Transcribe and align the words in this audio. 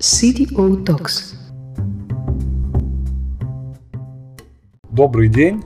CTO 0.00 0.82
Talks. 0.82 1.34
Добрый 4.90 5.28
день. 5.28 5.62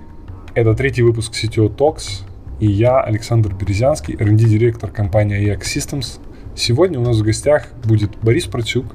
Это 0.56 0.74
третий 0.74 1.02
выпуск 1.02 1.32
CTO 1.32 1.72
Talks. 1.72 2.24
И 2.58 2.66
я, 2.66 3.00
Александр 3.00 3.54
Березянский, 3.54 4.16
R&D-директор 4.18 4.90
компании 4.90 5.54
AX 5.54 5.60
Systems. 5.60 6.18
Сегодня 6.56 6.98
у 6.98 7.04
нас 7.04 7.16
в 7.16 7.22
гостях 7.22 7.68
будет 7.84 8.18
Борис 8.22 8.46
Процюк. 8.46 8.86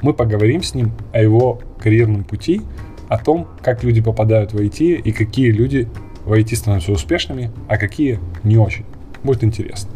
Мы 0.00 0.14
поговорим 0.14 0.62
с 0.62 0.74
ним 0.74 0.92
о 1.12 1.20
его 1.20 1.60
карьерном 1.78 2.24
пути, 2.24 2.62
о 3.10 3.18
том, 3.18 3.48
как 3.60 3.84
люди 3.84 4.00
попадают 4.00 4.54
в 4.54 4.56
IT 4.56 5.02
и 5.02 5.12
какие 5.12 5.50
люди 5.50 5.86
в 6.24 6.32
IT 6.32 6.56
становятся 6.56 6.92
успешными, 6.92 7.50
а 7.68 7.76
какие 7.76 8.20
не 8.42 8.56
очень. 8.56 8.86
Будет 9.22 9.44
интересно. 9.44 9.90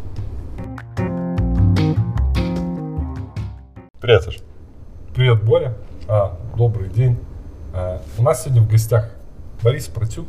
Привет, 3.99 4.21
Саш. 4.21 4.46
Привет, 5.17 5.43
Боря. 5.43 5.73
А, 6.07 6.37
добрый 6.55 6.89
день. 6.89 7.17
А, 7.73 7.99
у 8.19 8.21
нас 8.21 8.43
сегодня 8.43 8.61
в 8.61 8.69
гостях 8.69 9.09
Борис 9.63 9.87
Процюк, 9.87 10.27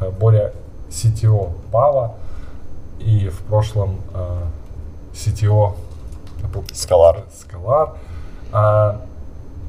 а, 0.00 0.10
Боря 0.10 0.54
CTO 0.88 1.52
Пава 1.70 2.14
и 2.98 3.28
в 3.28 3.40
прошлом 3.40 4.00
а, 4.14 4.48
CTO 5.12 5.76
Скалар. 6.72 7.24
Скалар. 7.38 7.98
А, 8.50 9.02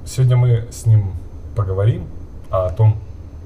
сегодня 0.05 0.37
мы 0.37 0.69
с 0.71 0.85
ним 0.85 1.11
поговорим 1.53 2.07
о 2.49 2.69
том, 2.69 2.95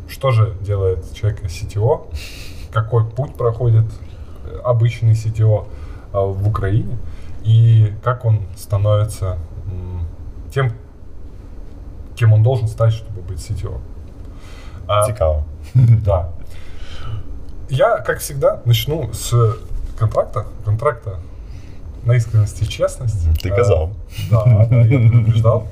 что 0.07 0.29
же 0.29 0.55
делает 0.61 1.11
человек 1.15 1.41
CTO, 1.43 2.13
какой 2.71 3.03
путь 3.03 3.33
проходит 3.33 3.85
обычный 4.63 5.13
CTO 5.13 5.65
а, 6.13 6.21
в 6.21 6.47
Украине 6.47 6.99
и 7.41 7.95
как 8.03 8.25
он 8.25 8.41
становится 8.55 9.39
тем, 10.53 10.71
кем 12.19 12.33
он 12.33 12.43
должен 12.43 12.67
стать, 12.67 12.93
чтобы 12.93 13.21
быть 13.21 13.39
CTO. 13.39 13.77
А, 14.87 15.05
Цікаво. 15.05 15.43
да. 16.05 16.29
Я, 17.69 17.97
как 17.99 18.19
всегда, 18.19 18.59
начну 18.65 19.13
с 19.13 19.33
контракта. 19.99 20.45
Контракта 20.65 21.19
на 22.05 22.15
искренность 22.15 22.61
и 22.61 22.65
честность. 22.67 23.41
Ты 23.43 23.49
Э, 23.49 23.55
казал. 23.55 23.89
Да, 24.31 24.43
да, 24.69 24.81
я 24.81 24.99
предупреждал. 24.99 25.63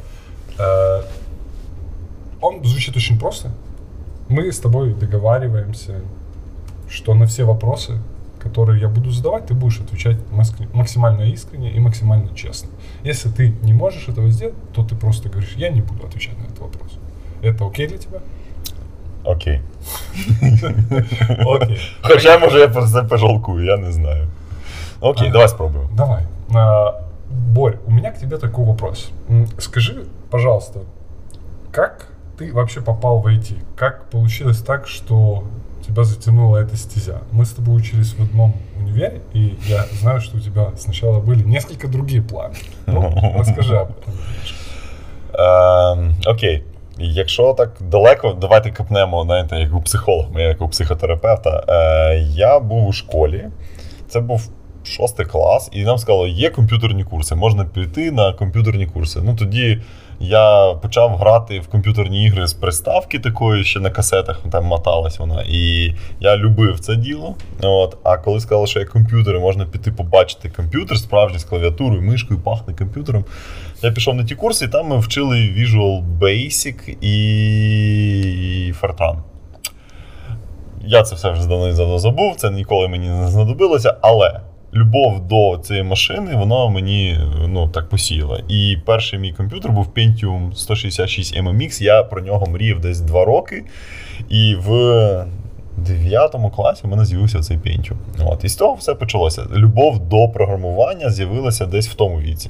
Э, 0.60 1.02
Он 2.42 2.64
звучит 2.66 2.96
очень 2.98 3.20
просто. 3.20 3.50
Мы 4.30 4.42
с 4.52 4.60
тобой 4.60 4.94
договариваемся, 4.94 5.94
что 6.90 7.14
на 7.16 7.26
все 7.26 7.44
вопросы, 7.44 8.00
которые 8.48 8.82
я 8.82 8.88
буду 8.88 9.12
задавать, 9.12 9.46
ты 9.48 9.54
будешь 9.54 9.80
отвечать 9.82 10.18
максимально 10.74 11.24
искренне 11.24 11.72
и 11.72 11.80
максимально 11.80 12.30
честно. 12.36 12.70
Если 13.04 13.30
ты 13.30 13.54
не 13.64 13.74
можешь 13.74 14.10
этого 14.10 14.30
сделать, 14.30 14.56
то 14.74 14.84
ты 14.84 14.96
просто 14.96 15.30
говоришь, 15.30 15.54
я 15.58 15.70
не 15.70 15.82
буду 15.82 16.06
отвечать 16.08 16.38
на 16.40 16.44
этот 16.44 16.60
вопрос. 16.60 16.92
Это 17.42 17.66
окей 17.66 17.88
для 17.88 17.98
тебя? 17.98 18.20
Окей. 19.26 19.62
Окей. 21.46 21.80
Хоча, 22.02 22.38
може, 22.38 22.60
я 22.60 22.68
про 22.68 22.88
це 22.88 23.04
пожалкую, 23.04 23.66
я 23.66 23.78
не 23.78 23.92
знаю. 23.92 24.28
Окей, 25.00 25.28
А. 25.28 25.32
давай 25.32 25.48
спробуємо. 25.50 25.90
Давай. 25.96 26.24
А, 26.54 26.92
Борь, 27.30 27.78
у 27.88 27.92
меня 27.92 28.12
к 28.12 28.20
тебе 28.20 28.38
такой 28.38 28.66
вопрос. 28.66 29.12
Скажи, 29.58 30.06
пожалуйста, 30.30 30.80
как 31.72 32.08
ты 32.40 32.54
вообще 32.54 32.82
попал 32.82 33.20
в 33.22 33.28
IT? 33.28 33.54
Как 33.76 34.10
получилось 34.10 34.62
так, 34.62 34.88
что 34.88 35.44
тебя 35.87 36.05
затянула 36.05 36.59
эта 36.59 36.77
стезя? 36.77 37.23
Мы 37.33 37.45
с 37.45 37.51
тобой 37.51 37.77
учились 37.77 38.15
в 38.15 38.23
одном 38.23 38.55
универе, 38.79 39.21
и 39.33 39.59
я 39.67 39.85
знаю, 40.01 40.21
что 40.21 40.37
у 40.37 40.41
тебя 40.41 40.73
сначала 40.77 41.21
были 41.21 41.43
несколько 41.43 41.89
другие 41.89 42.23
планы. 42.23 42.55
Ну, 42.87 43.13
расскажи 43.39 43.77
об 43.77 43.91
этом. 43.91 44.13
Ем, 45.35 46.15
окей. 46.27 46.65
Якщо 46.99 47.55
так 47.55 47.71
далеко, 47.81 48.33
давайте 48.41 48.71
копнемо, 48.71 49.25
знаєте, 49.25 49.61
як 49.61 49.75
у 49.75 49.81
психолога, 49.81 50.41
я 50.41 50.49
як 50.49 50.63
у 50.63 50.69
психотерапевта. 50.69 51.65
Е, 51.69 52.19
я 52.35 52.59
був 52.59 52.87
у 52.87 52.93
школі, 52.93 53.45
це 54.09 54.21
був 54.21 54.49
шостий 54.85 55.27
клас, 55.27 55.71
і 55.73 55.85
нам 55.85 55.99
сказали, 55.99 56.31
є 56.31 56.51
комп'ютерні 56.51 57.05
курси, 57.05 57.35
можна 57.35 57.65
піти 57.65 58.11
на 58.11 58.33
комп'ютерні 58.33 58.87
курси. 58.87 59.21
Ну 59.25 59.37
тоді 59.37 59.83
я 60.20 60.74
почав 60.82 61.18
грати 61.18 61.60
в 61.60 61.68
комп'ютерні 61.68 62.26
ігри 62.26 62.48
з 62.48 62.54
приставки 62.54 63.20
такої, 63.20 63.64
ще 63.64 63.80
на 63.80 63.90
касетах 63.90 64.42
там 64.52 64.66
моталась 64.66 65.20
вона. 65.20 65.44
І 65.48 65.94
я 66.20 66.38
любив 66.38 66.80
це 66.80 66.96
діло. 66.96 67.36
От. 67.62 67.98
А 68.04 68.18
коли 68.18 68.40
сказали, 68.40 68.68
що 68.68 68.80
є 68.80 68.86
комп'ютери, 68.86 69.40
можна 69.40 69.66
піти 69.66 69.92
побачити 69.92 70.50
комп'ютер 70.50 70.98
справжній 70.98 71.40
з 71.40 71.44
клавіатурою, 71.44 72.02
мишкою, 72.02 72.40
пахне 72.40 72.74
комп'ютером. 72.74 73.26
Я 73.82 73.92
пішов 73.92 74.16
на 74.16 74.24
ті 74.24 74.36
курси, 74.36 74.66
і 74.66 74.68
там 74.68 74.88
ми 74.88 75.00
вчили 75.00 75.38
Visual 75.38 76.04
Basic 76.20 76.98
і 77.02 78.74
Fortran. 78.82 79.18
Я 80.86 81.04
це 81.04 81.16
все 81.16 81.32
вже 81.32 81.48
давно 81.48 81.74
давно 81.74 82.00
забув, 82.00 82.36
це 82.36 82.50
ніколи 82.52 82.88
мені 82.88 83.10
не 83.10 83.28
знадобилося, 83.28 83.98
але 84.02 84.42
любов 84.74 85.28
до 85.28 85.60
цієї 85.64 85.84
машини, 85.84 86.36
вона 86.36 86.68
мені 86.68 87.20
ну, 87.48 87.68
так 87.68 87.90
посіяла. 87.90 88.42
І 88.48 88.78
перший 88.86 89.20
мій 89.20 89.32
комп'ютер 89.32 89.72
був 89.72 89.88
Pentium 89.96 90.54
166 90.54 91.38
MMX. 91.38 91.84
Я 91.84 92.04
про 92.04 92.22
нього 92.22 92.46
мріяв 92.46 92.80
десь 92.80 93.00
2 93.00 93.26
роки. 93.26 93.64
І 94.30 94.56
в 94.56 95.26
9 95.78 96.36
класі 96.56 96.82
в 96.84 96.88
мене 96.88 97.06
з'явився 97.06 97.40
цей 97.40 97.58
Pentium. 97.58 97.96
От. 98.26 98.44
І 98.44 98.50
з 98.50 98.56
того 98.56 98.74
все 98.74 98.94
почалося. 98.94 99.44
Любов 99.56 100.00
до 100.00 100.30
програмування 100.30 101.10
з'явилася 101.10 101.66
десь 101.66 101.90
в 101.90 101.94
тому 101.94 102.20
віці. 102.20 102.50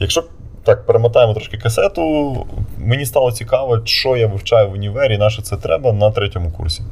Якщо 0.00 0.24
так 0.64 0.86
перемотаємо 0.86 1.34
трошки 1.34 1.56
касету, 1.56 2.46
мені 2.78 3.06
стало 3.06 3.32
цікаво, 3.32 3.80
що 3.84 4.16
я 4.16 4.26
вивчаю 4.26 4.70
в 4.70 4.72
універі, 4.72 5.18
на 5.18 5.30
що 5.30 5.42
це 5.42 5.56
треба 5.56 5.92
на 5.92 6.10
третьому 6.10 6.50
курсі. 6.50 6.82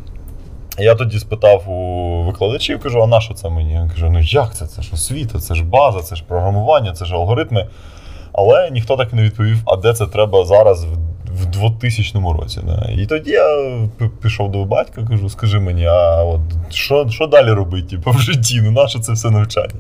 Я 0.81 0.95
тоді 0.95 1.19
спитав 1.19 1.71
у 1.71 2.23
викладачів, 2.27 2.81
кажу, 2.81 3.03
а 3.03 3.07
на 3.07 3.21
що 3.21 3.35
це 3.35 3.49
мені? 3.49 3.73
Я 3.73 3.91
кажу, 3.95 4.11
ну 4.11 4.21
як 4.21 4.55
це? 4.55 4.67
Це 4.67 4.83
ж 4.83 4.91
освіта, 4.93 5.39
це 5.39 5.55
ж 5.55 5.65
база, 5.65 6.01
це 6.01 6.17
ж 6.17 6.25
програмування, 6.29 6.93
це 6.93 7.05
ж 7.05 7.15
алгоритми. 7.15 7.67
Але 8.33 8.71
ніхто 8.71 8.97
так 8.97 9.09
і 9.13 9.17
не 9.17 9.23
відповів, 9.23 9.59
а 9.67 9.77
де 9.77 9.93
це 9.93 10.07
треба 10.07 10.45
зараз 10.45 10.85
в 10.85 10.97
в 11.43 11.47
2000 11.47 12.19
році. 12.39 12.61
Да. 12.67 12.91
І 12.99 13.07
тоді 13.07 13.31
я 13.31 13.79
пішов 14.23 14.53
до 14.53 14.65
батька, 14.65 15.07
кажу, 15.09 15.29
скажи 15.29 15.61
мені, 15.61 15.87
а 15.87 16.25
от 16.25 16.41
що, 16.71 17.09
що 17.11 17.27
далі 17.27 17.51
робити 17.51 17.89
типу, 17.89 18.11
в 18.11 18.19
житті? 18.19 18.61
Ну, 18.65 18.71
наше 18.71 18.99
це 18.99 19.13
все 19.13 19.31
навчання? 19.31 19.75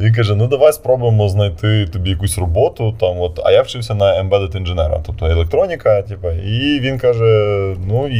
Він 0.00 0.14
каже: 0.14 0.34
ну 0.34 0.46
давай 0.46 0.72
спробуємо 0.72 1.28
знайти 1.28 1.86
тобі 1.86 2.10
якусь 2.10 2.38
роботу. 2.38 2.94
Там, 3.00 3.20
от, 3.20 3.40
а 3.44 3.50
я 3.50 3.62
вчився 3.62 3.94
на 3.94 4.04
embedded 4.04 4.56
інженера, 4.56 5.00
тобто 5.06 5.26
електроніка, 5.26 6.02
типу, 6.02 6.30
і 6.30 6.80
він 6.80 6.98
каже: 6.98 7.24
ну, 7.88 8.10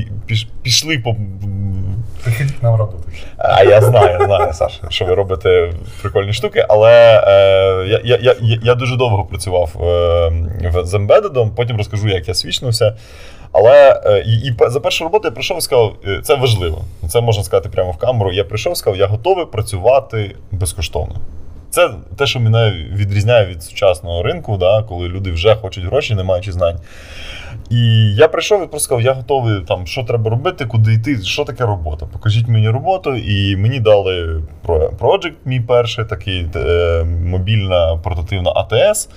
пішли 0.62 0.98
по. 0.98 1.16
Приходи 2.24 2.52
к 2.52 2.62
нам 2.62 2.76
работать. 2.76 3.24
А 3.38 3.64
я 3.64 3.80
знаю, 3.80 4.24
знаю, 4.24 4.52
Саша, 4.52 4.80
що 4.88 5.04
ви 5.04 5.14
робите 5.14 5.72
прикольні 6.02 6.32
штуки, 6.32 6.66
але 6.68 7.22
е, 7.26 7.86
я, 7.86 8.00
я, 8.04 8.18
я, 8.22 8.58
я 8.62 8.74
дуже 8.74 8.96
довго 8.96 9.24
працював 9.24 9.70
е, 9.82 10.84
з 10.84 10.94
ембедедом, 10.94 11.50
потім 11.50 11.76
розкажу, 11.76 12.08
як 12.08 12.28
я 12.28 12.34
свічнувся. 12.34 12.96
Але 13.52 14.00
е, 14.04 14.18
і 14.18 14.54
за 14.68 14.80
першу 14.80 15.04
роботу 15.04 15.28
я 15.28 15.32
прийшов 15.32 15.58
і 15.58 15.60
сказав, 15.60 15.96
е, 16.06 16.20
це 16.22 16.34
важливо. 16.34 16.84
Це 17.08 17.20
можна 17.20 17.44
сказати 17.44 17.68
прямо 17.68 17.90
в 17.90 17.96
камеру. 17.96 18.32
Я 18.32 18.44
прийшов 18.44 18.72
і 18.72 18.76
сказав, 18.76 18.98
я 18.98 19.06
готовий 19.06 19.46
працювати 19.46 20.36
безкоштовно. 20.50 21.14
Це 21.70 21.90
те, 22.18 22.26
що 22.26 22.40
мене 22.40 22.86
відрізняє 22.92 23.46
від 23.46 23.62
сучасного 23.62 24.22
ринку, 24.22 24.56
да, 24.56 24.82
коли 24.82 25.08
люди 25.08 25.30
вже 25.30 25.54
хочуть 25.54 25.84
гроші, 25.84 26.14
не 26.14 26.22
маючи 26.22 26.52
знань. 26.52 26.80
І 27.70 28.14
я 28.14 28.28
прийшов 28.28 28.62
і 28.64 28.66
просто 28.66 28.84
сказав, 28.84 29.02
я 29.04 29.12
готовий, 29.12 29.60
там, 29.68 29.86
що 29.86 30.04
треба 30.04 30.30
робити, 30.30 30.66
куди 30.66 30.94
йти, 30.94 31.22
що 31.22 31.44
таке 31.44 31.64
робота. 31.66 32.06
Покажіть 32.12 32.48
мені 32.48 32.68
роботу, 32.68 33.16
і 33.16 33.56
мені 33.56 33.80
дали 33.80 34.42
про- 34.62 34.88
Project, 35.00 35.32
мій 35.44 35.60
перший, 35.60 36.04
такий 36.04 36.46
е, 36.56 37.04
мобільна 37.04 37.96
портативна 37.96 38.50
АТС. 38.50 39.08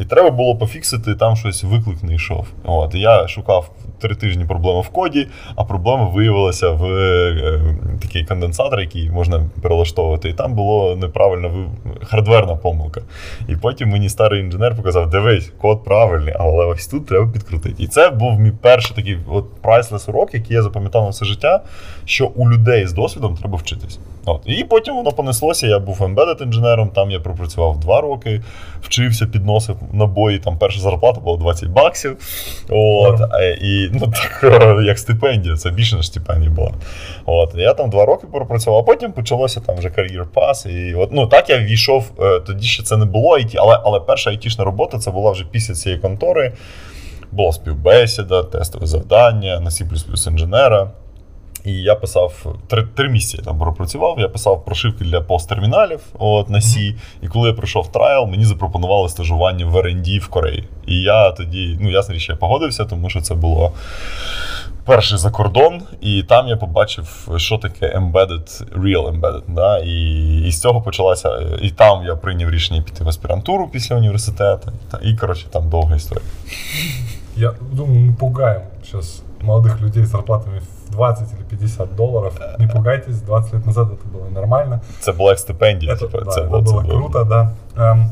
І 0.00 0.04
треба 0.04 0.30
було 0.30 0.56
пофіксити, 0.56 1.14
там 1.14 1.36
щось 1.36 1.64
виклик 1.64 2.02
не 2.02 2.14
йшов. 2.14 2.46
От, 2.64 2.94
і 2.94 3.00
я 3.00 3.28
шукав 3.28 3.70
три 4.00 4.14
тижні 4.14 4.44
проблеми 4.44 4.80
в 4.80 4.88
коді, 4.88 5.28
а 5.56 5.64
проблема 5.64 6.04
виявилася 6.04 6.70
в 6.70 6.84
е, 6.84 7.60
такий 8.02 8.24
конденсатор, 8.24 8.80
який 8.80 9.10
можна 9.10 9.42
перелаштовувати. 9.62 10.28
І 10.28 10.32
там 10.32 10.54
було 10.54 10.96
неправильно 10.96 11.48
ви- 11.48 11.66
хардверна 12.06 12.56
помилка. 12.56 13.00
І 13.48 13.56
потім 13.56 13.88
мені 13.88 14.08
старий 14.08 14.40
інженер 14.40 14.76
показав: 14.76 15.10
дивись, 15.10 15.52
код 15.60 15.84
правильний, 15.84 16.34
але 16.38 16.64
ось 16.64 16.86
тут 16.86 17.06
треба 17.06 17.32
підкрутити. 17.32 17.82
І 17.82 17.86
це 17.86 18.10
був 18.10 18.40
мій 18.40 18.52
перший 18.60 18.96
такий 18.96 19.18
от 19.28 19.44
priceless 19.62 20.10
урок, 20.10 20.34
який 20.34 20.56
я 20.56 20.62
запам'ятав 20.62 21.02
на 21.04 21.08
все 21.10 21.24
життя, 21.24 21.60
що 22.04 22.26
у 22.26 22.50
людей 22.50 22.86
з 22.86 22.92
досвідом 22.92 23.36
треба 23.36 23.56
вчитись. 23.56 23.98
От. 24.24 24.40
І 24.46 24.64
потім 24.64 24.94
воно 24.96 25.12
понеслося. 25.12 25.66
Я 25.66 25.78
був 25.78 26.00
embedded 26.00 26.42
інженером, 26.42 26.88
там 26.88 27.10
я 27.10 27.20
пропрацював 27.20 27.80
два 27.80 28.00
роки, 28.00 28.42
вчився, 28.82 29.26
підносив 29.26 29.76
набої, 29.92 30.38
там 30.38 30.58
перша 30.58 30.80
зарплата 30.80 31.20
була 31.20 31.36
20 31.36 31.68
баксів. 31.68 32.16
От, 32.68 33.20
е, 33.34 33.58
І 33.62 33.85
ну, 34.00 34.12
так, 34.40 34.44
як 34.84 34.98
стипендія, 34.98 35.56
це 35.56 35.70
більше 35.70 35.96
ніж 35.96 36.06
стипендія 36.06 36.50
була. 36.50 36.72
От, 37.26 37.54
Я 37.54 37.74
там 37.74 37.90
два 37.90 38.04
роки 38.04 38.26
пропрацював, 38.32 38.80
а 38.80 38.82
потім 38.82 39.12
почалося 39.12 39.60
там 39.60 39.76
вже 39.76 39.90
кар'єр 39.90 40.26
пас. 40.34 40.66
І 40.66 40.94
от, 40.94 41.12
ну, 41.12 41.26
так 41.26 41.50
я 41.50 41.58
війшов, 41.58 42.10
е, 42.20 42.40
тоді 42.40 42.66
ще 42.66 42.82
це 42.82 42.96
не 42.96 43.04
було, 43.04 43.38
але 43.54 43.80
але 43.84 44.00
перша 44.00 44.30
айтішна 44.30 44.64
робота 44.64 44.98
це 44.98 45.10
була 45.10 45.30
вже 45.30 45.44
після 45.50 45.74
цієї 45.74 46.00
контори. 46.00 46.52
Була 47.32 47.52
співбесіда, 47.52 48.42
тестове 48.42 48.86
завдання, 48.86 49.60
на 49.60 49.70
C 49.70 50.28
інженера. 50.28 50.90
І 51.66 51.72
я 51.72 51.94
писав 51.94 52.56
три 52.66 52.86
три 52.94 53.08
місяці 53.08 53.42
там 53.44 53.58
пропрацював. 53.58 54.20
Я 54.20 54.28
писав 54.28 54.64
прошивки 54.64 55.04
для 55.04 55.20
посттерміналів 55.20 56.00
от, 56.18 56.50
на 56.50 56.58
C. 56.58 56.94
І 57.22 57.28
коли 57.28 57.48
я 57.48 57.54
пройшов 57.54 57.92
трайл, 57.92 58.26
мені 58.26 58.44
запропонували 58.44 59.08
стажування 59.08 59.66
в 59.66 59.76
R&D 59.76 60.18
в 60.18 60.28
Кореї. 60.28 60.64
І 60.86 61.02
я 61.02 61.30
тоді, 61.30 61.78
ну 61.80 61.90
ясна 61.90 62.14
річ, 62.14 62.28
я 62.28 62.36
погодився, 62.36 62.84
тому 62.84 63.10
що 63.10 63.20
це 63.20 63.34
було 63.34 63.72
перший 64.84 65.18
за 65.18 65.30
кордон, 65.30 65.82
і 66.00 66.22
там 66.22 66.48
я 66.48 66.56
побачив, 66.56 67.28
що 67.36 67.58
таке 67.58 67.98
embedded, 67.98 68.74
real 68.80 69.20
embedded. 69.20 69.42
Да? 69.48 69.78
І, 69.78 70.40
і 70.48 70.50
з 70.52 70.60
цього 70.60 70.82
почалася. 70.82 71.38
І 71.62 71.70
там 71.70 72.04
я 72.04 72.16
прийняв 72.16 72.50
рішення 72.50 72.82
піти 72.82 73.04
в 73.04 73.08
аспірантуру 73.08 73.68
після 73.68 73.96
університету. 73.96 74.72
І, 75.02 75.14
коротше, 75.14 75.46
там 75.50 75.68
довга 75.68 75.96
історія. 75.96 76.24
Я 77.36 77.52
думаю, 77.72 78.00
мы 78.00 78.14
пугаем 78.14 78.62
сейчас 78.82 79.22
молодых 79.42 79.80
людей 79.82 80.04
с 80.04 80.08
зарплатами 80.08 80.58
в 80.58 80.75
20 80.96 81.32
или 81.32 81.42
50 81.42 81.94
долларов. 81.96 82.40
Не 82.58 82.66
пугайтесь, 82.66 83.20
20 83.20 83.54
лет 83.54 83.66
назад 83.66 83.88
это 83.92 84.18
было 84.18 84.30
нормально. 84.30 84.80
Це 85.00 85.12
була 85.12 85.36
стипендія. 85.36 85.92
Это, 85.92 86.00
типу, 86.00 86.24
да, 86.24 86.30
це, 86.30 86.40
это 86.40 86.48
було, 86.48 86.62
было 86.62 86.82
це 86.82 86.88
круто, 86.88 87.24
да. 87.24 87.50
Эм, 87.76 88.06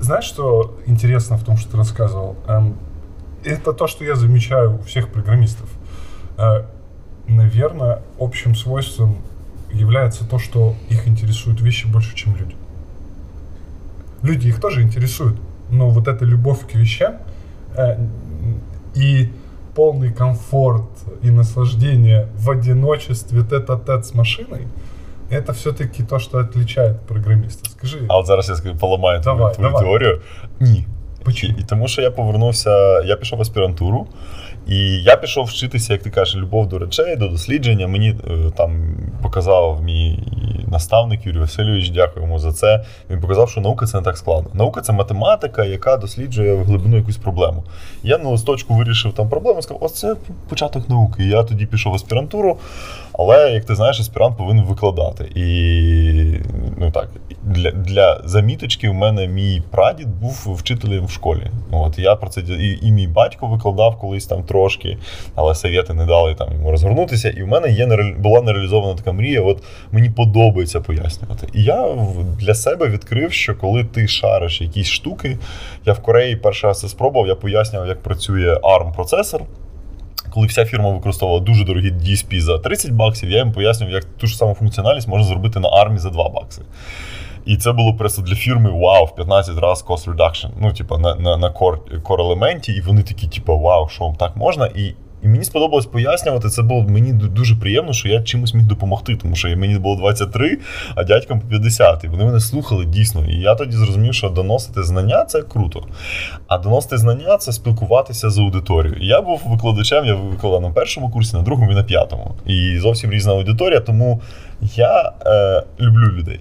знаешь, 0.00 0.28
что 0.28 0.70
интересно 0.86 1.36
в 1.36 1.42
том, 1.42 1.56
что 1.56 1.76
ты 1.76 1.82
рассказывал? 1.82 2.34
Эм, 2.48 2.72
это 3.44 3.72
то, 3.72 3.86
что 3.86 4.04
я 4.04 4.16
замечаю 4.16 4.74
у 4.74 4.78
всех 4.78 5.08
программистов. 5.08 5.68
Э, 6.38 6.64
наверное, 7.28 7.98
общим 8.18 8.54
свойством 8.54 9.16
является 9.72 10.24
то, 10.24 10.38
что 10.38 10.74
их 10.90 11.08
интересуют 11.08 11.60
вещи 11.60 11.86
больше, 11.86 12.14
чем 12.14 12.36
люди. 12.36 12.56
Люди 14.22 14.48
их 14.48 14.60
тоже 14.60 14.82
интересуют, 14.82 15.36
но 15.70 15.90
вот 15.90 16.08
эта 16.08 16.24
любовь 16.24 16.66
к 16.66 16.74
вещам 16.74 17.14
э, 17.76 17.96
и 18.94 19.32
полный 19.77 20.13
комфорт 20.13 20.89
и 21.23 21.31
наслаждение 21.31 22.27
в 22.37 22.49
одиночестве 22.51 23.41
тет-а-тет 23.43 24.05
с 24.05 24.13
машиной, 24.13 24.67
это 25.29 25.53
все-таки 25.53 26.03
то, 26.03 26.19
что 26.19 26.37
отличает 26.37 26.99
программиста. 27.01 27.69
Скажи. 27.69 28.05
А 28.09 28.17
от 28.17 28.27
зараз 28.27 28.49
я 28.49 28.55
скажу, 28.55 28.75
поламаю 28.75 29.21
Давай, 29.23 29.53
твою 29.55 29.69
давай. 29.69 29.83
теорію. 29.85 30.21
Ні. 30.59 30.85
Почему? 31.23 31.57
І 31.59 31.63
тому 31.63 31.87
що 31.87 32.01
я 32.01 32.11
повернувся, 32.11 33.01
я 33.01 33.15
пішов 33.15 33.39
в 33.39 33.41
аспірантуру, 33.41 34.07
І 34.68 35.02
я 35.02 35.16
пішов 35.16 35.44
вчитися, 35.44 35.92
як 35.92 36.02
ти 36.02 36.10
кажеш, 36.10 36.36
любов 36.36 36.68
до 36.68 36.78
речей, 36.78 37.16
до 37.16 37.28
дослідження. 37.28 37.88
Мені 37.88 38.08
е, 38.08 38.50
там 38.56 38.96
показав 39.22 39.82
мій 39.82 40.18
наставник 40.70 41.26
Юрій 41.26 41.38
Васильович, 41.38 41.90
дякую 41.90 42.26
йому 42.26 42.38
за 42.38 42.52
це. 42.52 42.84
Він 43.10 43.20
показав, 43.20 43.50
що 43.50 43.60
наука 43.60 43.86
це 43.86 43.96
не 43.98 44.04
так 44.04 44.16
складно. 44.16 44.50
Наука 44.54 44.80
це 44.80 44.92
математика, 44.92 45.64
яка 45.64 45.96
досліджує 45.96 46.54
в 46.54 46.64
глибину 46.64 46.96
якусь 46.96 47.16
проблему. 47.16 47.64
Я 48.02 48.18
на 48.18 48.28
листочку 48.28 48.74
вирішив 48.74 49.12
там 49.12 49.28
проблему, 49.28 49.62
сказав, 49.62 49.84
ось 49.84 49.94
це 49.94 50.16
початок 50.48 50.88
науки. 50.88 51.24
Я 51.24 51.42
тоді 51.42 51.66
пішов 51.66 51.92
в 51.92 51.94
аспірантуру, 51.94 52.58
але, 53.12 53.52
як 53.52 53.64
ти 53.64 53.74
знаєш, 53.74 54.00
аспірант 54.00 54.36
повинен 54.36 54.64
викладати. 54.64 55.24
І 55.34 56.40
ну 56.78 56.90
так, 56.90 57.08
для 57.48 57.70
для 57.70 58.20
заміточки 58.24 58.88
в 58.88 58.94
мене 58.94 59.26
мій 59.26 59.62
прадід 59.70 60.08
був 60.08 60.56
вчителем 60.58 61.06
в 61.06 61.10
школі. 61.10 61.42
От 61.70 61.98
Я 61.98 62.16
про 62.16 62.28
це 62.30 62.40
і, 62.40 62.78
і 62.82 62.92
мій 62.92 63.06
батько 63.06 63.46
викладав 63.46 63.98
колись 63.98 64.26
там 64.26 64.42
трошки, 64.42 64.98
але 65.34 65.54
совєти 65.54 65.94
не 65.94 66.06
дали 66.06 66.34
там 66.34 66.52
йому 66.52 66.70
розгорнутися. 66.70 67.30
І 67.30 67.42
в 67.42 67.46
мене 67.46 67.70
є 67.70 68.14
була 68.18 68.42
нереалізована 68.42 68.94
така 68.94 69.12
мрія. 69.12 69.42
От 69.42 69.62
мені 69.92 70.10
подобається 70.10 70.80
пояснювати. 70.80 71.48
І 71.54 71.62
я 71.62 71.96
для 72.40 72.54
себе 72.54 72.88
відкрив, 72.88 73.32
що 73.32 73.54
коли 73.54 73.84
ти 73.84 74.08
шариш 74.08 74.60
якісь 74.60 74.88
штуки, 74.88 75.38
я 75.86 75.92
в 75.92 76.02
Кореї 76.02 76.36
перший 76.36 76.68
раз 76.68 76.80
це 76.80 76.88
спробував, 76.88 77.28
я 77.28 77.34
пояснював, 77.34 77.88
як 77.88 78.02
працює 78.02 78.54
ARM-процесор. 78.54 79.40
Коли 80.30 80.46
вся 80.46 80.64
фірма 80.64 80.90
використовувала 80.90 81.44
дуже 81.44 81.64
дорогі 81.64 81.90
DSP 81.90 82.40
за 82.40 82.58
30 82.58 82.90
баксів, 82.90 83.30
я 83.30 83.38
їм 83.38 83.52
пояснював, 83.52 83.94
як 83.94 84.04
ту 84.04 84.26
ж 84.26 84.36
саму 84.36 84.54
функціональність 84.54 85.08
можна 85.08 85.26
зробити 85.26 85.60
на 85.60 85.68
армі 85.68 85.98
за 85.98 86.10
2 86.10 86.28
бакси. 86.28 86.62
І 87.48 87.56
це 87.56 87.72
було 87.72 87.94
просто 87.94 88.22
для 88.22 88.34
фірми 88.34 88.70
вау, 88.70 89.04
в 89.04 89.14
15 89.14 89.58
разів 89.58 89.86
cost 89.86 90.14
reduction. 90.14 90.48
Ну, 90.60 90.72
типу, 90.72 90.98
на 90.98 91.14
на, 91.14 91.36
на 91.36 91.50
core, 91.50 92.20
елементі, 92.20 92.72
і 92.72 92.80
вони 92.80 93.02
такі, 93.02 93.28
типу, 93.28 93.58
вау, 93.58 93.88
що 93.88 94.04
вам 94.04 94.14
так 94.14 94.36
можна. 94.36 94.66
І 94.66 94.94
і 95.22 95.28
мені 95.28 95.44
сподобалось 95.44 95.86
пояснювати. 95.86 96.48
Це 96.48 96.62
було 96.62 96.82
мені 96.82 97.12
дуже 97.12 97.56
приємно, 97.56 97.92
що 97.92 98.08
я 98.08 98.22
чимось 98.22 98.54
міг 98.54 98.66
допомогти, 98.66 99.16
тому 99.16 99.36
що 99.36 99.48
мені 99.48 99.78
було 99.78 99.96
23, 99.96 100.58
а 100.94 101.04
дядькам 101.04 101.40
по 101.40 101.46
50. 101.46 102.04
І 102.04 102.08
вони 102.08 102.24
мене 102.24 102.40
слухали 102.40 102.84
дійсно. 102.84 103.24
І 103.28 103.40
я 103.40 103.54
тоді 103.54 103.76
зрозумів, 103.76 104.14
що 104.14 104.28
доносити 104.28 104.82
знання 104.82 105.24
це 105.24 105.42
круто. 105.42 105.84
А 106.46 106.58
доносити 106.58 106.98
знання 106.98 107.36
це 107.36 107.52
спілкуватися 107.52 108.30
з 108.30 108.38
аудиторією. 108.38 109.00
І 109.00 109.06
я 109.06 109.20
був 109.20 109.42
викладачем, 109.46 110.04
я 110.04 110.14
викладав 110.14 110.62
на 110.62 110.70
першому 110.70 111.10
курсі, 111.10 111.36
на 111.36 111.42
другому 111.42 111.72
і 111.72 111.74
на 111.74 111.82
п'ятому. 111.82 112.34
І 112.46 112.78
зовсім 112.78 113.10
різна 113.10 113.32
аудиторія, 113.32 113.80
тому 113.80 114.20
я 114.60 115.12
е, 115.26 115.62
люблю 115.80 116.06
людей. 116.06 116.40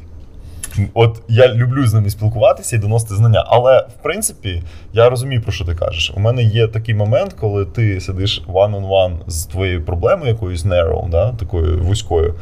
От 0.93 1.21
я 1.27 1.53
люблю 1.53 1.87
з 1.87 1.93
ними 1.93 2.09
спілкуватися 2.09 2.75
і 2.75 2.79
доносити 2.79 3.15
знання. 3.15 3.43
Але 3.47 3.79
в 3.99 4.03
принципі 4.03 4.63
я 4.93 5.09
розумію, 5.09 5.41
про 5.41 5.51
що 5.51 5.65
ти 5.65 5.75
кажеш. 5.75 6.13
У 6.15 6.19
мене 6.19 6.43
є 6.43 6.67
такий 6.67 6.95
момент, 6.95 7.33
коли 7.33 7.65
ти 7.65 8.01
сидиш 8.01 8.43
one-on-one 8.47 9.17
з 9.27 9.45
твоєю 9.45 9.85
проблемою, 9.85 10.29
якоюсь 10.29 10.65
narrow, 10.65 11.09
да, 11.09 11.31
такою 11.31 11.83
вузькою. 11.83 12.33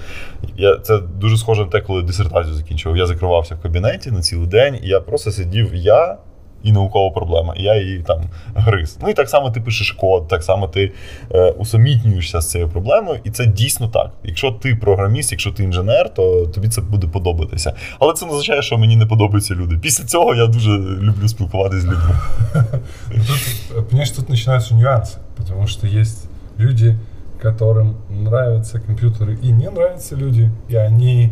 Я, 0.57 0.77
Це 0.77 0.97
дуже 0.97 1.37
схоже 1.37 1.61
на 1.61 1.67
те, 1.67 1.81
коли 1.81 2.01
дисертацію 2.01 2.55
закінчував. 2.55 2.97
Я 2.97 3.05
закривався 3.05 3.55
в 3.55 3.61
кабінеті 3.61 4.11
на 4.11 4.21
цілий 4.21 4.47
день, 4.47 4.79
і 4.83 4.87
я 4.87 4.99
просто 4.99 5.31
сидів. 5.31 5.75
я 5.75 6.17
і 6.64 6.72
наукова 6.72 7.10
проблема. 7.10 7.54
І 7.56 7.62
я 7.62 7.76
її 7.76 7.98
там 7.98 8.22
гриз. 8.54 8.98
Ну 9.02 9.08
і 9.08 9.14
так 9.14 9.28
само 9.28 9.50
ти 9.50 9.60
пишеш 9.60 9.92
код, 9.92 10.28
так 10.28 10.42
само 10.42 10.68
ти 10.68 10.92
е, 11.30 11.50
усамітнюєшся 11.50 12.40
з 12.40 12.50
цією 12.50 12.70
проблемою, 12.70 13.20
і 13.24 13.30
це 13.30 13.46
дійсно 13.46 13.88
так. 13.88 14.10
Якщо 14.24 14.50
ти 14.50 14.74
програміст, 14.74 15.32
якщо 15.32 15.50
ти 15.50 15.64
інженер, 15.64 16.14
то 16.14 16.46
тобі 16.46 16.68
це 16.68 16.80
буде 16.80 17.06
подобатися. 17.06 17.74
Але 17.98 18.12
це 18.12 18.26
не 18.26 18.32
означає, 18.32 18.62
що 18.62 18.78
мені 18.78 18.96
не 18.96 19.06
подобаються 19.06 19.54
люди. 19.54 19.78
Після 19.78 20.04
цього 20.04 20.34
я 20.34 20.46
дуже 20.46 20.70
люблю 20.78 21.28
спілкуватися 21.28 21.80
з 21.80 21.84
людьми. 21.84 22.14
Тут, 23.08 23.88
понимаешь, 23.88 24.10
тут 24.10 24.28
начинаются 24.28 24.74
нюансы, 24.74 25.18
потому 25.36 25.66
что 25.66 25.86
есть 25.86 26.28
люди, 26.58 26.96
которым 27.42 27.94
нравятся 28.10 28.78
компьютеры 28.78 29.38
и 29.42 29.52
не 29.52 29.66
нравятся 29.66 30.16
люди, 30.16 30.50
и 30.70 30.76
они 30.76 31.30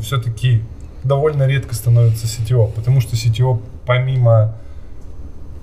все-таки 0.00 0.60
довольно 1.04 1.46
редко 1.46 1.74
становятся 1.74 2.26
CTO, 2.26 2.68
потому 2.68 3.00
что 3.00 3.16
CTO 3.16 3.58
помимо 3.89 4.53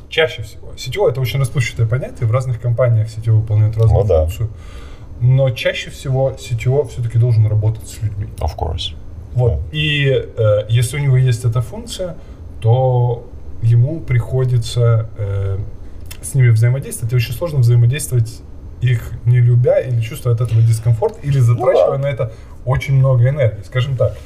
чаще 0.09 0.43
всего. 0.43 0.73
CTO 0.73 1.09
это 1.09 1.21
очень 1.21 1.39
расплывчатое 1.39 1.87
понятие, 1.87 2.27
в 2.27 2.33
разных 2.33 2.61
компаниях 2.61 3.07
CTO 3.07 3.31
выполняет 3.31 3.77
разную 3.79 4.05
ну, 4.05 4.09
функцию. 4.09 4.49
Да. 4.49 5.27
Но 5.27 5.51
чаще 5.51 5.91
всего 5.91 6.33
CTO 6.33 6.89
все-таки 6.89 7.19
должен 7.19 7.47
работать 7.47 7.87
с 7.87 8.03
людьми. 8.03 8.27
Of 8.39 8.57
course. 8.59 8.97
Вот. 9.33 9.53
Yeah. 9.53 9.63
И 9.71 10.29
э, 10.37 10.67
если 10.69 10.97
у 10.97 11.01
него 11.01 11.17
есть 11.17 11.45
эта 11.45 11.63
функция, 11.63 12.17
то 12.61 13.29
ему 13.63 14.01
приходится 14.01 15.09
э, 15.19 15.59
с 16.21 16.35
ними 16.35 16.49
взаимодействовать. 16.49 17.13
И 17.13 17.17
очень 17.17 17.33
сложно 17.33 17.61
взаимодействовать 17.61 18.43
их 18.81 19.13
не 19.25 19.39
любя 19.39 19.79
или 19.79 20.01
чувствуя 20.01 20.35
от 20.35 20.41
этого 20.41 20.61
дискомфорт, 20.63 21.17
или 21.23 21.39
затрачивая 21.39 21.99
ну, 21.99 22.03
да. 22.03 22.09
на 22.09 22.13
это 22.13 22.33
очень 22.65 22.95
много 22.95 23.29
энергии, 23.29 23.63
скажем 23.63 23.97
так. 23.97 24.19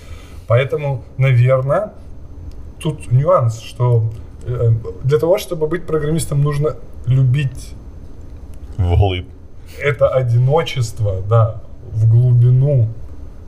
Поэтому, 0.46 1.04
наверное, 1.18 1.92
тут 2.80 3.12
нюанс, 3.12 3.60
что 3.60 4.10
э, 4.46 4.72
для 5.04 5.18
того, 5.18 5.38
чтобы 5.38 5.66
быть 5.66 5.86
программистом, 5.86 6.42
нужно 6.42 6.76
любить 7.06 7.74
вглубь. 8.76 9.26
Это 9.80 10.08
одиночество, 10.08 11.22
да, 11.28 11.62
в 11.92 12.08
глубину, 12.08 12.88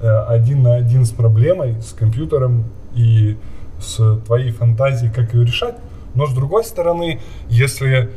э, 0.01 0.09
один 0.29 0.63
на 0.63 0.75
один 0.75 1.05
с 1.05 1.11
проблемой, 1.11 1.81
с 1.81 1.93
компьютером 1.93 2.65
и 2.95 3.37
с 3.81 4.21
твоей 4.27 4.53
фантазией, 4.53 5.11
как 5.11 5.35
ее 5.35 5.45
решать. 5.45 5.77
Но 6.15 6.27
с 6.27 6.35
другой 6.35 6.65
стороны, 6.65 7.21
если 7.49 8.11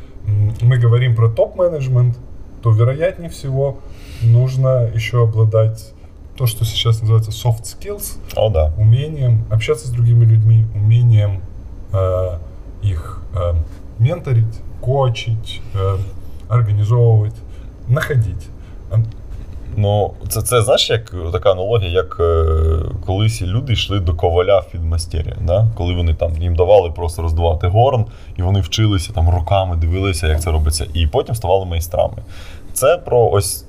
мы 0.61 0.77
говорим 0.77 1.15
про 1.15 1.29
топ-менеджмент, 1.29 2.17
то 2.61 2.71
вероятнее 2.71 3.29
всего 3.29 3.79
нужно 4.21 4.89
еще 4.93 5.23
обладать 5.23 5.93
то, 6.36 6.46
что 6.46 6.64
сейчас 6.64 7.02
называется 7.02 7.32
soft 7.32 7.64
skills, 7.64 8.18
О, 8.34 8.48
да. 8.48 8.72
умением 8.78 9.44
общаться 9.50 9.86
с 9.86 9.90
другими 9.90 10.24
людьми, 10.24 10.66
умением 10.74 11.42
э, 11.92 12.38
их 12.82 13.22
э, 13.34 13.54
менторить, 13.98 14.60
коучить, 14.80 15.60
э, 15.74 15.98
организовывать, 16.48 17.34
находить. 17.88 18.48
Ну, 19.76 20.12
це 20.28 20.42
це 20.42 20.62
знаєш, 20.62 20.90
як 20.90 21.14
така 21.32 21.52
аналогія, 21.52 21.90
як 21.90 22.16
е, 22.20 22.54
колись 23.06 23.42
люди 23.42 23.72
йшли 23.72 24.00
до 24.00 24.14
коваля 24.14 24.58
в 24.58 24.70
підмастер'я, 24.70 25.36
да? 25.46 25.68
коли 25.74 25.94
вони 25.94 26.14
там 26.14 26.32
їм 26.42 26.56
давали 26.56 26.90
просто 26.90 27.22
роздувати 27.22 27.68
горн, 27.68 28.04
і 28.36 28.42
вони 28.42 28.60
вчилися 28.60 29.12
там 29.12 29.30
роками, 29.30 29.76
дивилися, 29.76 30.28
як 30.28 30.40
це 30.40 30.50
робиться, 30.50 30.86
і 30.94 31.06
потім 31.06 31.34
ставали 31.34 31.64
майстрами. 31.64 32.16
Це 32.72 32.96
про 32.96 33.30
ось 33.30 33.64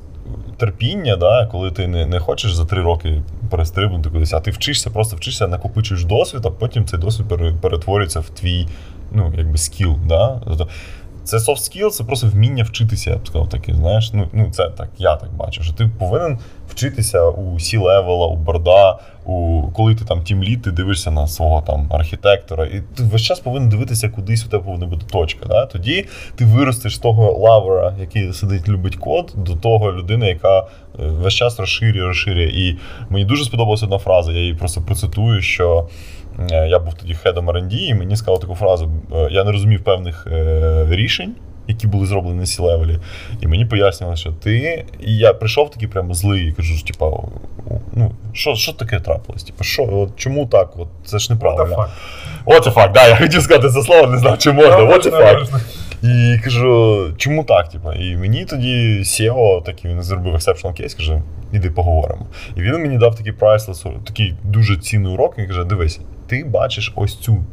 терпіння, 0.57 1.17
да? 1.17 1.47
коли 1.47 1.71
ти 1.71 1.87
не 1.87 2.07
не 2.07 2.19
хочеш 2.19 2.55
за 2.55 2.65
три 2.65 2.83
роки 2.83 3.23
перестрибнути 3.51 4.11
кудись, 4.11 4.33
а 4.33 4.41
ти 4.41 4.51
вчишся, 4.51 4.91
просто 4.91 5.17
вчишся, 5.17 5.49
накопичуєш 5.49 6.05
досвід, 6.05 6.47
а 6.47 6.51
потім 6.51 6.85
цей 6.85 7.01
досвід 7.01 7.27
перетворюється 7.61 8.21
в 8.21 8.29
твій 8.29 8.67
ну, 9.13 9.33
якби 9.37 9.59
скіл. 9.59 9.97
Да? 10.09 10.41
Це 11.27 11.37
soft 11.37 11.57
skill, 11.57 11.91
це 11.91 12.05
просто 12.05 12.27
вміння 12.27 12.65
вчитися, 12.65 13.11
я 13.11 13.17
б 13.17 13.29
сказав 13.29 13.49
таке. 13.49 13.75
Знаєш, 13.75 14.13
ну 14.13 14.29
ну 14.33 14.51
це 14.51 14.71
так, 14.71 14.89
я 14.99 15.17
так 15.17 15.33
бачу. 15.33 15.63
Що 15.63 15.73
ти 15.73 15.91
повинен 15.99 16.39
вчитися 16.69 17.29
у 17.29 17.61
C-level 17.61 17.77
а, 17.77 18.27
у 18.27 18.37
board 18.37 18.81
а, 18.81 18.99
у 19.25 19.63
коли 19.75 19.95
ти 19.95 20.05
там 20.05 20.23
team 20.23 20.41
lead, 20.41 20.63
ти 20.63 20.71
дивишся 20.71 21.11
на 21.11 21.27
свого 21.27 21.63
там 21.67 21.87
архітектора, 21.93 22.67
і 22.67 22.83
ти 22.97 23.03
весь 23.03 23.23
час 23.23 23.41
повинен 23.41 23.69
дивитися, 23.69 24.09
кудись 24.09 24.47
у 24.47 24.49
тебе 24.49 24.65
повинна 24.65 24.87
бути 24.87 25.07
точка. 25.07 25.47
Да? 25.47 25.67
Тоді 25.67 26.07
ти 26.37 26.45
виростеш 26.45 26.95
з 26.95 26.99
того 26.99 27.33
lover 27.33 27.77
а, 27.77 27.95
який 28.01 28.33
сидить, 28.33 28.69
любить 28.69 28.97
код, 28.97 29.33
до 29.37 29.57
того 29.57 29.93
людини, 29.93 30.29
яка 30.29 30.59
е, 30.61 30.65
весь 30.97 31.35
час 31.35 31.59
розширює, 31.59 32.07
розширює. 32.07 32.47
І 32.47 32.79
мені 33.11 33.25
дуже 33.25 33.45
сподобалася 33.45 33.85
одна 33.85 33.99
фраза. 33.99 34.33
Я 34.33 34.41
її 34.41 34.55
просто 34.55 34.83
процитую, 34.83 35.43
що. 35.43 35.89
Е, 36.51 36.69
я 36.69 36.79
був 36.79 36.95
тоді 36.95 37.15
head 37.15 37.39
ом 37.39 37.51
R&D, 37.51 37.75
і 37.75 37.95
мені 37.95 38.17
сказали 38.17 38.41
таку 38.41 38.55
фразу: 38.55 38.91
е, 39.15 39.29
я 39.31 39.45
не 39.45 39.53
розумів 39.53 39.85
певних 39.85 40.27
е, 40.33 40.87
рішень, 40.91 41.35
які 41.69 41.87
були 41.87 42.07
зроблені 42.07 42.39
на 42.39 42.47
C-level 42.47 42.87
і. 42.87 42.99
І 43.41 43.47
мені 43.47 43.67
пояснювали, 43.67 44.17
що 44.17 44.31
ти. 44.31 44.85
І 45.01 45.17
я 45.17 45.33
прийшов 45.33 45.71
такий 45.71 45.89
прямо 45.89 46.15
злий 46.15 46.49
і 46.49 46.53
кажу, 46.53 46.85
типа, 46.85 47.11
ну, 47.93 48.13
що 48.33 48.55
що 48.55 48.73
таке 48.73 49.01
трапилось? 49.01 49.45
Типа, 49.45 49.65
що, 49.65 49.89
от, 49.93 50.17
чому 50.17 50.47
так? 50.47 50.71
От, 50.77 50.89
Це 51.05 51.19
ж 51.19 51.33
неправильно. 51.33 51.87
What 52.47 52.63
the 52.63 52.75
fuck, 52.75 52.93
да, 52.93 53.09
я 53.09 53.17
хотів 53.17 53.43
сказати 53.43 53.69
це 53.69 53.83
слово, 53.83 54.07
не 54.07 54.19
знав, 54.19 54.39
чи 54.39 54.53
можна. 54.53 54.77
What 54.77 55.07
the 55.07 55.11
fuck. 55.11 55.61
І 56.03 56.39
кажу, 56.45 57.05
чому 57.17 57.45
так? 57.45 57.69
Типу? 57.69 57.93
І 57.93 58.17
мені 58.17 58.45
тоді 58.45 58.99
SEO, 59.01 59.63
такий 59.63 59.91
він 59.91 60.03
зробив 60.03 60.35
exceptional 60.35 60.83
case, 60.83 60.97
каже, 60.97 61.23
іди 61.53 61.71
поговоримо. 61.71 62.27
І 62.57 62.61
він 62.61 62.73
мені 62.73 62.99
дав 62.99 63.17
такий 63.17 63.33
прайслес, 63.33 63.85
такий 64.07 64.35
дуже 64.45 64.77
цінний 64.77 65.13
урок. 65.13 65.39
Він 65.39 65.47
каже: 65.47 65.65
дивись, 65.65 66.01
ти 66.27 66.45
бачиш 66.45 66.93
ось 66.97 67.17
цю 67.19 67.45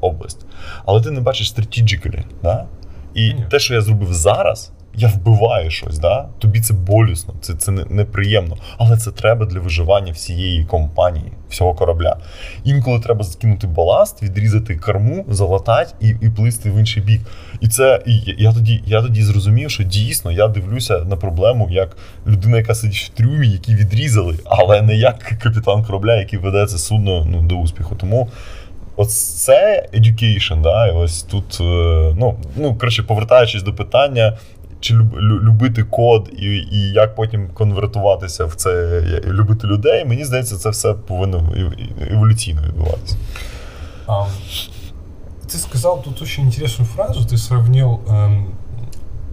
область, 0.00 0.46
але 0.86 1.00
ти 1.02 1.10
не 1.10 1.20
бачиш 1.20 1.54
strategically, 1.54 2.24
да? 2.42 2.66
І 3.14 3.34
Ні. 3.34 3.44
те, 3.50 3.58
що 3.58 3.74
я 3.74 3.80
зробив 3.80 4.14
зараз, 4.14 4.72
я 4.94 5.08
вбиваю 5.08 5.70
щось, 5.70 5.98
да? 5.98 6.28
тобі 6.38 6.60
це 6.60 6.74
болісно, 6.74 7.34
це 7.40 7.54
це 7.54 7.72
неприємно. 7.72 8.56
Але 8.78 8.96
це 8.96 9.10
треба 9.10 9.46
для 9.46 9.60
виживання 9.60 10.12
всієї 10.12 10.64
компанії, 10.64 11.32
всього 11.48 11.74
корабля. 11.74 12.16
Інколи 12.64 13.00
треба 13.00 13.24
закинути 13.24 13.66
баласт, 13.66 14.22
відрізати 14.22 14.76
корму, 14.76 15.24
залатати 15.28 15.94
і 16.00 16.08
і 16.08 16.30
плисти 16.30 16.70
в 16.70 16.78
інший 16.78 17.02
бік. 17.02 17.20
І 17.60 17.68
це 17.68 18.02
і 18.06 18.34
я 18.38 18.52
тоді 18.52 18.82
я 18.86 19.02
тоді 19.02 19.22
зрозумів, 19.22 19.70
що 19.70 19.82
дійсно 19.82 20.32
я 20.32 20.48
дивлюся 20.48 20.98
на 20.98 21.16
проблему 21.16 21.68
як 21.70 21.96
людина, 22.26 22.56
яка 22.56 22.74
сидить 22.74 22.96
в 22.96 23.08
трюмі, 23.08 23.48
які 23.48 23.74
відрізали, 23.74 24.38
але 24.44 24.82
не 24.82 24.94
як 24.94 25.18
капітан 25.18 25.84
корабля, 25.84 26.16
який 26.16 26.38
веде 26.38 26.66
це 26.66 26.78
судно 26.78 27.26
ну, 27.30 27.42
до 27.42 27.56
успіху. 27.56 27.96
Тому. 27.96 28.28
Ось 28.96 29.44
це 29.44 29.88
education, 29.94 30.60
да, 30.62 30.86
і 30.86 30.90
ось 30.90 31.22
тут, 31.22 31.58
е, 31.60 31.64
ну, 32.18 32.36
ну 32.56 32.74
коротше, 32.74 33.02
повертаючись 33.02 33.62
до 33.62 33.74
питання, 33.74 34.38
чи 34.79 34.93
любити 35.21 35.83
код 35.83 36.29
і 36.37 36.45
і 36.71 36.91
як 36.91 37.15
потім 37.15 37.49
конвертуватися 37.53 38.45
в 38.45 38.55
це, 38.55 39.01
любити 39.25 39.67
людей, 39.67 40.05
мені 40.05 40.25
здається, 40.25 40.55
це 40.55 40.69
все 40.69 40.93
повинно 40.93 41.53
еволюційно 42.11 42.61
відбуватися. 42.61 43.15
А, 44.07 44.25
ты 45.47 45.57
сказал 45.57 46.03
тут 46.03 46.21
очень 46.21 46.45
интересную 46.45 46.87
фразу. 46.87 47.25
Ты 47.27 47.37
сравнил 47.37 48.01
эм, 48.07 48.53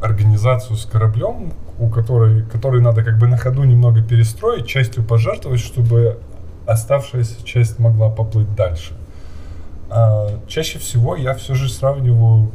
организацию 0.03 0.77
с 0.77 0.87
кораблем, 0.87 1.53
у 1.79 1.89
которой, 1.89 2.43
который 2.43 2.81
надо 2.81 3.05
как 3.05 3.19
бы 3.19 3.27
на 3.27 3.37
ходу 3.37 3.65
немного 3.65 4.03
перестроить, 4.03 4.67
частью 4.67 5.05
пожертвовать, 5.05 5.61
чтобы 5.61 6.17
оставшаяся 6.67 7.45
часть 7.45 7.79
могла 7.79 8.09
поплыть 8.09 8.55
дальше. 8.55 8.93
А, 9.91 10.29
чаще 10.49 10.79
всего 10.79 11.17
я 11.17 11.35
все 11.35 11.55
же 11.55 11.69
сравниваю 11.69 12.51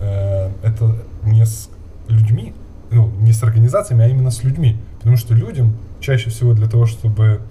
э, 0.00 0.50
это 0.62 0.96
не 1.22 1.44
с 1.44 1.68
людьми, 2.07 2.53
ну, 2.91 3.11
не 3.19 3.33
с 3.33 3.43
организациями, 3.43 4.05
а 4.05 4.07
именно 4.07 4.31
с 4.31 4.43
людьми. 4.43 4.77
Потому 4.99 5.17
что 5.17 5.33
людям 5.33 5.77
чаще 5.99 6.29
всего 6.29 6.53
для 6.53 6.67
того, 6.67 6.85
чтобы 6.85 7.41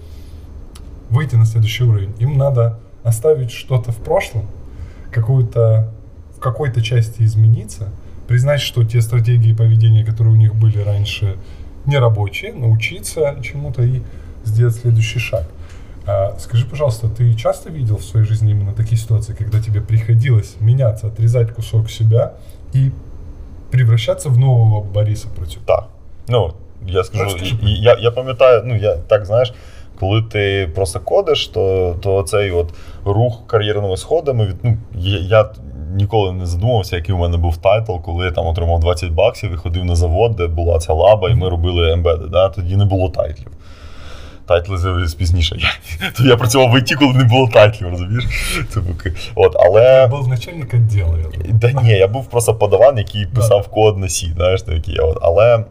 выйти 1.09 1.35
на 1.35 1.45
следующий 1.45 1.83
уровень, 1.83 2.13
им 2.19 2.37
надо 2.37 2.79
оставить 3.03 3.51
что-то 3.51 3.91
в 3.91 3.97
прошлом, 3.97 4.45
какую-то 5.11 5.93
в 6.35 6.39
какой-то 6.39 6.83
части 6.83 7.23
измениться, 7.23 7.89
признать, 8.27 8.61
что 8.61 8.83
те 8.83 9.01
стратегии 9.01 9.53
поведения, 9.53 10.05
которые 10.05 10.33
у 10.33 10.37
них 10.37 10.53
были 10.53 10.77
раньше, 10.79 11.37
не 11.85 11.97
рабочие, 11.97 12.53
научиться 12.53 13.35
чему-то 13.41 13.81
и 13.81 14.01
сделать 14.43 14.75
следующий 14.75 15.19
шаг. 15.19 15.49
А, 16.05 16.37
скажи, 16.39 16.65
пожалуйста, 16.65 17.09
ты 17.09 17.33
часто 17.33 17.69
видел 17.69 17.97
в 17.97 18.03
своей 18.03 18.25
жизни 18.25 18.51
именно 18.51 18.73
такие 18.73 18.97
ситуации, 18.97 19.33
когда 19.33 19.59
тебе 19.59 19.81
приходилось 19.81 20.55
меняться, 20.59 21.07
отрезать 21.07 21.53
кусок 21.53 21.89
себя 21.89 22.35
и 22.71 22.91
превращаться 23.71 24.29
в 24.29 24.37
нового 24.37 24.81
Бориса 24.81 25.27
Працюка? 25.35 25.61
Так. 25.65 25.87
Ну, 26.27 26.53
я 26.87 27.03
скажу, 27.03 27.37
я 27.61 27.97
я 27.99 28.11
пам'ятаю, 28.11 28.63
ну 28.65 28.75
я 28.75 28.95
так 28.95 29.25
знаєш, 29.25 29.53
коли 29.99 30.21
ти 30.21 30.69
просто 30.75 30.99
кодиш, 30.99 31.47
то 31.47 31.95
то 32.01 32.23
цей 32.23 32.51
от 32.51 32.73
рух 33.05 33.47
кар'єрними 33.47 33.97
сходами 33.97 34.45
від 34.45 34.55
ну, 34.63 34.77
я, 34.95 35.19
я 35.19 35.49
ніколи 35.95 36.31
не 36.31 36.45
задумався, 36.45 36.95
який 36.95 37.15
у 37.15 37.17
мене 37.17 37.37
був 37.37 37.57
тайтл, 37.57 37.95
коли 37.97 38.25
я 38.25 38.31
там 38.31 38.47
отримав 38.47 38.79
20 38.79 39.11
баксів 39.11 39.53
і 39.53 39.55
ходив 39.55 39.85
на 39.85 39.95
завод, 39.95 40.35
де 40.35 40.47
була 40.47 40.79
ця 40.79 40.93
лаба, 40.93 41.29
і 41.29 41.35
ми 41.35 41.49
робили 41.49 41.91
ембеди. 41.91 42.25
Да? 42.31 42.49
Тоді 42.49 42.75
не 42.75 42.85
було 42.85 43.09
тайтлів. 43.09 43.56
Тайтли 44.47 44.77
з'явились 44.77 45.13
пізніше. 45.13 45.57
То 46.17 46.23
я 46.23 46.37
працював 46.37 46.71
в 46.71 46.77
ІТ, 46.77 46.95
коли 46.95 47.13
не 47.13 47.23
було 47.23 47.47
тайтлів, 47.47 47.89
розумієш? 47.89 48.25
Це 48.69 48.79
От, 49.35 49.55
але... 49.59 50.07
Ти 50.07 50.15
був 50.15 50.27
начальник 50.27 50.73
відділу. 50.73 51.17
Да 51.49 51.71
ні, 51.71 51.89
я 51.89 52.07
був 52.07 52.25
просто 52.25 52.55
падаван, 52.55 52.97
який 52.97 53.25
писав 53.25 53.67
код 53.67 53.97
на 53.97 54.09
C, 54.09 54.31
знаєш, 54.35 54.61
такі. 54.61 54.97
От. 54.97 55.17
Але 55.21 55.63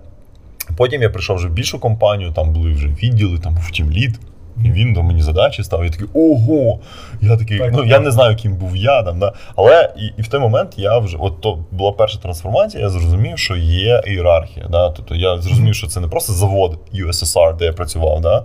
потім 0.77 1.03
я 1.03 1.11
прийшов 1.11 1.37
вже 1.37 1.49
в 1.49 1.53
більшу 1.53 1.79
компанію, 1.79 2.33
там 2.33 2.53
були 2.53 2.73
вже 2.73 2.87
відділи, 2.87 3.39
там 3.39 3.55
був 3.55 3.71
team 3.71 3.93
lead. 3.93 4.21
І 4.65 4.71
він 4.71 4.93
до 4.93 5.03
мені 5.03 5.23
задачі 5.23 5.65
став. 5.65 5.85
Я 5.85 5.91
такий 5.91 6.07
ого! 6.15 6.79
Я 7.27 7.37
такий, 7.37 7.59
так, 7.59 7.73
ну 7.73 7.79
так. 7.79 7.89
я 7.89 7.99
не 7.99 8.11
знаю, 8.11 8.37
ким 8.37 8.57
був 8.57 8.77
я 8.77 9.03
там. 9.03 9.19
Да? 9.19 9.33
Але 9.57 9.93
і, 9.97 10.07
і 10.19 10.23
в 10.23 10.29
той 10.29 10.41
момент 10.41 10.73
я 10.77 10.99
вже, 10.99 11.17
от 11.21 11.41
то 11.41 11.59
була 11.71 11.93
перша 11.93 12.19
трансформація, 12.19 12.83
я 12.83 12.91
зрозумів, 12.91 13.39
що 13.39 13.57
є 13.57 14.03
ієрархія. 14.07 14.67
Да? 14.71 14.91
Тобто 14.91 15.15
я 15.15 15.39
зрозумів, 15.39 15.75
що 15.75 15.87
це 15.87 16.01
не 16.01 16.09
просто 16.09 16.33
завод 16.33 16.79
USSR, 16.95 17.57
де 17.57 17.65
я 17.65 17.73
працював. 17.73 18.21
Да? 18.21 18.45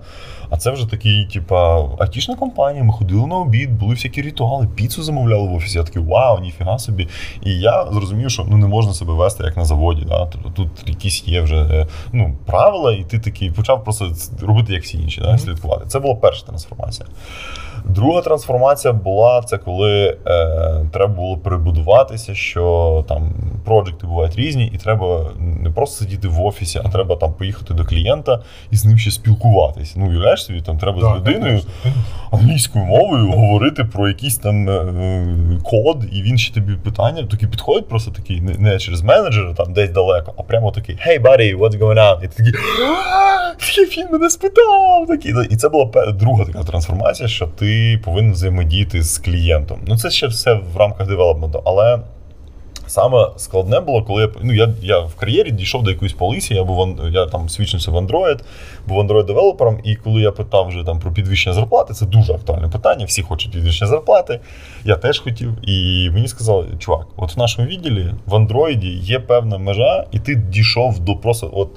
А 0.52 0.58
це 0.58 0.72
вже 0.72 0.90
такий, 0.90 1.26
типа, 1.26 1.90
айтішна 2.00 2.36
компанія. 2.36 2.84
Ми 2.84 2.94
ходили 2.94 3.28
на 3.28 3.36
обід, 3.36 3.78
були 3.80 3.94
всякі 3.94 4.22
ритуали, 4.22 4.68
піцу 4.76 5.04
замовляли 5.04 5.48
в 5.48 5.54
офісі. 5.54 5.78
Я 5.78 5.84
такий, 5.84 6.02
вау, 6.02 6.40
ніфіга 6.40 6.80
собі. 6.80 7.08
І 7.44 7.60
я 7.60 7.88
зрозумів, 7.92 8.32
що 8.32 8.46
ну 8.50 8.58
не 8.58 8.68
можна 8.68 8.94
себе 8.94 9.14
вести 9.14 9.44
як 9.44 9.58
на 9.58 9.66
заводі. 9.66 10.06
Да? 10.08 10.26
Тобто 10.26 10.50
тут 10.50 10.70
якісь 10.86 11.28
є 11.28 11.42
вже 11.42 11.56
е, 11.56 11.88
ну, 12.14 12.36
правила, 12.46 12.94
і 12.94 13.04
ти 13.04 13.20
такий 13.20 13.52
почав 13.52 13.84
просто 13.84 14.12
робити 14.42 14.74
як 14.74 14.84
всі 14.84 14.98
інші, 14.98 15.22
да? 15.22 15.38
слідкувати. 15.38 15.86
Це 15.88 16.00
була 16.00 16.16
перша 16.16 16.46
трансформація. 16.46 17.10
Друга 17.86 18.22
трансформація 18.22 18.94
була 18.94 19.42
це 19.42 19.58
коли 19.58 20.18
е, 20.28 20.86
треба 20.92 21.14
було 21.14 21.38
перебудуватися, 21.38 22.36
що 22.36 23.06
там 23.08 23.34
проекти 23.66 24.08
бувають 24.08 24.36
різні, 24.36 24.72
і 24.74 24.78
треба 24.78 25.26
не 25.40 25.70
просто 25.70 26.04
сидіти 26.04 26.28
в 26.28 26.42
офісі, 26.42 26.82
а 26.86 26.90
треба 26.90 27.16
там 27.16 27.34
поїхати 27.34 27.74
до 27.74 27.86
клієнта 27.86 28.40
і 28.72 28.76
з 28.76 28.86
ним 28.86 28.98
ще 28.98 29.12
спілкуватися. 29.12 29.94
Ну, 29.98 30.10
уявляєш 30.10 30.46
собі, 30.46 30.62
там 30.62 30.78
треба 30.78 31.02
так, 31.02 31.12
з 31.12 31.16
людиною 31.16 31.62
англійською 32.32 32.86
мовою 32.86 33.32
говорити 33.32 33.84
про 33.84 34.08
якийсь 34.08 34.38
там 34.38 34.70
е, 34.70 35.34
код, 35.64 36.06
і 36.12 36.22
він 36.22 36.38
ще 36.38 36.54
тобі 36.54 36.74
питання 36.74 37.24
такі 37.32 37.48
підходить, 37.48 37.90
просто 37.90 38.12
такий, 38.12 38.42
не, 38.42 38.78
через 38.80 39.02
менеджера, 39.02 39.54
там 39.54 39.74
десь 39.74 39.90
далеко, 39.90 40.34
а 40.38 40.44
прямо 40.44 40.72
такий 40.72 40.96
Hey, 40.96 41.22
buddy, 41.22 41.58
what's 41.58 41.80
going 41.80 41.98
on? 41.98 42.24
І 42.24 42.28
ти 42.28 42.44
такий, 42.44 42.62
він 43.98 44.12
мене 44.12 44.30
спитав. 44.30 45.06
Такий. 45.08 45.34
І 45.50 45.56
це 45.56 45.70
була 45.70 46.12
друга 46.12 46.46
така 46.46 46.64
трансформація, 46.64 47.30
що 47.30 47.48
ти 47.48 47.71
повинен 48.04 48.32
взаємодіяти 48.32 49.04
з 49.04 49.18
клієнтом. 49.18 49.80
Ну 49.88 49.98
це 49.98 50.10
ще 50.10 50.28
все 50.28 50.54
в 50.54 50.78
рамках 50.78 51.08
девелопменту. 51.08 51.62
Але 51.66 52.00
саме 52.92 53.28
складне 53.38 53.80
було, 53.80 54.04
коли 54.04 54.22
я 54.22 54.30
ну, 54.44 54.54
я, 54.54 54.74
я 54.82 55.00
в 55.00 55.16
кар'єрі 55.16 55.52
дійшов 55.52 55.84
до 55.84 55.92
якоїсь 55.92 56.14
полісі, 56.14 56.54
я 56.54 56.64
був 56.64 57.00
я 57.12 57.26
там 57.26 57.50
свідчився 57.50 57.92
в 57.92 57.96
Android, 57.96 58.40
був 58.88 59.00
Android 59.00 59.26
девелопером, 59.26 59.80
і 59.84 59.96
коли 59.96 60.22
я 60.22 60.32
питав 60.32 60.68
вже 60.68 60.84
там 60.84 61.00
про 61.00 61.12
підвищення 61.12 61.54
зарплати, 61.54 61.94
це 61.94 62.06
дуже 62.06 62.34
актуальне 62.34 62.68
питання. 62.68 63.06
Всі 63.06 63.22
хочуть 63.22 63.52
підвищення 63.52 63.92
зарплати. 63.92 64.40
Я 64.86 64.96
теж 64.96 65.20
хотів. 65.20 65.70
І 65.70 66.10
мені 66.14 66.28
сказали, 66.28 66.66
чувак, 66.80 67.08
от 67.18 67.36
в 67.36 67.40
нашому 67.40 67.68
відділі 67.68 68.14
в 68.26 68.34
Android 68.34 68.84
є 69.02 69.20
певна 69.20 69.58
межа, 69.58 70.06
і 70.12 70.20
ти 70.20 70.36
дійшов 70.36 71.00
до 71.00 71.16
просто 71.16 71.52
от 71.54 71.70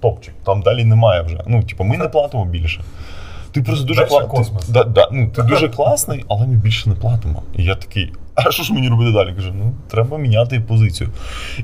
топчик. 0.00 0.34
Там 0.44 0.62
далі 0.62 0.84
немає 0.84 1.22
вже. 1.22 1.40
Ну, 1.46 1.62
типу, 1.62 1.84
ми 1.84 1.98
не 1.98 2.08
платимо 2.08 2.44
більше. 2.44 2.80
Ти 3.54 3.62
просто 3.62 3.84
дуже 3.84 4.04
класний. 4.04 4.46
Да, 4.68 4.84
да, 4.84 5.08
ну, 5.12 5.28
ти 5.28 5.42
дуже 5.42 5.68
класний, 5.68 6.24
але 6.28 6.46
ми 6.46 6.54
більше 6.54 6.88
не 6.88 6.94
платимо. 6.94 7.42
І 7.56 7.64
я 7.64 7.74
такий, 7.74 8.12
а 8.34 8.50
що 8.50 8.62
ж 8.62 8.74
мені 8.74 8.88
робити 8.88 9.12
далі? 9.12 9.32
Каже, 9.34 9.52
ну 9.54 9.72
треба 9.88 10.18
міняти 10.18 10.60
позицію. 10.60 11.10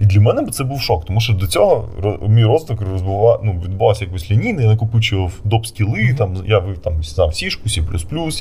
І 0.00 0.04
для 0.04 0.20
мене 0.20 0.50
це 0.50 0.64
був 0.64 0.80
шок, 0.80 1.04
тому 1.04 1.20
що 1.20 1.32
до 1.32 1.46
цього 1.46 1.88
мій 2.28 2.44
розвиток 2.44 2.88
розбував, 2.92 3.40
ну, 3.44 3.60
відбувався 3.64 4.04
якось 4.04 4.30
лінійно, 4.30 4.62
я 4.62 4.68
накопичував 4.68 5.32
доп-скіли, 5.44 5.98
mm-hmm. 5.98 6.16
там, 6.16 6.36
я 6.46 6.58
вив 6.58 6.78
там 6.78 7.04
знав 7.04 7.34
Сішку, 7.34 7.68
C++, 7.68 7.82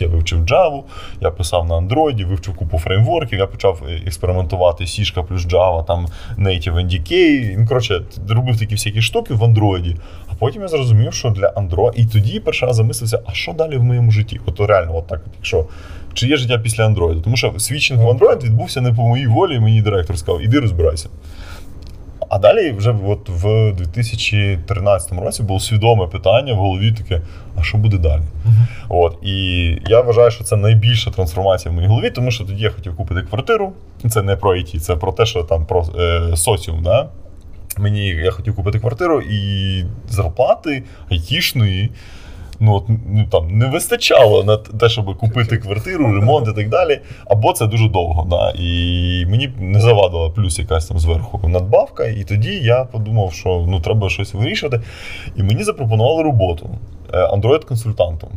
я 0.03 0.07
вивчив 0.07 0.45
Java, 0.45 0.83
я 1.21 1.31
писав 1.31 1.67
на 1.67 1.75
Android, 1.75 2.27
вивчив 2.27 2.55
купу 2.55 2.79
фреймворків, 2.79 3.39
я 3.39 3.47
почав 3.47 3.83
е, 3.89 4.01
експериментувати 4.05 4.87
Сішка 4.87 5.23
плюс 5.23 5.45
Java, 5.45 5.85
там 5.85 6.07
Native 6.37 6.73
NDK. 6.73 7.55
Ну, 7.57 7.67
коротше, 7.67 8.01
робив 8.29 8.59
такі 8.59 8.75
всякі 8.75 9.01
штуки 9.01 9.33
в 9.33 9.43
Android. 9.43 9.95
Потім 10.39 10.61
я 10.61 10.67
зрозумів, 10.67 11.13
що 11.13 11.29
для 11.29 11.49
Android, 11.49 11.91
і 11.95 12.05
тоді 12.05 12.39
перший 12.39 12.67
раз 12.67 12.75
замислився, 12.75 13.21
а 13.25 13.33
що 13.33 13.53
далі 13.53 13.77
в 13.77 13.83
моєму 13.83 14.11
житті? 14.11 14.39
От 14.45 14.59
реально, 14.59 14.97
от 14.97 15.07
так, 15.07 15.21
якщо 15.37 15.65
чи 16.13 16.27
є 16.27 16.37
життя 16.37 16.57
після 16.57 16.87
Android. 16.87 17.21
Тому 17.21 17.37
що 17.37 17.53
свідчинг 17.57 18.01
в 18.01 18.09
Android 18.09 18.43
відбувся 18.43 18.81
не 18.81 18.93
по 18.93 19.01
моїй 19.01 19.27
волі, 19.27 19.55
і 19.55 19.59
мені 19.59 19.81
директор 19.81 20.17
сказав, 20.17 20.41
іди 20.41 20.59
розбирайся. 20.59 21.09
А 22.29 22.39
далі 22.39 22.71
вже 22.71 22.95
от 23.05 23.29
в 23.29 23.73
2013 23.73 25.11
році 25.11 25.43
було 25.43 25.59
свідоме 25.59 26.07
питання 26.07 26.53
в 26.53 26.57
голові 26.57 26.91
таке: 26.91 27.21
а 27.55 27.63
що 27.63 27.77
буде 27.77 27.97
далі? 27.97 28.21
Uh-huh. 28.21 28.65
От, 28.89 29.17
І 29.23 29.65
я 29.87 30.01
вважаю, 30.01 30.31
що 30.31 30.43
це 30.43 30.55
найбільша 30.55 31.11
трансформація 31.11 31.71
в 31.71 31.75
моїй 31.75 31.87
голові, 31.87 32.09
тому 32.09 32.31
що 32.31 32.43
тоді 32.43 32.63
я 32.63 32.69
хотів 32.69 32.95
купити 32.95 33.21
квартиру. 33.21 33.73
Це 34.09 34.21
не 34.21 34.35
про 34.35 34.55
IT, 34.55 34.79
це 34.79 34.95
про 34.95 35.11
те, 35.11 35.25
що 35.25 35.43
там 35.43 35.65
про 35.65 35.85
е, 35.99 36.37
соціум. 36.37 36.83
Да? 36.83 37.09
Мені 37.77 38.07
я 38.07 38.31
хотів 38.31 38.55
купити 38.55 38.79
квартиру 38.79 39.21
і 39.21 39.85
зарплати 40.09 40.83
айтішної 41.11 41.89
ну 42.59 42.73
от, 42.73 42.89
ну 42.89 43.25
там 43.31 43.57
не 43.57 43.65
вистачало 43.65 44.43
на 44.43 44.57
те, 44.57 44.89
щоб 44.89 45.17
купити 45.17 45.57
квартиру, 45.57 46.13
ремонт 46.13 46.47
і 46.47 46.53
так 46.53 46.69
далі. 46.69 46.99
Або 47.25 47.53
це 47.53 47.67
дуже 47.67 47.89
довго. 47.89 48.27
Да? 48.29 48.53
І 48.55 49.25
мені 49.29 49.53
не 49.59 49.81
завадила 49.81 50.29
плюс 50.29 50.59
якась 50.59 50.85
там 50.85 50.99
зверху 50.99 51.47
надбавка. 51.47 52.05
І 52.05 52.23
тоді 52.23 52.51
я 52.51 52.83
подумав, 52.83 53.33
що 53.33 53.65
ну 53.67 53.79
треба 53.79 54.09
щось 54.09 54.33
вирішувати. 54.33 54.81
І 55.35 55.43
мені 55.43 55.63
запропонували 55.63 56.23
роботу 56.23 56.69
е, 57.13 57.17
Android-консультантом. 57.17 58.29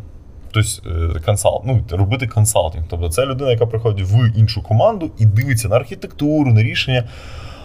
Тобто 0.51 0.69
е, 1.17 1.21
консалт, 1.27 1.62
ну, 1.65 1.83
робити 1.91 2.27
консалтинг. 2.27 2.85
Тобто 2.91 3.09
це 3.09 3.27
людина, 3.27 3.51
яка 3.51 3.67
приходить 3.67 4.07
в 4.11 4.39
іншу 4.39 4.62
команду 4.62 5.11
і 5.19 5.27
дивиться 5.27 5.69
на 5.69 5.77
архітектуру, 5.77 6.53
на 6.53 6.62
рішення. 6.62 7.05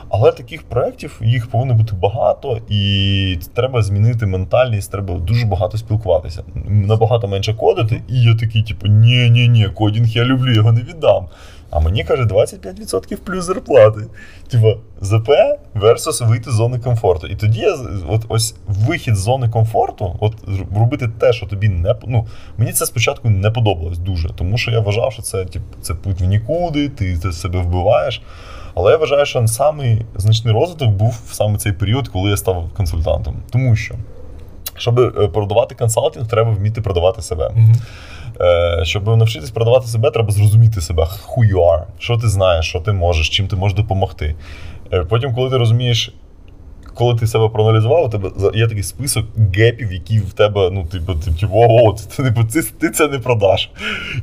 Але 0.10 0.32
таких 0.32 0.64
проєктів 0.64 1.22
їх 1.24 1.48
повинно 1.48 1.74
бути 1.74 1.96
багато, 1.96 2.60
і 2.70 3.40
треба 3.54 3.82
змінити 3.82 4.26
ментальність, 4.26 4.92
треба 4.92 5.14
дуже 5.14 5.46
багато 5.46 5.78
спілкуватися. 5.78 6.44
Набагато 6.66 7.28
менше 7.28 7.54
кодити, 7.54 8.02
і 8.08 8.22
я 8.22 8.36
такий, 8.36 8.64
типу, 8.64 8.88
ні 8.88 9.30
ні 9.30 9.48
ні 9.48 9.70
кодінг 9.70 10.08
я 10.08 10.24
люблю, 10.24 10.54
його 10.54 10.72
не 10.72 10.82
віддам. 10.82 11.26
А 11.70 11.80
мені 11.80 12.04
каже 12.04 12.24
25% 12.24 13.16
плюс 13.16 13.46
зарплати. 13.46 14.02
Типа 14.48 14.76
ЗП 15.02 15.30
versus 15.76 16.28
вийти 16.28 16.52
з 16.52 16.54
зони 16.54 16.80
комфорту. 16.80 17.28
І 17.28 17.36
тоді 17.36 17.60
я 17.60 17.78
от 18.10 18.26
ось 18.30 18.56
вихід 18.68 19.16
з 19.16 19.20
зони 19.20 19.50
комфорту, 19.50 20.16
от 20.20 20.34
робити 20.76 21.10
те, 21.20 21.34
що 21.34 21.46
тобі 21.46 21.70
не 21.70 21.96
ну, 22.08 22.28
мені 22.58 22.74
це 22.74 22.86
спочатку 22.86 23.30
не 23.30 23.52
подобалось 23.52 23.98
дуже, 23.98 24.30
тому 24.30 24.58
що 24.58 24.72
я 24.72 24.80
вважав, 24.80 25.14
що 25.14 25.22
це 25.22 25.46
тип, 25.46 25.62
це 25.82 25.94
путь 25.94 26.22
в 26.22 26.26
нікуди, 26.26 26.90
ти 26.90 27.32
себе 27.32 27.60
вбиваєш. 27.60 28.22
Але 28.80 28.92
я 28.92 28.98
вважаю, 28.98 29.26
що 29.26 29.48
самий 29.48 30.02
значний 30.16 30.54
розвиток 30.54 30.90
був 30.90 31.20
саме 31.32 31.58
цей 31.58 31.72
період, 31.72 32.08
коли 32.08 32.30
я 32.30 32.38
став 32.38 32.70
консультантом. 32.78 33.36
Тому 33.52 33.76
що, 33.76 33.96
щоб 34.76 35.00
е, 35.00 35.10
продавати 35.10 35.76
консалтинг, 35.76 36.28
треба 36.28 36.52
вміти 36.52 36.82
продавати 36.82 37.22
себе. 37.22 37.48
Mm-hmm. 37.48 38.84
Щоб 38.84 39.18
навчитись 39.18 39.52
продавати 39.52 39.88
себе, 39.88 40.12
треба 40.12 40.32
зрозуміти 40.32 40.82
себе, 40.82 41.04
who 41.04 41.54
you 41.54 41.58
are, 41.58 41.84
що 42.00 42.18
ти 42.18 42.28
знаєш, 42.28 42.70
що 42.70 42.80
ти 42.80 42.92
можеш, 42.92 43.30
чим 43.30 43.48
ти 43.48 43.56
можеш 43.56 43.78
допомогти. 43.78 44.36
Е, 44.94 45.04
потім, 45.04 45.36
коли 45.36 45.50
ти 45.50 45.58
розумієш, 45.58 46.14
коли 46.98 47.16
ти 47.16 47.28
себе 47.28 47.50
проаналізував, 47.50 48.06
у 48.06 48.10
тебе 48.10 48.32
є 48.56 48.68
такий 48.68 48.84
список 48.84 49.26
гепів, 49.56 49.94
які 49.94 50.20
в 50.20 50.34
тебе, 50.34 50.70
ну, 50.72 50.86
типу, 50.86 51.14
типу, 51.14 51.54
о, 51.54 51.94
ти, 51.94 52.32
ти, 52.54 52.62
ти 52.80 52.90
це 52.90 53.08
не 53.08 53.20
продаш. 53.20 53.70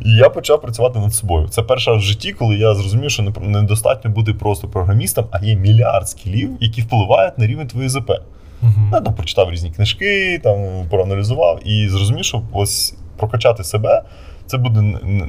І 0.04 0.10
я 0.16 0.28
почав 0.28 0.62
працювати 0.62 0.98
над 0.98 1.14
собою. 1.14 1.48
Це 1.48 1.62
перша 1.62 1.92
в 1.92 2.00
житті, 2.00 2.32
коли 2.32 2.56
я 2.56 2.74
зрозумів, 2.74 3.10
що 3.10 3.22
недостатньо 3.40 4.10
бути 4.10 4.34
просто 4.34 4.68
програмістом, 4.68 5.24
а 5.30 5.44
є 5.44 5.56
мільярд 5.56 6.08
скілів, 6.08 6.50
які 6.60 6.82
впливають 6.82 7.38
на 7.38 7.46
рівень 7.46 7.66
твоєї 7.66 7.88
ЗП. 7.88 8.10
Uh-huh. 8.10 8.92
Я 8.92 9.00
там 9.00 9.14
прочитав 9.14 9.50
різні 9.50 9.70
книжки, 9.70 10.40
там 10.42 10.56
проаналізував 10.90 11.60
і 11.64 11.88
зрозумів, 11.88 12.24
що 12.24 12.42
ось 12.52 12.94
прокачати 13.16 13.64
себе 13.64 14.02
це 14.46 14.58
буде 14.58 14.80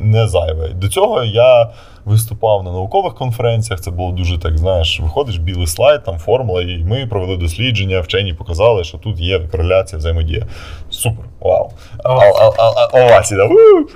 не 0.01 0.27
зайве. 0.27 0.69
До 0.69 0.87
цього 0.87 1.23
я 1.23 1.69
виступав 2.05 2.63
на 2.63 2.71
наукових 2.71 3.15
конференціях. 3.15 3.81
Це 3.81 3.91
було 3.91 4.11
дуже 4.11 4.37
так. 4.37 4.57
Знаєш, 4.57 4.99
виходиш 4.99 5.37
білий 5.37 5.67
слайд, 5.67 6.03
там 6.03 6.17
формула, 6.17 6.61
і 6.61 6.77
ми 6.77 7.05
провели 7.07 7.37
дослідження. 7.37 7.99
Вчені 7.99 8.33
показали, 8.33 8.83
що 8.83 8.97
тут 8.97 9.19
є 9.19 9.39
кореляція, 9.39 9.99
взаємодія. 9.99 10.47
Супер, 10.89 11.25
вау. 11.39 11.69
Овація. 12.93 13.49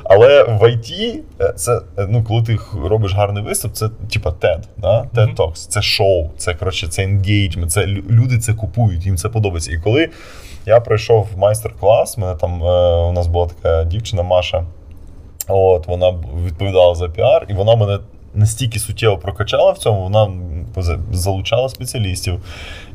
Але 0.03 0.43
в 0.43 0.63
IT 0.63 1.19
е, 1.41 1.53
це 1.55 1.82
ну, 2.10 2.23
коли 2.23 2.43
ти 2.43 2.58
робиш 2.84 3.13
гарний 3.13 3.43
виступ, 3.43 3.73
це 3.73 3.89
типа 4.13 4.29
TED, 4.29 4.60
да? 4.77 5.05
TED 5.15 5.36
Talks, 5.36 5.67
це 5.69 5.82
шоу, 5.82 6.29
це 6.38 6.53
коротше, 6.53 6.88
це 6.88 7.03
енгейджмент, 7.03 7.71
це 7.71 7.86
люди 7.88 8.38
це 8.38 8.53
купують, 8.53 9.05
їм 9.05 9.17
це 9.17 9.29
подобається. 9.29 9.71
І 9.71 9.77
коли 9.77 10.10
я 10.65 10.79
пройшов 10.79 11.27
майстер-клас, 11.38 12.17
мене 12.17 12.36
там 12.36 12.63
е, 12.63 12.95
у 12.95 13.12
нас 13.12 13.27
була 13.27 13.47
така 13.47 13.84
дівчина 13.84 14.23
Маша. 14.23 14.63
От 15.50 15.88
Вона 15.88 16.14
відповідала 16.46 16.96
за 16.96 17.10
піар, 17.10 17.46
і 17.50 17.54
вона 17.54 17.76
мене 17.76 18.00
настільки 18.34 18.80
суттєво 18.80 19.18
прокачала 19.18 19.72
в 19.72 19.78
цьому, 19.78 20.04
вона 20.04 20.28
залучала 21.12 21.70
спеціалістів. 21.70 22.42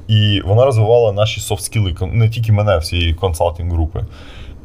І 0.09 0.40
вона 0.45 0.64
розвивала 0.64 1.12
наші 1.12 1.40
софт-скіли, 1.40 2.07
не 2.12 2.29
тільки 2.29 2.53
мене, 2.53 2.79
всієї 2.79 3.14
консалтинг 3.14 3.73
групи. 3.73 4.05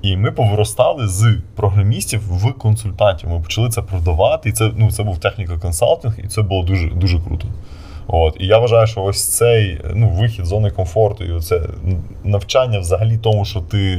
І 0.02 0.18
ми 0.18 0.32
повиростали 0.32 1.08
з 1.08 1.38
програмістів 1.56 2.22
в 2.30 2.54
консультантів. 2.54 3.30
Ми 3.30 3.40
почали 3.40 3.70
це 3.70 3.82
продавати. 3.82 4.50
І 4.50 4.52
це 4.52 4.72
ну, 4.76 4.92
це 4.92 5.04
був 5.04 5.18
technical 5.18 5.58
consulting, 5.58 6.20
і 6.24 6.28
це 6.28 6.42
було 6.42 6.64
дуже 6.64 6.88
дуже 6.88 7.20
круто. 7.20 7.48
От. 8.12 8.38
І 8.40 8.48
я 8.48 8.58
вважаю, 8.58 8.88
що 8.88 9.04
ось 9.04 9.28
цей 9.28 9.82
ну, 9.94 10.10
вихід 10.10 10.46
з 10.46 10.48
зони 10.48 10.72
комфорту, 10.72 11.24
і 11.24 11.42
це 11.42 11.62
навчання 12.24 12.80
взагалі 12.80 13.18
тому, 13.18 13.46
що 13.46 13.60
ти 13.60 13.92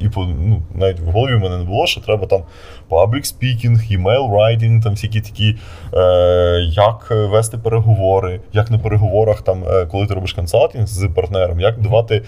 і 0.00 0.08
ну, 0.16 0.62
навіть 0.74 1.00
в 1.00 1.10
голові 1.10 1.34
в 1.34 1.40
мене 1.40 1.58
не 1.58 1.64
було, 1.64 1.86
що 1.86 2.00
треба 2.00 2.26
там 2.26 2.42
public 2.90 3.34
speaking, 3.34 3.98
email 3.98 4.30
writing, 4.30 4.82
там 4.82 4.92
всякі 4.92 5.20
такі, 5.20 5.56
е, 5.94 6.60
як 6.72 7.10
вести 7.10 7.58
переговори, 7.58 8.40
як 8.52 8.70
на 8.70 8.78
переговорах, 8.78 9.42
там, 9.42 9.64
е, 9.68 9.86
коли 9.86 10.06
ти 10.06 10.14
робиш 10.14 10.32
консалтинг 10.32 10.86
з 10.86 11.08
партнером, 11.08 11.60
як 11.60 11.80
давати 11.80 12.22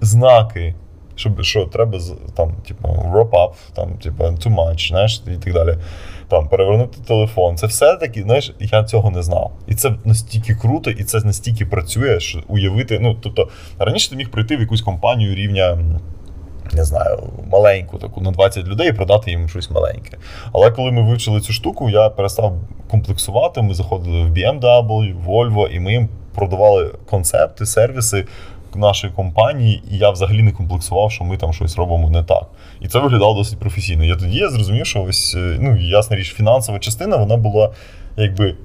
знаки. 0.00 0.74
Щоб 1.14 1.42
що 1.42 1.64
треба 1.64 1.98
там, 2.36 2.52
типу, 2.68 2.88
wrap 2.88 3.30
up, 3.30 3.52
там, 3.74 3.90
типу, 3.92 4.24
too 4.24 4.54
much, 4.54 4.88
знаєш, 4.88 5.22
і 5.26 5.44
так 5.44 5.54
далі 5.54 5.76
там 6.30 6.48
перевернути 6.48 6.98
телефон. 7.06 7.56
Це 7.56 7.66
все 7.66 7.96
таки, 7.96 8.22
знаєш, 8.22 8.52
я 8.60 8.84
цього 8.84 9.10
не 9.10 9.22
знав. 9.22 9.52
І 9.66 9.74
це 9.74 9.92
настільки 10.04 10.54
круто, 10.54 10.90
і 10.90 11.04
це 11.04 11.20
настільки 11.24 11.66
працює, 11.66 12.20
що 12.20 12.42
уявити. 12.48 12.98
Ну, 13.00 13.16
тобто, 13.20 13.48
раніше 13.78 14.10
ти 14.10 14.16
міг 14.16 14.30
прийти 14.30 14.56
в 14.56 14.60
якусь 14.60 14.82
компанію 14.82 15.34
рівня. 15.34 15.78
Не 16.72 16.84
знаю, 16.84 17.18
маленьку 17.52 17.98
таку 17.98 18.20
на 18.20 18.30
20 18.30 18.66
людей 18.66 18.88
і 18.88 18.92
продати 18.92 19.30
їм 19.30 19.48
щось 19.48 19.70
маленьке. 19.70 20.18
Але 20.52 20.70
коли 20.70 20.92
ми 20.92 21.02
вивчили 21.02 21.40
цю 21.40 21.52
штуку, 21.52 21.90
я 21.90 22.08
перестав 22.08 22.56
комплексувати. 22.90 23.62
Ми 23.62 23.74
заходили 23.74 24.22
в 24.22 24.32
BMW, 24.32 25.14
Volvo, 25.26 25.68
і 25.68 25.80
ми 25.80 25.92
їм 25.92 26.08
продавали 26.34 26.90
концепти, 27.10 27.66
сервіси 27.66 28.26
нашої 28.78 29.12
компанії, 29.12 29.82
і 29.90 29.98
я 29.98 30.10
взагалі 30.10 30.42
не 30.42 30.52
комплексував, 30.52 31.12
що 31.12 31.24
ми 31.24 31.36
там 31.36 31.52
щось 31.52 31.76
робимо 31.76 32.10
не 32.10 32.22
так. 32.22 32.42
І 32.80 32.88
це 32.88 32.98
виглядало 32.98 33.34
досить 33.34 33.58
професійно. 33.58 34.04
Я 34.04 34.16
тоді 34.16 34.38
я 34.38 34.50
зрозумів, 34.50 34.86
що 34.86 35.02
ось, 35.02 35.34
е, 35.34 35.56
ну, 35.60 35.76
ясна 35.76 36.16
річ, 36.16 36.34
фінансова 36.34 36.78
частина 36.78 37.16
вона 37.16 37.36
була 37.36 37.70
якби 38.19 38.55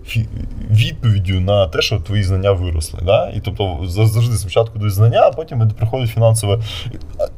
відповіддю 0.70 1.40
на 1.40 1.66
те, 1.66 1.82
що 1.82 1.98
твої 1.98 2.22
знання 2.22 2.52
виросли. 2.52 3.00
Да? 3.02 3.32
І 3.36 3.40
тобто 3.44 3.78
завжди 3.84 4.36
спочатку 4.36 4.78
дають 4.78 4.94
знання, 4.94 5.20
а 5.20 5.30
потім 5.30 5.70
приходить 5.70 6.10
фінансове. 6.10 6.58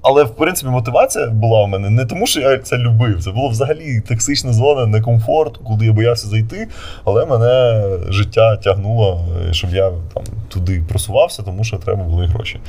Але 0.02 0.24
в 0.24 0.34
принципі 0.34 0.70
мотивація 0.70 1.26
була 1.26 1.62
у 1.62 1.66
мене 1.66 1.90
не 1.90 2.04
тому, 2.04 2.26
що 2.26 2.40
я 2.40 2.58
це 2.58 2.78
любив. 2.78 3.24
Це 3.24 3.30
було 3.30 3.48
взагалі 3.48 4.00
токсична 4.00 4.52
зона, 4.52 4.86
некомфорт, 4.86 5.56
куди 5.56 5.86
я 5.86 5.92
боявся 5.92 6.28
зайти. 6.28 6.68
Але 7.04 7.26
мене 7.26 7.82
життя 8.08 8.56
тягнуло, 8.56 9.24
е, 9.48 9.52
щоб 9.52 9.70
я 9.70 9.90
там 10.14 10.24
туди 10.48 10.82
просувався, 10.88 11.42
тому 11.42 11.64
що 11.64 11.76
треба 11.76 12.04
були 12.04 12.26
гроші. 12.26 12.60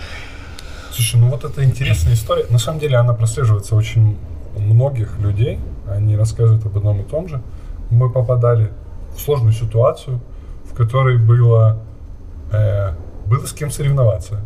Слушай, 0.91 1.21
ну 1.21 1.29
вот 1.29 1.43
это 1.43 1.63
интересная 1.63 2.13
история. 2.13 2.45
На 2.51 2.59
самом 2.59 2.79
деле 2.79 2.99
она 2.99 3.13
прослеживается 3.13 3.75
очень 3.75 4.15
у 4.55 4.59
многих 4.59 5.19
людей. 5.19 5.57
Они 5.97 6.17
рассказывают 6.17 6.65
об 6.65 6.77
одном 6.77 6.99
и 6.99 7.03
том 7.03 7.27
же. 7.27 7.39
Мы 7.91 8.09
попадали 8.09 8.63
в 8.63 8.86
сложную 9.18 9.52
ситуацию, 9.52 10.20
в 10.64 10.74
которой 10.74 11.18
было, 11.18 11.78
э, 12.52 12.92
было 13.26 13.46
с 13.46 13.52
кем 13.52 13.70
соревноваться. 13.70 14.40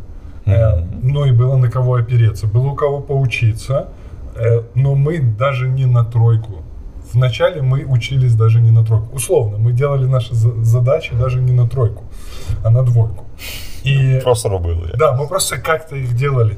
Э, 0.44 0.82
ну 1.02 1.24
и 1.24 1.32
было 1.32 1.56
на 1.56 1.70
кого 1.70 1.94
опереться, 1.94 2.46
было 2.46 2.68
у 2.68 2.74
кого 2.74 3.00
поучиться, 3.00 3.88
э, 4.34 4.62
но 4.74 4.94
мы 4.94 5.20
даже 5.20 5.68
не 5.68 5.86
на 5.86 6.04
тройку. 6.04 6.62
Вначале 7.12 7.60
мы 7.60 7.84
учились 7.84 8.34
даже 8.34 8.60
не 8.60 8.70
на 8.70 8.84
тройку. 8.84 9.14
Условно, 9.14 9.58
мы 9.58 9.72
делали 9.72 10.06
наши 10.06 10.34
задачи 10.34 11.14
даже 11.14 11.40
не 11.40 11.52
на 11.52 11.68
тройку, 11.68 12.04
а 12.64 12.70
на 12.70 12.82
двойку. 12.82 13.24
И, 13.84 14.20
просто 14.22 14.48
робили. 14.48 14.96
Да, 14.96 15.12
мы 15.12 15.26
просто 15.28 15.58
как-то 15.58 15.96
их 15.96 16.14
делали. 16.14 16.56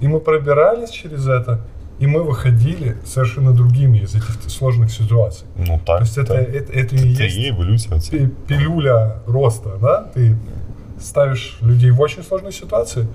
И 0.00 0.08
мы 0.08 0.20
пробирались 0.20 0.90
через 0.90 1.26
это, 1.26 1.60
и 2.01 2.07
мы 2.07 2.23
выходили 2.23 2.97
совершенно 3.05 3.51
другими 3.51 3.99
из 3.99 4.15
этих 4.15 4.49
сложных 4.49 4.91
ситуаций. 4.91 5.45
Ну 5.55 5.79
так. 5.85 5.99
То 5.99 6.03
есть 6.03 6.17
это, 6.17 6.33
это, 6.33 6.73
это 6.73 6.95
и 6.95 7.07
есть 7.09 7.37
эволюция. 7.37 8.31
пилюля 8.47 9.17
роста, 9.27 9.77
да? 9.79 10.07
Ты 10.15 10.35
ставишь 10.99 11.57
людей 11.61 11.91
в 11.91 12.01
очень 12.01 12.23
сложные 12.23 12.51
ситуации, 12.51 13.07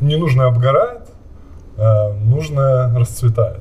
ненужное 0.00 0.46
обгорает, 0.46 1.02
а 1.76 2.12
нужное 2.24 2.98
расцвітає. 2.98 3.56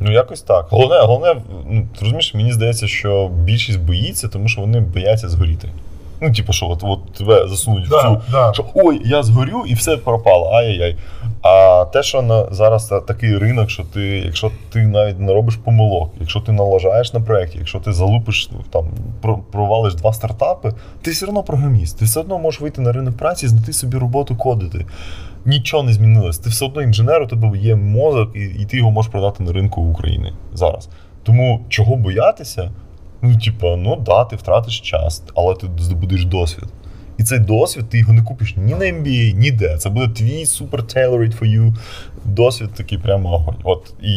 Ну, 0.00 0.12
якось 0.12 0.42
так. 0.42 0.66
Головне, 0.70 0.98
головне, 1.00 1.42
ну, 1.70 1.88
розумієш, 2.00 2.34
мені 2.34 2.52
здається, 2.52 2.88
що 2.88 3.28
більшість 3.28 3.80
боїться, 3.80 4.28
тому 4.28 4.48
що 4.48 4.60
вони 4.60 4.80
бояться 4.80 5.28
згоріти. 5.28 5.68
Ну, 6.21 6.31
типу, 6.31 6.53
що 6.53 6.67
от, 6.69 6.83
от 6.83 7.13
тебе 7.13 7.47
засунуть 7.47 7.89
да, 7.89 7.97
в 7.97 8.01
цю, 8.01 8.31
да. 8.31 8.53
що 8.53 8.65
ой, 8.73 9.01
я 9.05 9.23
згорю 9.23 9.63
і 9.67 9.73
все 9.73 9.97
пропало. 9.97 10.51
Ай-яй-яй. 10.53 10.97
А 11.41 11.85
те, 11.93 12.03
що 12.03 12.21
на 12.21 12.45
зараз 12.51 12.93
такий 13.07 13.37
ринок, 13.37 13.69
що 13.69 13.83
ти, 13.83 14.01
якщо 14.01 14.51
ти 14.69 14.87
навіть 14.87 15.19
не 15.19 15.33
робиш 15.33 15.55
помилок, 15.55 16.11
якщо 16.19 16.39
ти 16.39 16.51
налажаєш 16.51 17.13
на 17.13 17.19
проєкті, 17.19 17.57
якщо 17.57 17.79
ти 17.79 17.91
залупиш 17.91 18.49
там, 18.69 18.85
провалиш 19.51 19.95
два 19.95 20.13
стартапи, 20.13 20.73
ти 21.01 21.11
все 21.11 21.25
одно 21.25 21.43
програміст, 21.43 21.99
ти 21.99 22.05
все 22.05 22.19
одно 22.19 22.39
можеш 22.39 22.61
вийти 22.61 22.81
на 22.81 22.91
ринок 22.91 23.17
праці 23.17 23.45
і 23.45 23.49
знайти 23.49 23.73
собі 23.73 23.97
роботу 23.97 24.35
кодити. 24.35 24.85
Нічого 25.45 25.83
не 25.83 25.93
змінилось. 25.93 26.37
Ти 26.37 26.49
все 26.49 26.65
одно 26.65 26.81
інженер, 26.81 27.21
у 27.21 27.27
тебе 27.27 27.57
є 27.57 27.75
мозок, 27.75 28.35
і, 28.35 28.39
і 28.39 28.65
ти 28.65 28.77
його 28.77 28.91
можеш 28.91 29.11
продати 29.11 29.43
на 29.43 29.51
ринку 29.51 29.81
України 29.81 30.33
зараз. 30.53 30.89
Тому 31.23 31.65
чого 31.69 31.95
боятися? 31.95 32.71
Ну, 33.21 33.39
типа, 33.39 33.75
ну 33.75 33.95
да, 33.95 34.25
ти 34.25 34.35
втратиш 34.35 34.79
час, 34.79 35.23
але 35.35 35.55
ти 35.55 35.67
здобудеш 35.77 36.25
досвід. 36.25 36.65
І 37.17 37.23
цей 37.23 37.39
досвід 37.39 37.89
ти 37.89 37.99
його 37.99 38.13
не 38.13 38.23
купиш 38.23 38.55
ні 38.57 38.73
на 38.73 38.85
MBA, 38.85 39.33
ніде. 39.33 39.77
Це 39.77 39.89
буде 39.89 40.07
твій 40.07 40.43
super 40.43 40.95
tailored 40.95 41.39
for 41.39 41.45
you 41.45 41.73
досвід 42.25 42.69
такий 42.73 42.97
прямо 42.97 43.33
огонь. 43.33 43.55
От 43.63 43.93
і 44.01 44.11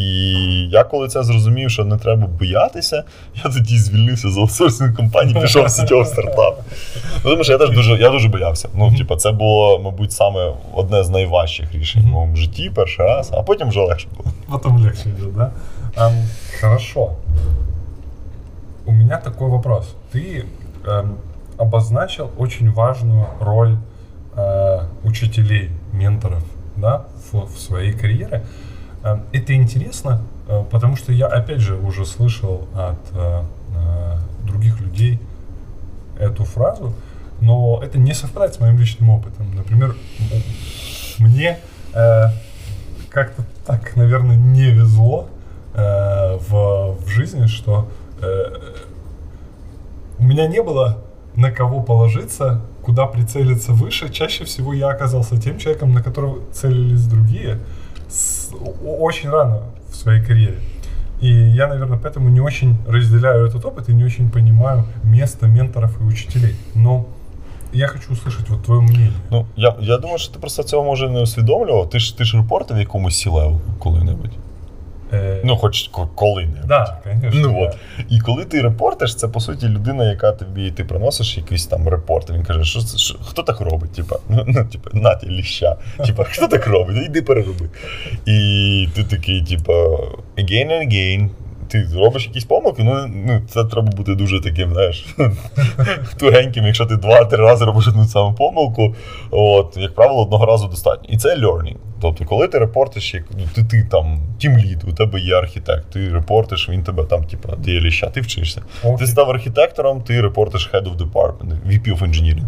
я 0.70 0.84
коли 0.84 1.08
це 1.08 1.22
зрозумів, 1.22 1.70
що 1.70 1.84
не 1.84 1.96
треба 1.96 2.26
боятися, 2.26 3.04
я 3.44 3.50
тоді 3.50 3.78
звільнився 3.78 4.30
з 4.30 4.38
аутсорсинг 4.38 4.96
компанії, 4.96 5.40
пішов 5.40 5.66
в 5.66 5.70
стартап. 6.06 6.60
Ну, 7.24 7.30
тому 7.30 7.44
що 7.44 7.52
я 7.52 7.58
теж 7.58 7.70
дуже 7.70 7.96
я 7.96 8.10
дуже 8.10 8.28
боявся. 8.28 8.68
Ну, 8.74 8.96
типа, 8.96 9.16
це 9.16 9.32
було, 9.32 9.80
мабуть, 9.84 10.12
саме 10.12 10.52
одне 10.74 11.04
з 11.04 11.10
найважчих 11.10 11.74
рішень 11.74 12.02
в 12.02 12.06
моєму 12.06 12.36
житті 12.36 12.70
перший 12.74 13.06
раз, 13.06 13.30
а 13.34 13.42
потім 13.42 13.68
вже 13.68 13.80
легше 13.80 14.08
було. 14.16 14.30
Потім 14.50 14.76
легше 14.76 15.08
йде, 15.08 15.30
да? 15.36 15.50
Um, 15.96 16.24
хорошо. 16.60 17.10
У 18.86 18.92
меня 18.92 19.18
такой 19.18 19.48
вопрос. 19.48 19.96
Ты 20.12 20.44
эм, 20.84 21.18
обозначил 21.56 22.30
очень 22.36 22.70
важную 22.70 23.26
роль 23.40 23.78
э, 24.36 24.80
учителей, 25.04 25.70
менторов 25.92 26.44
да, 26.76 27.06
в, 27.32 27.46
в 27.46 27.58
своей 27.58 27.92
карьере. 27.92 28.44
Э, 29.02 29.20
это 29.32 29.54
интересно, 29.54 30.20
э, 30.48 30.64
потому 30.70 30.96
что 30.96 31.12
я, 31.12 31.28
опять 31.28 31.60
же, 31.60 31.76
уже 31.76 32.04
слышал 32.04 32.68
от 32.74 32.98
э, 33.12 33.42
э, 33.74 34.18
других 34.44 34.80
людей 34.80 35.18
эту 36.18 36.44
фразу, 36.44 36.92
но 37.40 37.80
это 37.82 37.98
не 37.98 38.12
совпадает 38.12 38.54
с 38.54 38.60
моим 38.60 38.78
личным 38.78 39.08
опытом. 39.08 39.54
Например, 39.56 39.96
мне 41.18 41.58
э, 41.94 42.24
как-то 43.08 43.44
так, 43.64 43.96
наверное, 43.96 44.36
не 44.36 44.70
везло 44.70 45.28
э, 45.72 46.36
в, 46.36 46.98
в 47.00 47.08
жизни, 47.08 47.46
что 47.46 47.88
у 50.18 50.24
меня 50.24 50.46
не 50.46 50.62
было 50.62 50.98
на 51.36 51.50
кого 51.50 51.80
положиться, 51.80 52.60
куда 52.82 53.06
прицелиться 53.06 53.72
выше. 53.72 54.08
Чаще 54.08 54.44
всего 54.44 54.72
я 54.72 54.88
оказался 54.88 55.40
тем 55.40 55.58
человеком, 55.58 55.92
на 55.92 56.02
которого 56.02 56.38
целились 56.52 57.06
другие 57.06 57.58
с, 58.08 58.50
очень 58.84 59.30
рано 59.30 59.62
в 59.90 59.96
своей 59.96 60.22
карьере. 60.22 60.58
И 61.20 61.28
я, 61.28 61.66
наверное, 61.68 61.98
поэтому 61.98 62.28
не 62.28 62.40
очень 62.40 62.76
разделяю 62.86 63.46
этот 63.46 63.64
опыт 63.64 63.88
и 63.88 63.94
не 63.94 64.04
очень 64.04 64.30
понимаю 64.30 64.84
место 65.02 65.46
менторов 65.46 66.00
и 66.00 66.04
учителей. 66.04 66.54
Но 66.74 67.06
я 67.72 67.88
хочу 67.88 68.12
услышать 68.12 68.48
вот 68.50 68.62
твое 68.64 68.80
мнение. 68.80 69.12
Ну, 69.30 69.46
я 69.56 69.74
я 69.80 69.98
думаю, 69.98 70.18
що 70.18 70.32
ти 70.32 70.38
просто 70.38 70.62
цього 70.62 70.84
може 70.84 71.08
не 71.08 71.20
усвідомлював. 71.20 71.90
Ти 71.90 71.98
ж 71.98 72.18
ти 72.18 72.24
ж 72.24 72.36
репортив 72.36 72.78
якомусь 72.78 73.16
сілеву 73.16 73.60
коли-небудь. 73.78 74.32
Е... 75.14 75.40
Ну, 75.44 75.56
хоч 75.56 75.90
коли-небудь. 76.14 76.66
Да, 76.68 76.98
ну, 77.32 77.60
от. 77.60 77.76
І 78.08 78.20
коли 78.20 78.44
ти 78.44 78.62
репортиш, 78.62 79.14
це 79.14 79.28
по 79.28 79.40
суті 79.40 79.68
людина, 79.68 80.10
яка 80.10 80.32
тобі 80.32 80.70
ти 80.70 80.84
приносиш 80.84 81.36
якийсь 81.36 81.66
там 81.66 81.88
репорт. 81.88 82.30
Він 82.30 82.42
каже, 82.42 82.64
що, 82.64 82.80
що 82.80 83.18
хто 83.22 83.42
так 83.42 83.60
робить? 83.60 83.92
Типа, 83.92 84.16
ну, 84.28 84.44
ну 84.46 84.64
типа, 84.64 84.90
на 84.92 85.09
ті 85.09 85.26
ліща. 85.26 85.76
Типа, 86.06 86.24
хто 86.24 86.48
так 86.48 86.66
робить? 86.66 86.96
Іди 87.06 87.22
перероби. 87.22 87.68
І 88.26 88.88
ти 88.94 89.04
такий, 89.04 89.42
типа, 89.42 89.72
again 90.36 90.68
and 90.68 90.88
again 90.88 91.28
ти 91.74 91.98
робиш 91.98 92.26
якісь 92.26 92.44
помилки, 92.44 92.84
ну 92.84 93.06
ну 93.26 93.42
це 93.48 93.64
треба 93.64 93.90
бути 93.90 94.14
дуже 94.14 94.40
таким, 94.40 94.72
знаєш, 94.72 95.06
тугеньким, 96.18 96.64
якщо 96.64 96.86
ти 96.86 96.96
два-три 96.96 97.38
рази 97.38 97.64
робиш 97.64 97.88
одну 97.88 98.04
саму 98.04 98.34
помилку, 98.34 98.94
от, 99.30 99.76
як 99.76 99.94
правило, 99.94 100.22
одного 100.22 100.46
разу 100.46 100.68
достатньо. 100.68 101.08
І 101.08 101.16
це 101.16 101.36
learning. 101.36 101.76
Тобто, 102.00 102.24
коли 102.24 102.48
ти 102.48 102.58
репортиш, 102.58 103.14
як 103.14 103.24
ну, 103.38 103.44
ти, 103.54 103.64
ти 103.64 103.88
там 103.90 104.20
team 104.38 104.59
lead, 104.59 104.84
у 104.88 104.92
тебе 104.92 105.20
є 105.20 105.34
architect, 105.34 105.90
ти 105.90 106.08
репортиш, 106.08 106.68
він 106.68 106.82
тебе 106.82 107.04
там, 107.04 107.24
типу, 107.24 107.48
ти 107.64 107.80
ліща, 107.80 108.06
ти 108.06 108.20
вчишся. 108.20 108.62
Okay. 108.84 108.98
Ти 108.98 109.06
став 109.06 109.30
архітектором, 109.30 110.02
ти 110.02 110.20
репортиш 110.20 110.70
head 110.74 110.84
of 110.84 110.96
department, 110.96 111.68
VP 111.68 111.98
of 111.98 112.02
engineering. 112.02 112.46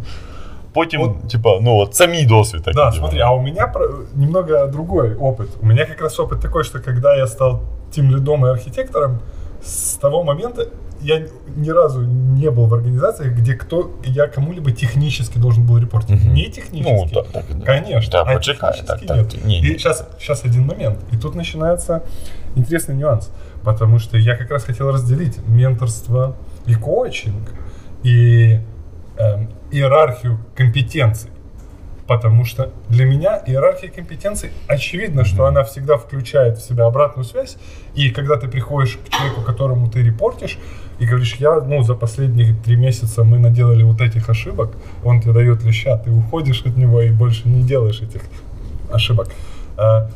Потім, 0.73 1.01
вот. 1.01 1.29
типа, 1.29 1.59
ну 1.62 1.75
вот, 1.75 1.95
це 1.95 2.09
мій 2.09 2.27
досвід. 2.27 2.62
Так, 2.62 2.75
да, 2.75 2.93
смотри, 2.93 3.21
а 3.21 3.33
у 3.33 3.43
меня 3.43 3.73
немного 4.15 4.67
другой 4.67 5.15
опыт. 5.15 5.49
У 5.62 5.67
меня 5.67 5.85
как 5.85 6.01
раз 6.01 6.21
опыт 6.21 6.41
такой, 6.41 6.65
что 6.65 6.81
когда 6.81 7.17
я 7.17 7.27
стал 7.27 7.61
тем 7.90 8.11
лидом 8.11 8.46
и 8.46 8.51
архитектором, 8.51 9.20
с 9.62 9.94
того 9.94 10.22
момента 10.22 10.68
я 11.01 11.27
ни 11.57 11.70
разу 11.70 12.03
не 12.03 12.51
был 12.51 12.66
в 12.66 12.75
организации, 12.75 13.29
где 13.29 13.55
кто 13.55 13.94
я 14.05 14.27
кому-либо 14.27 14.72
технически 14.72 15.38
должен 15.38 15.66
был 15.66 15.79
репортить. 15.79 16.22
Mm-hmm. 16.22 16.33
Не 16.33 16.51
технически. 16.51 16.90
Ну, 16.90 17.09
так, 17.09 17.27
так, 17.29 17.64
Конечно. 17.64 18.12
Да, 18.12 18.22
а 18.22 18.35
почекай, 18.35 18.83
так, 18.87 19.05
так, 19.07 19.16
нет. 19.16 19.44
Не, 19.44 19.61
не. 19.61 19.68
И 19.68 19.79
сейчас, 19.79 20.09
сейчас 20.18 20.44
один 20.44 20.66
момент. 20.66 20.99
И 21.12 21.16
тут 21.16 21.35
начинается 21.35 22.03
интересный 22.55 22.94
нюанс. 22.94 23.31
Потому 23.62 23.99
что 23.99 24.16
я 24.16 24.37
как 24.37 24.51
раз 24.51 24.64
хотел 24.64 24.90
разделить 24.90 25.38
менторство 25.46 26.37
и 26.66 26.75
коучинг, 26.75 27.51
и 28.03 28.61
э, 29.18 29.46
иерархию 29.70 30.38
компетенций. 30.55 31.31
Потому 32.07 32.45
что 32.45 32.71
для 32.88 33.05
меня 33.05 33.42
иерархия 33.47 33.90
компетенций 33.90 34.51
очевидно, 34.69 35.25
что 35.25 35.47
она 35.47 35.64
всегда 35.64 35.97
включает 35.97 36.59
в 36.59 36.62
себя 36.62 36.87
обратную 36.87 37.25
связь. 37.25 37.57
И 37.95 38.11
когда 38.11 38.37
ты 38.37 38.47
приходишь 38.47 38.97
к 39.05 39.09
человеку, 39.09 39.42
которому 39.42 39.90
ты 39.90 40.03
репортишь, 40.03 40.59
и 40.99 41.07
говоришь, 41.07 41.35
я, 41.37 41.61
ну, 41.61 41.83
за 41.83 41.95
последние 41.95 42.55
три 42.55 42.77
месяца 42.77 43.25
мы 43.25 43.38
наделали 43.38 43.83
вот 43.83 44.01
этих 44.01 44.31
ошибок, 44.31 44.77
он 45.05 45.21
тебе 45.21 45.33
дает 45.33 45.62
леща, 45.62 45.99
ты 45.99 46.11
уходишь 46.11 46.62
от 46.64 46.77
него 46.77 47.03
и 47.03 47.11
больше 47.11 47.49
не 47.49 47.62
делаешь 47.62 48.01
этих 48.01 48.23
ошибок, 48.90 49.29
а, 49.77 50.09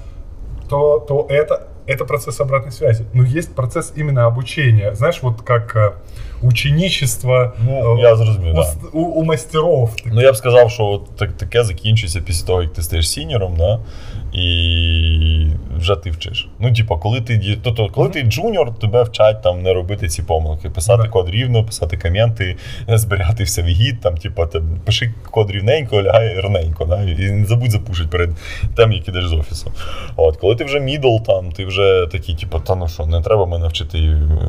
то, 0.69 1.01
то 1.01 1.27
это, 1.29 1.69
это 1.90 2.06
процесс 2.06 2.40
обратной 2.40 2.72
связи. 2.72 3.06
Но 3.14 3.24
есть 3.24 3.56
процесс 3.56 3.94
именно 3.96 4.26
обучения. 4.26 4.96
Знаешь, 4.96 5.20
вот 5.22 5.42
как 5.42 5.76
а, 5.76 5.94
ученичество 6.42 7.54
ну, 7.60 7.98
я 7.98 8.16
зрозумів, 8.16 8.54
у, 8.54 8.56
да. 8.56 8.74
у, 8.92 9.02
у 9.02 9.24
мастеров. 9.24 9.96
Ну 10.06 10.22
я 10.22 10.32
б 10.32 10.36
сказав, 10.36 10.72
що 10.72 11.04
так, 11.18 11.34
таке 11.34 11.64
закінчується 11.64 12.22
після 12.22 12.48
того, 12.48 12.64
як 12.64 12.74
ти 12.74 12.82
стаєш 12.82 13.10
сіньором, 13.10 13.56
да? 13.58 13.80
І 14.33 15.47
вже 15.79 15.97
ти 15.97 16.11
вчиш. 16.11 16.49
Ну, 16.59 16.73
типа, 16.73 16.99
коли 16.99 17.21
ти 17.21 17.59
тобто, 17.63 17.89
коли 17.89 18.09
ти 18.09 18.23
junior, 18.23 18.75
тебе 18.79 19.03
вчать 19.03 19.43
там 19.43 19.63
не 19.63 19.73
робити 19.73 20.09
ці 20.09 20.23
помилки, 20.23 20.71
писати 20.71 21.09
код 21.09 21.29
рівно, 21.29 21.65
писати 21.65 21.97
коменти, 21.97 22.57
зберігати 22.89 23.45
все 23.45 23.63
в 23.63 23.67
Git, 23.67 24.01
там, 24.01 24.17
типа, 24.17 24.47
ти 24.47 24.63
пиши 24.85 25.15
код 25.31 25.51
рівненько, 25.51 26.03
лягай 26.03 26.41
рівненько, 26.41 26.85
да? 26.85 27.03
і 27.03 27.31
не 27.31 27.47
забудь 27.47 27.71
запушити 27.71 28.09
перед 28.09 28.31
тим, 28.77 28.93
як 28.93 29.09
ідеш 29.09 29.29
з 29.29 29.33
офісу. 29.33 29.73
От, 30.17 30.37
Коли 30.37 30.57
ти 30.57 30.65
вже 30.65 30.81
middle, 30.81 31.17
там, 31.27 31.53
ти 31.53 31.65
вже 31.65 32.09
такий, 32.13 32.35
типу, 32.35 32.61
та 32.61 32.75
ну 32.75 32.89
що, 32.89 33.07
не 33.07 33.21
треба 33.21 33.47
мене 33.47 33.69
вчити 33.69 33.99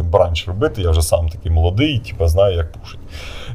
branch 0.04 0.48
робити, 0.48 0.82
я 0.82 0.90
вже 0.90 1.02
сам 1.02 1.30
такий 1.30 1.52
молодий, 1.52 2.00
типу, 2.00 2.28
знаю, 2.28 2.56
як 2.56 2.72
пушить. 2.72 3.00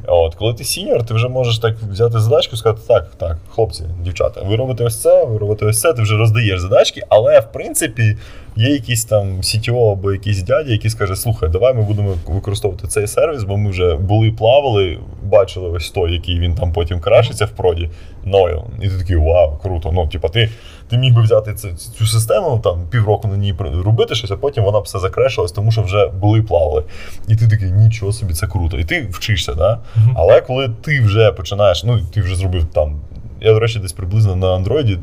От, 0.07 0.35
Коли 0.35 0.53
ти 0.53 0.63
senior, 0.63 1.05
ти 1.05 1.13
вже 1.13 1.27
можеш 1.27 1.59
так 1.59 1.75
взяти 1.91 2.19
задачку 2.19 2.55
і 2.55 2.57
сказати, 2.57 2.81
так, 2.87 3.07
так, 3.17 3.37
хлопці, 3.49 3.83
дівчата, 4.03 4.41
ви 4.41 4.55
робите 4.55 4.83
ось 4.83 5.01
це, 5.01 5.25
ви 5.25 5.37
робите 5.37 5.65
ось 5.65 5.79
це, 5.81 5.93
ти 5.93 6.01
вже 6.01 6.17
роздаєш 6.17 6.59
задачки, 6.59 7.03
але 7.09 7.39
в 7.39 7.51
принципі 7.51 8.17
є 8.57 8.69
якийсь 8.69 9.05
там 9.05 9.37
CTO 9.37 9.91
або 9.91 10.11
якийсь 10.11 10.43
дядя, 10.43 10.71
який 10.71 10.91
скаже, 10.91 11.15
слухай, 11.15 11.49
давай 11.49 11.73
ми 11.73 11.81
будемо 11.81 12.13
використовувати 12.27 12.87
цей 12.87 13.07
сервіс, 13.07 13.43
бо 13.43 13.57
ми 13.57 13.69
вже 13.69 13.95
були, 13.95 14.31
плавали, 14.31 14.97
бачили 15.23 15.69
ось 15.69 15.89
той, 15.89 16.13
який 16.13 16.39
він 16.39 16.55
там 16.55 16.73
потім 16.73 16.99
крашиться 16.99 17.45
в 17.45 17.49
проді. 17.49 17.89
Нойл. 18.25 18.63
І 18.81 18.89
ти 18.89 18.97
такий, 18.97 19.15
вау, 19.15 19.57
круто. 19.57 19.91
Ну, 19.93 20.07
типа, 20.07 20.29
ти 20.29 20.49
ти 20.89 20.97
міг 20.97 21.13
би 21.13 21.21
взяти 21.21 21.53
цю, 21.53 21.67
цю 21.97 22.05
систему, 22.05 22.61
там 22.63 22.87
півроку 22.89 23.27
на 23.27 23.37
ній 23.37 23.55
робити 23.85 24.15
щось, 24.15 24.31
а 24.31 24.37
потім 24.37 24.63
вона 24.63 24.79
б 24.79 24.83
все 24.83 24.99
закрешилась, 24.99 25.51
тому 25.51 25.71
що 25.71 25.81
вже 25.81 26.07
були 26.07 26.41
плавали. 26.41 26.83
І 27.27 27.35
ти 27.35 27.47
такий, 27.47 27.71
нічого 27.71 28.13
собі, 28.13 28.33
це 28.33 28.47
круто. 28.47 28.77
І 28.77 28.83
ти 28.83 29.07
вчишся, 29.11 29.53
да? 29.53 29.71
Mm-hmm. 29.73 30.13
Але 30.15 30.41
коли 30.41 30.69
ти 30.81 31.01
вже 31.01 31.31
починаєш, 31.31 31.83
ну 31.83 31.99
ти 32.13 32.21
вже 32.21 32.35
зробив 32.35 32.65
там. 32.65 32.99
Я, 33.41 33.53
до 33.53 33.59
речі, 33.59 33.79
десь 33.79 33.93
приблизно 33.93 34.35
на 34.35 34.55
андроїді 34.55 34.99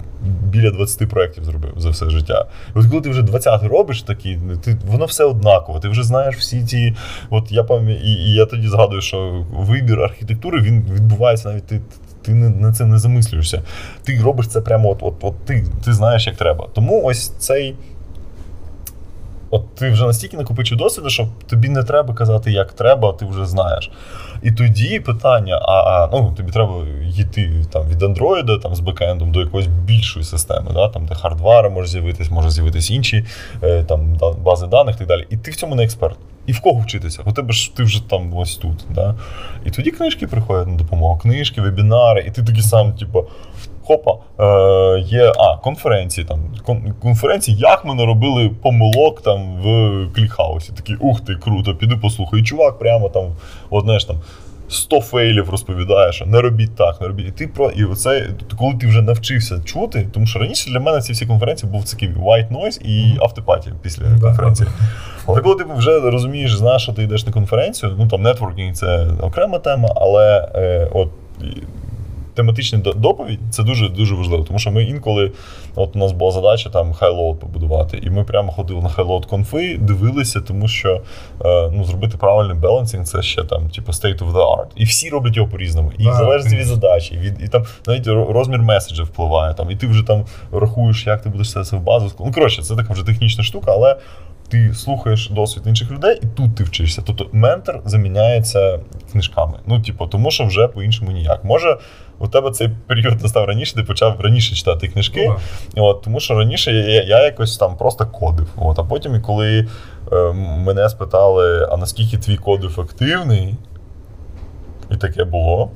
біля 0.49 0.71
20 0.71 1.09
проєктів 1.09 1.45
зробив 1.45 1.73
за 1.77 1.91
все 1.91 2.11
життя. 2.11 2.47
От 2.75 2.87
коли 2.87 3.03
ти 3.03 3.11
вже 3.11 3.23
20 3.23 3.63
робиш 3.63 4.03
такі, 4.03 4.39
ти, 4.65 4.77
воно 4.87 5.05
все 5.05 5.25
однаково. 5.25 5.81
Ти 5.81 5.89
вже 5.89 6.03
знаєш 6.03 6.37
всі 6.37 6.65
ті. 6.65 6.95
От 7.31 7.53
я 7.53 7.65
пам'ятаю, 7.65 7.99
і, 8.05 8.11
і 8.11 8.35
я 8.35 8.47
тоді 8.47 8.69
згадую, 8.69 9.01
що 9.01 9.45
вибір 9.53 10.01
архітектури 10.01 10.61
він 10.61 10.83
відбувається 10.95 11.49
навіть 11.49 11.67
ти 11.67 11.81
ти 12.23 12.35
на 12.35 12.73
це 12.73 12.87
не 12.87 12.99
замислюєшся. 12.99 13.63
Ти 14.03 14.21
робиш 14.23 14.49
це 14.49 14.61
прямо 14.61 14.91
от, 14.91 14.99
от, 15.01 15.15
от 15.21 15.45
ти, 15.45 15.67
ти 15.85 15.93
знаєш, 15.93 16.27
як 16.27 16.37
треба. 16.37 16.69
Тому 16.75 17.03
ось 17.05 17.29
цей. 17.29 17.75
От 19.55 19.75
ти 19.75 19.91
вже 19.91 20.07
настільки 20.07 20.37
накопичив 20.37 20.79
досвіду, 20.79 21.11
що 21.11 21.29
тобі 21.47 21.69
не 21.69 21.83
треба 21.83 22.15
казати, 22.15 22.53
як 22.53 22.73
треба, 22.73 23.13
ти 23.13 23.25
вже 23.25 23.47
знаєш. 23.47 23.91
І 24.43 24.53
тоді 24.53 25.01
питання: 25.01 25.61
а, 25.63 25.73
а 25.73 26.09
ну 26.13 26.33
тобі 26.37 26.53
треба 26.53 26.75
йти 27.19 27.51
там 27.73 27.83
від 27.89 28.03
Android 28.03 28.61
там, 28.61 28.75
з 28.75 28.81
бекендом 28.81 29.33
до 29.33 29.41
якоїсь 29.41 29.67
більшої 29.67 30.25
системи, 30.25 30.71
да, 30.75 30.89
там, 30.89 31.07
де 31.07 31.15
хардвара 31.15 31.69
може 31.69 31.89
з'явитись, 31.89 32.31
може 32.31 32.51
з'явитись 32.51 32.91
інші 32.91 33.25
е, 33.63 33.85
там, 33.85 34.19
бази 34.45 34.67
даних 34.67 34.95
і 34.95 34.99
так 34.99 35.09
далі. 35.09 35.27
І 35.31 35.37
ти 35.37 35.51
в 35.51 35.57
цьому 35.57 35.75
не 35.75 35.85
експерт. 35.85 36.17
І 36.47 36.53
в 36.53 36.61
кого 36.61 36.81
вчитися? 36.81 37.23
У 37.27 37.33
тебе 37.33 37.53
ж 37.53 37.77
ти 37.77 37.83
вже 37.83 38.09
там 38.09 38.37
ось 38.37 38.57
тут. 38.57 38.85
Да? 38.91 39.15
І 39.67 39.71
тоді 39.71 39.91
книжки 39.91 40.27
приходять 40.27 40.69
на 40.69 40.75
допомогу, 40.75 41.19
книжки, 41.19 41.61
вебінари, 41.61 42.25
і 42.27 42.31
ти 42.31 42.43
такий 42.43 42.63
сам, 42.63 42.93
типу, 42.93 43.27
хопа, 43.87 44.13
е, 44.41 45.01
є 45.01 45.33
а, 45.37 45.57
конференції. 45.57 46.27
там, 46.27 46.39
Конференції, 47.03 47.57
як 47.57 47.85
ми 47.85 47.95
наробили 47.95 48.51
помилок 48.63 49.23
там 49.23 49.57
в 49.63 50.07
клікхаусі. 50.15 50.73
Такий, 50.73 50.97
ух 51.01 51.21
ти, 51.21 51.35
круто, 51.35 51.75
піду 51.75 51.99
послухаю. 51.99 52.43
І 52.43 52.47
чувак 52.47 52.79
прямо 52.79 53.09
там, 53.09 53.25
одне 53.71 53.99
ж 53.99 54.09
там. 54.09 54.17
100 54.69 55.01
фейлів 55.01 55.51
розповідає, 55.51 56.13
що 56.13 56.27
не 56.27 56.41
робіть 56.41 56.77
так, 56.77 57.01
не 57.01 57.07
робіть. 57.07 57.29
І 57.29 57.31
ти 57.31 57.47
про 57.47 57.71
і 57.71 57.85
оце, 57.85 58.29
коли 58.59 58.75
ти 58.75 58.87
вже 58.87 59.03
навчився 59.03 59.61
чути, 59.65 60.09
тому 60.13 60.27
що 60.27 60.39
раніше 60.39 60.71
для 60.71 60.81
мене 60.81 61.01
ці 61.01 61.13
всі 61.13 61.27
конференції 61.27 61.73
був 61.73 61.91
такий 61.91 62.09
white 62.09 62.53
noise 62.53 62.83
і 62.83 63.19
автопаті 63.21 63.71
після 63.83 64.03
конференції. 64.21 64.69
Але 65.27 65.41
коли 65.41 65.55
ти 65.55 65.65
вже 65.77 66.01
розумієш, 66.01 66.57
знаєш, 66.57 66.83
що 66.83 66.93
ти 66.93 67.03
йдеш 67.03 67.27
на 67.27 67.33
конференцію, 67.33 67.93
ну 67.99 68.09
там 68.09 68.23
нетворкінг 68.23 68.75
це 68.75 69.07
окрема 69.21 69.59
тема, 69.59 69.89
але 69.97 70.49
е, 70.55 70.89
от 70.93 71.09
тематична 72.35 72.79
доповідь 72.79 73.41
це 73.51 73.63
дуже 73.63 73.89
дуже 73.89 74.15
важливо, 74.15 74.45
тому 74.45 74.59
що 74.59 74.71
ми 74.71 74.85
інколи, 74.85 75.33
от 75.75 75.97
у 75.97 75.99
нас 75.99 76.13
була 76.13 76.31
задача 76.31 76.71
там 76.71 76.93
хайлоуд 76.93 77.41
побудувати, 77.41 78.01
і 78.03 78.11
ми 78.11 78.25
прямо 78.25 78.53
ходили 78.53 78.81
на 78.81 78.89
хайлоуд 78.89 79.27
конфи, 79.27 79.79
дивилися, 79.79 80.41
тому 80.41 80.69
що 80.69 81.01
е, 81.45 81.71
ну, 81.73 81.85
зробити 81.85 82.17
правильний 82.17 82.57
балансинг 82.57 83.05
це 83.05 83.23
ще 83.23 83.45
там, 83.45 83.69
типу, 83.71 83.93
state 83.93 84.19
of 84.19 84.33
the 84.33 84.59
art. 84.59 84.67
І 84.77 84.85
всі 84.85 85.09
роблять 85.11 85.37
його 85.37 85.49
по-різному. 85.49 85.93
І 85.99 86.09
в 86.09 86.15
залежності 86.15 86.57
від 86.57 86.67
задачі, 86.67 87.17
від 87.17 87.43
і 87.43 87.49
там 87.49 87.65
навіть 87.87 88.07
розмір 88.07 88.59
меседжа 88.59 89.03
впливає. 89.03 89.55
Там, 89.55 89.71
І 89.71 89.77
ти 89.77 89.87
вже 89.87 90.03
там 90.03 90.25
рахуєш, 90.53 91.07
як 91.07 91.23
ти 91.23 91.29
будеш 91.29 91.53
це 91.53 91.77
в 91.77 91.81
базу. 91.81 92.13
Ну 92.21 92.33
коротше, 92.33 92.63
це 92.63 92.77
така 92.77 92.93
вже 92.93 93.05
технічна 93.05 93.45
штука, 93.45 93.73
але. 93.73 93.97
Ти 94.49 94.75
слухаєш 94.75 95.29
досвід 95.31 95.67
інших 95.67 95.91
людей, 95.91 96.19
і 96.23 96.27
тут 96.37 96.55
ти 96.55 96.65
вчишся. 96.65 97.03
Тобто 97.07 97.27
ментор 97.33 97.81
заміняється 97.85 98.81
книжками. 99.13 99.59
Ну, 99.67 99.81
типу, 99.81 100.07
тому 100.07 100.31
що 100.31 100.45
вже 100.45 100.69
по-іншому 100.69 101.11
ніяк. 101.11 101.45
Може, 101.45 101.79
у 102.19 102.29
тебе 102.29 102.51
цей 102.51 102.71
період 102.87 103.23
настав 103.23 103.45
раніше, 103.45 103.75
ти 103.75 103.83
почав 103.83 104.21
раніше 104.21 104.55
читати 104.55 104.89
книжки. 104.89 105.33
Ну, 105.77 105.85
от, 105.85 106.03
Тому 106.03 106.21
що 106.21 106.35
раніше 106.35 106.73
я, 106.73 107.03
я 107.03 107.23
якось 107.25 107.57
там 107.57 107.77
просто 107.77 108.07
кодив. 108.07 108.47
От, 108.57 108.79
А 108.79 108.85
потім, 108.85 109.23
коли 109.23 109.69
е, 110.13 110.33
мене 110.59 110.89
спитали, 110.89 111.69
а 111.71 111.77
наскільки 111.77 112.19
твій 112.19 112.37
код 112.37 112.65
ефективний, 112.65 113.55
і 114.91 114.97
таке 114.97 115.25
було. 115.25 115.71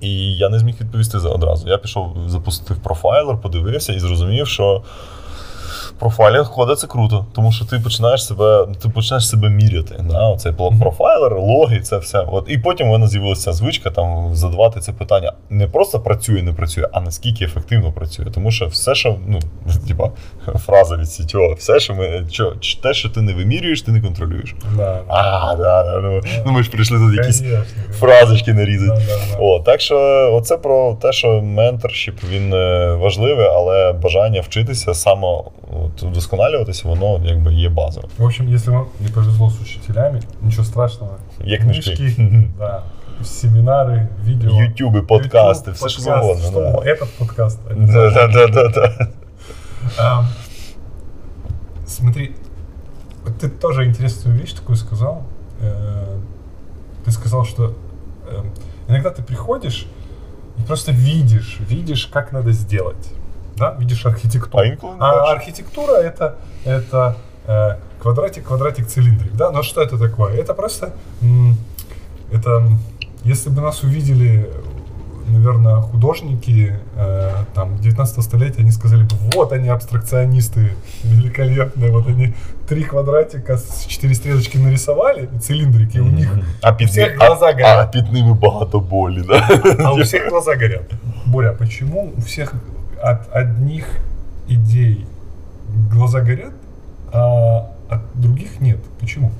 І 0.00 0.36
я 0.36 0.48
не 0.48 0.58
зміг 0.58 0.74
відповісти 0.80 1.18
одразу. 1.18 1.68
Я 1.68 1.78
пішов, 1.78 2.16
запустив 2.26 2.76
профайлер, 2.76 3.40
подивився 3.40 3.92
і 3.92 3.98
зрозумів, 3.98 4.48
що 4.48 4.82
профайлінг 5.98 6.76
це 6.76 6.86
круто, 6.86 7.26
тому 7.32 7.52
що 7.52 7.64
ти 7.64 7.78
починаєш 7.78 8.26
себе 8.26 8.66
ти 8.82 8.88
починаєш 8.88 9.28
себе 9.28 9.48
міряти. 9.48 10.04
Да? 10.10 10.28
Оцей 10.28 10.52
профайлер, 10.80 11.38
логи, 11.38 11.80
це 11.80 11.98
все. 11.98 12.20
От. 12.32 12.44
І 12.48 12.58
потім 12.58 12.88
в 12.88 12.90
мене 12.90 13.06
з'явилася 13.08 13.52
звичка 13.52 13.90
там 13.90 14.34
задавати 14.34 14.80
це 14.80 14.92
питання. 14.92 15.32
Не 15.50 15.66
просто 15.66 16.00
працює, 16.00 16.42
не 16.42 16.52
працює, 16.52 16.88
а 16.92 17.00
наскільки 17.00 17.44
ефективно 17.44 17.92
працює. 17.92 18.26
Тому 18.34 18.50
що 18.50 18.66
все, 18.66 18.94
що 18.94 19.16
ну, 19.26 19.38
типа, 19.88 20.10
фраза 20.66 20.96
від 20.96 21.06
CTO, 21.06 21.54
все, 21.54 21.80
що 21.80 21.94
ми 21.94 22.26
що, 22.30 22.52
те, 22.82 22.94
що 22.94 23.08
ти 23.08 23.20
не 23.22 23.34
вимірюєш, 23.34 23.82
ти 23.82 23.92
не 23.92 24.00
контролюєш. 24.00 24.54
Да. 24.76 25.00
А, 25.08 25.54
да, 25.56 25.82
да, 25.82 26.00
ну, 26.00 26.20
ну 26.46 26.52
ми 26.52 26.62
ж 26.62 26.70
прийшли 26.70 26.98
тут 26.98 27.16
якісь 27.16 27.42
фразочки 27.92 28.52
нарізати. 28.52 29.02
Да, 29.06 29.38
О, 29.38 29.60
так 29.60 29.80
що 29.80 29.96
оце 30.34 30.56
про 30.56 30.98
те, 31.02 31.12
що 31.12 31.42
менторшіп 31.42 32.24
він 32.30 32.54
е, 32.54 32.94
важливий, 32.94 33.46
але 33.46 33.92
бажання 33.92 34.40
вчитися 34.40 34.94
саме 34.94 35.28
от, 35.83 36.01
вдосконалюватися, 36.01 36.87
воно 36.87 37.21
якби 37.23 37.53
є 37.53 37.69
базовим. 37.69 38.09
В 38.17 38.23
общем, 38.23 38.49
якщо 38.49 38.71
вам 38.71 38.85
не 38.99 39.09
повезло 39.09 39.49
з 39.49 39.61
учителями, 39.61 40.21
нічого 40.41 40.65
страшного. 40.65 41.15
Є 41.43 41.57
книжки. 41.57 41.95
книжки 41.95 42.47
да, 42.57 42.83
семінари, 43.23 44.07
відео. 44.25 44.61
Ютуби, 44.61 45.01
подкасти, 45.01 45.71
YouTube, 45.71 45.73
все 45.73 45.89
що 45.89 46.01
завгодно. 46.01 46.43
Что, 46.43 46.59
да. 46.59 46.91
Этот 46.91 47.07
подкаст. 47.17 47.59
Да, 47.77 48.11
да, 48.11 48.27
да, 48.27 48.47
да, 48.47 48.67
да. 48.67 49.07
А, 49.97 50.23
смотри, 51.87 52.31
ты 53.39 53.49
тоже 53.49 53.85
интересную 53.85 54.37
вещь 54.39 54.53
такую 54.53 54.75
сказал. 54.75 55.23
Э, 55.61 56.17
ты 57.05 57.11
сказал, 57.11 57.45
что 57.45 57.73
э, 58.29 58.43
иногда 58.87 59.09
ты 59.09 59.21
приходишь 59.21 59.87
и 60.57 60.61
просто 60.61 60.91
видишь, 60.91 61.59
видишь, 61.69 62.05
как 62.07 62.31
надо 62.31 62.51
сделать 62.51 63.13
да, 63.57 63.75
видишь 63.77 64.05
архитектуру. 64.05 64.63
А, 64.63 64.67
инклюн, 64.67 64.95
а 64.99 65.31
архитектура 65.31 65.97
это, 65.97 66.35
это 66.65 67.17
э, 67.47 67.75
квадратик, 68.01 68.45
квадратик, 68.45 68.87
цилиндрик, 68.87 69.33
да, 69.33 69.51
но 69.51 69.63
что 69.63 69.81
это 69.81 69.97
такое? 69.97 70.35
Это 70.35 70.53
просто, 70.53 70.93
это, 72.31 72.63
если 73.23 73.49
бы 73.49 73.61
нас 73.61 73.83
увидели 73.83 74.49
наверное, 75.29 75.75
художники 75.81 76.75
э, 76.95 77.31
там 77.53 77.77
19 77.77 78.23
столетия, 78.23 78.61
они 78.61 78.71
сказали 78.71 79.03
бы, 79.03 79.15
вот 79.33 79.51
они 79.51 79.69
абстракционисты 79.69 80.71
великолепные, 81.03 81.91
вот 81.91 82.07
они 82.07 82.33
три 82.67 82.83
квадратика 82.83 83.57
с 83.57 83.85
четыре 83.85 84.15
стрелочки 84.15 84.57
нарисовали, 84.57 85.29
цилиндрики, 85.41 85.97
mm-hmm. 85.97 86.01
у 86.01 86.11
них 86.11 86.29
а 86.61 86.73
під, 86.73 86.89
всех 86.89 87.17
глаза 87.17 87.45
а, 87.45 87.53
горят. 87.53 87.77
А 87.79 87.85
під 87.85 88.13
ними 88.13 88.33
багато 88.33 88.79
болі, 88.79 89.23
да? 89.27 89.49
А 89.83 89.93
у 89.93 90.01
всех 90.01 90.29
глаза 90.29 90.55
горят. 90.55 90.91
Боря, 91.25 91.53
почему 91.53 92.11
у 92.17 92.21
всех 92.21 92.53
от 93.02 93.28
одних 93.32 94.00
идей 94.48 95.06
глаза 95.90 96.20
горят, 96.20 96.54
а 97.12 97.70
от 97.90 98.00
других 98.14 98.60
нет. 98.60 98.78
Почему? 99.00 99.30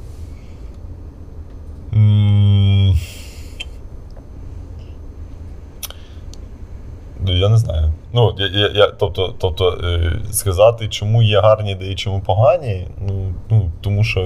Я 7.27 7.49
не 7.49 7.57
знаю. 7.57 7.93
Ну, 8.13 8.35
я, 8.39 8.47
я, 8.47 8.69
я, 8.69 8.87
Тобто, 8.89 9.35
тобто 9.39 9.71
е, 9.85 10.13
сказати, 10.33 10.89
чому 10.89 11.23
є 11.23 11.41
гарні 11.41 11.73
ідеї, 11.73 11.95
чому 11.95 12.21
погані, 12.21 12.87
ну, 13.09 13.35
ну 13.51 13.71
тому 13.81 14.05
що. 14.05 14.21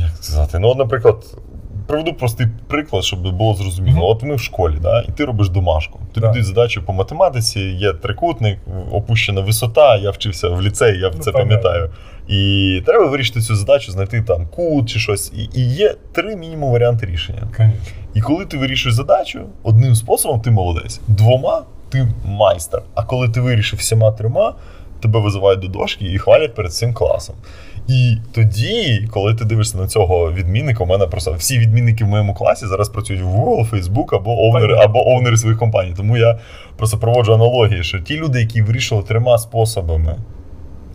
Як 0.00 0.10
сказати? 0.20 0.58
Ну, 0.58 0.74
наприклад, 0.74 1.24
приведу 1.90 2.14
простий 2.14 2.46
приклад, 2.68 3.04
щоб 3.04 3.36
було 3.36 3.54
зрозуміло. 3.54 3.98
Mm-hmm. 3.98 4.16
От 4.16 4.22
ми 4.22 4.34
в 4.34 4.40
школі, 4.40 4.74
да, 4.82 5.00
і 5.08 5.12
ти 5.12 5.24
робиш 5.24 5.48
домашку. 5.48 6.00
Тобі 6.12 6.26
дають 6.26 6.46
задачу 6.46 6.82
по 6.82 6.92
математиці, 6.92 7.60
є 7.60 7.92
трикутник, 7.92 8.58
опущена 8.92 9.40
висота, 9.40 9.96
я 9.96 10.10
вчився 10.10 10.48
в 10.48 10.62
ліцеї, 10.62 10.98
я 10.98 11.10
ну, 11.16 11.22
це 11.22 11.32
пам'ятаю. 11.32 11.90
І 12.28 12.82
треба 12.86 13.06
вирішити 13.06 13.40
цю 13.40 13.56
задачу, 13.56 13.92
знайти 13.92 14.22
там 14.22 14.46
кут 14.46 14.90
чи 14.90 14.98
щось. 14.98 15.32
І 15.36 15.58
і 15.60 15.74
є 15.74 15.94
три 16.12 16.36
мінімум 16.36 16.72
варіанти 16.72 17.06
рішення. 17.06 17.42
І 18.14 18.20
коли 18.20 18.46
ти 18.46 18.58
вирішуєш 18.58 18.94
задачу, 18.94 19.40
одним 19.62 19.94
способом 19.94 20.40
ти 20.40 20.50
молодець, 20.50 21.00
двома 21.08 21.62
ти 21.88 22.08
майстер. 22.24 22.82
А 22.94 23.04
коли 23.04 23.28
ти 23.28 23.40
вирішив 23.40 23.78
всіма 23.78 24.12
трьома, 24.12 24.54
тебе 25.00 25.20
визивають 25.20 25.60
до 25.60 25.68
дошки 25.68 26.12
і 26.12 26.18
хвалять 26.18 26.54
перед 26.54 26.72
цим 26.72 26.94
класом. 26.94 27.34
І 27.90 28.16
тоді, 28.32 29.08
коли 29.10 29.34
ти 29.34 29.44
дивишся 29.44 29.78
на 29.78 29.86
цього 29.86 30.32
відмінника, 30.32 30.84
у 30.84 30.86
мене 30.86 31.06
просто 31.06 31.32
всі 31.32 31.58
відмінники 31.58 32.04
в 32.04 32.08
моєму 32.08 32.34
класі 32.34 32.66
зараз 32.66 32.88
працюють 32.88 33.22
в 33.22 33.26
Google, 33.26 33.70
Facebook 33.70 34.16
або 34.16 34.30
овнери, 34.30 34.74
або 34.74 35.08
овнери 35.08 35.36
своїх 35.36 35.58
компаній. 35.58 35.94
Тому 35.96 36.16
я 36.16 36.38
просто 36.76 36.98
проводжу 36.98 37.34
аналогії, 37.34 37.82
що 37.82 38.00
ті 38.00 38.16
люди, 38.16 38.40
які 38.40 38.62
вирішили 38.62 39.02
трьома 39.02 39.38
способами 39.38 40.16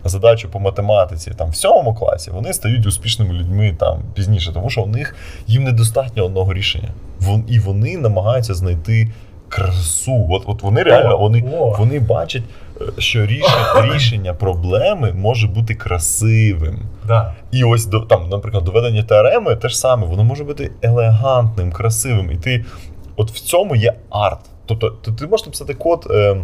задачу 0.04 0.48
по 0.48 0.60
математиці 0.60 1.30
там 1.36 1.50
в 1.50 1.56
сьомому 1.56 1.94
класі, 1.94 2.30
вони 2.30 2.52
стають 2.52 2.86
успішними 2.86 3.34
людьми 3.34 3.76
там 3.80 4.02
пізніше, 4.14 4.52
тому 4.52 4.70
що 4.70 4.82
у 4.82 4.86
них 4.86 5.16
їм 5.46 5.64
недостатньо 5.64 6.24
одного 6.24 6.54
рішення. 6.54 6.88
І 7.48 7.58
вони 7.58 7.96
намагаються 7.96 8.54
знайти 8.54 9.08
красу. 9.48 10.26
От 10.30 10.42
от 10.46 10.62
вони 10.62 10.82
реально 10.82 11.18
вони, 11.18 11.44
вони 11.78 12.00
бачать, 12.00 12.42
що 12.98 13.26
рішення 13.26 13.82
рішення 13.94 14.34
проблеми 14.34 15.12
може 15.12 15.46
бути 15.46 15.74
красивим. 15.74 16.78
Да. 17.06 17.34
І 17.52 17.64
ось 17.64 17.88
там, 18.08 18.28
наприклад, 18.28 18.64
доведення 18.64 19.02
теореми 19.02 19.56
те 19.56 19.68
ж 19.68 19.78
саме, 19.78 20.06
воно 20.06 20.24
може 20.24 20.44
бути 20.44 20.70
елегантним, 20.82 21.72
красивим. 21.72 22.32
І 22.32 22.36
ти 22.36 22.64
от 23.16 23.30
в 23.30 23.40
цьому 23.40 23.76
є 23.76 23.94
арт. 24.10 24.40
Тобто 24.66 24.90
ти 24.90 25.26
можеш 25.26 25.46
написати 25.46 25.74
код. 25.74 26.06
Е, 26.10 26.36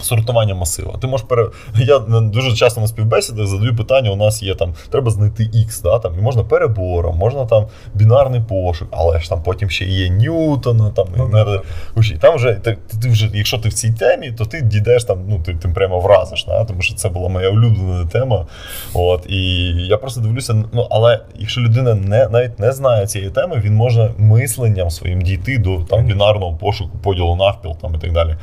сортування 0.00 0.54
масива. 0.54 0.94
Ти 1.00 1.06
можеш 1.06 1.26
пере... 1.28 1.46
Я 1.76 1.98
дуже 1.98 2.56
часто 2.56 2.80
на 2.80 2.86
співбесідах 2.86 3.46
задаю 3.46 3.76
питання: 3.76 4.10
у 4.10 4.16
нас 4.16 4.42
є 4.42 4.54
там, 4.54 4.74
треба 4.90 5.10
знайти 5.10 5.42
X, 5.42 5.82
да, 5.82 5.98
там, 5.98 6.12
і 6.18 6.22
можна 6.22 6.44
перебором, 6.44 7.16
можна 7.16 7.44
там 7.44 7.66
бінарний 7.94 8.40
пошук, 8.40 8.88
але 8.90 9.20
ж 9.20 9.28
там 9.28 9.42
потім 9.42 9.70
ще 9.70 9.84
є 9.84 10.10
Ньютона. 10.10 10.90
Там, 10.90 11.06
ну, 11.16 11.60
і, 11.96 12.16
там 12.20 12.36
вже, 12.36 12.54
ти, 12.54 12.78
ти 13.02 13.08
вже, 13.08 13.30
Якщо 13.34 13.58
ти 13.58 13.68
в 13.68 13.72
цій 13.72 13.92
темі, 13.92 14.32
то 14.32 14.44
ти 14.44 14.60
дійдеш 14.60 15.04
там, 15.04 15.18
ну 15.28 15.40
ти 15.44 15.54
тим 15.54 15.74
прямо 15.74 16.00
вразиш, 16.00 16.44
да, 16.44 16.64
тому 16.64 16.82
що 16.82 16.94
це 16.94 17.08
була 17.08 17.28
моя 17.28 17.50
улюблена 17.50 18.06
тема. 18.06 18.46
От, 18.94 19.26
І 19.28 19.72
я 19.86 19.96
просто 19.96 20.20
дивлюся, 20.20 20.64
ну 20.72 20.86
але 20.90 21.20
якщо 21.36 21.60
людина 21.60 21.94
не, 21.94 22.28
навіть 22.28 22.58
не 22.58 22.72
знає 22.72 23.06
цієї 23.06 23.30
теми, 23.30 23.62
він 23.64 23.74
може 23.74 24.10
мисленням 24.18 24.90
своїм 24.90 25.22
дійти 25.22 25.58
до 25.58 25.76
там, 25.76 26.06
бінарного 26.06 26.56
пошуку, 26.56 26.98
поділу 27.02 27.36
навпіл 27.36 27.76
там, 27.76 27.94
і 27.94 27.98
так 27.98 28.12
далі. 28.12 28.36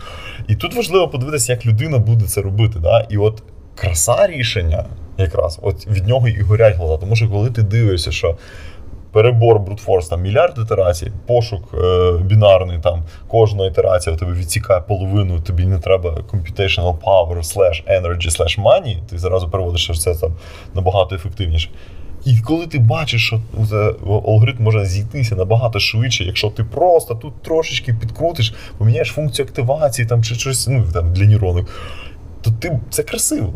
І 0.47 0.55
тут 0.55 0.75
важливо 0.75 1.07
подивитися, 1.07 1.44
як 1.49 1.65
людина 1.65 1.97
буде 1.97 2.25
це 2.25 2.41
робити. 2.41 2.79
Да? 2.79 3.05
І 3.10 3.17
от 3.17 3.43
краса 3.75 4.27
рішення, 4.27 4.86
якраз 5.17 5.60
от 5.62 5.88
від 5.88 6.08
нього 6.08 6.27
і 6.27 6.41
горять 6.41 6.75
глаза. 6.75 6.97
Тому 6.97 7.15
що 7.15 7.29
коли 7.29 7.49
ти 7.49 7.63
дивишся, 7.63 8.12
що 8.12 8.38
перебор 9.15 9.60
брутфорс, 9.60 10.08
там 10.08 10.21
мільярд 10.21 10.58
ітерацій, 10.58 11.12
пошук 11.27 11.73
е, 11.73 12.12
бінарний, 12.21 12.79
там 12.84 13.03
кожна 13.27 13.65
ітерація 13.65 14.15
у 14.15 14.19
тебе 14.19 14.34
відсікає 14.34 14.81
половину, 14.81 15.39
тобі 15.39 15.65
не 15.65 15.79
треба 15.79 16.10
computational 16.10 16.97
power, 16.97 17.38
slash 17.38 18.01
energy, 18.01 18.29
slash 18.39 18.63
money, 18.63 18.97
ти 19.10 19.17
зразу 19.17 19.49
переводиш, 19.49 19.84
що 19.84 19.93
це 19.93 20.15
там 20.15 20.34
набагато 20.73 21.15
ефективніше. 21.15 21.69
І 22.25 22.38
коли 22.38 22.67
ти 22.67 22.79
бачиш, 22.79 23.25
що 23.25 23.41
алгоритм 24.07 24.63
може 24.63 24.85
зійтися 24.85 25.35
набагато 25.35 25.79
швидше, 25.79 26.23
якщо 26.23 26.49
ти 26.49 26.63
просто 26.63 27.15
тут 27.15 27.41
трошечки 27.41 27.93
підкрутиш, 27.93 28.53
поміняєш 28.77 29.07
функцію 29.07 29.45
активації 29.45 30.07
там, 30.07 30.23
чи 30.23 30.35
щось 30.35 30.67
ну, 30.67 30.85
там, 30.93 31.13
для 31.13 31.25
нейронок, 31.25 31.69
то 32.41 32.51
ти 32.51 32.79
це 32.89 33.03
красиво. 33.03 33.53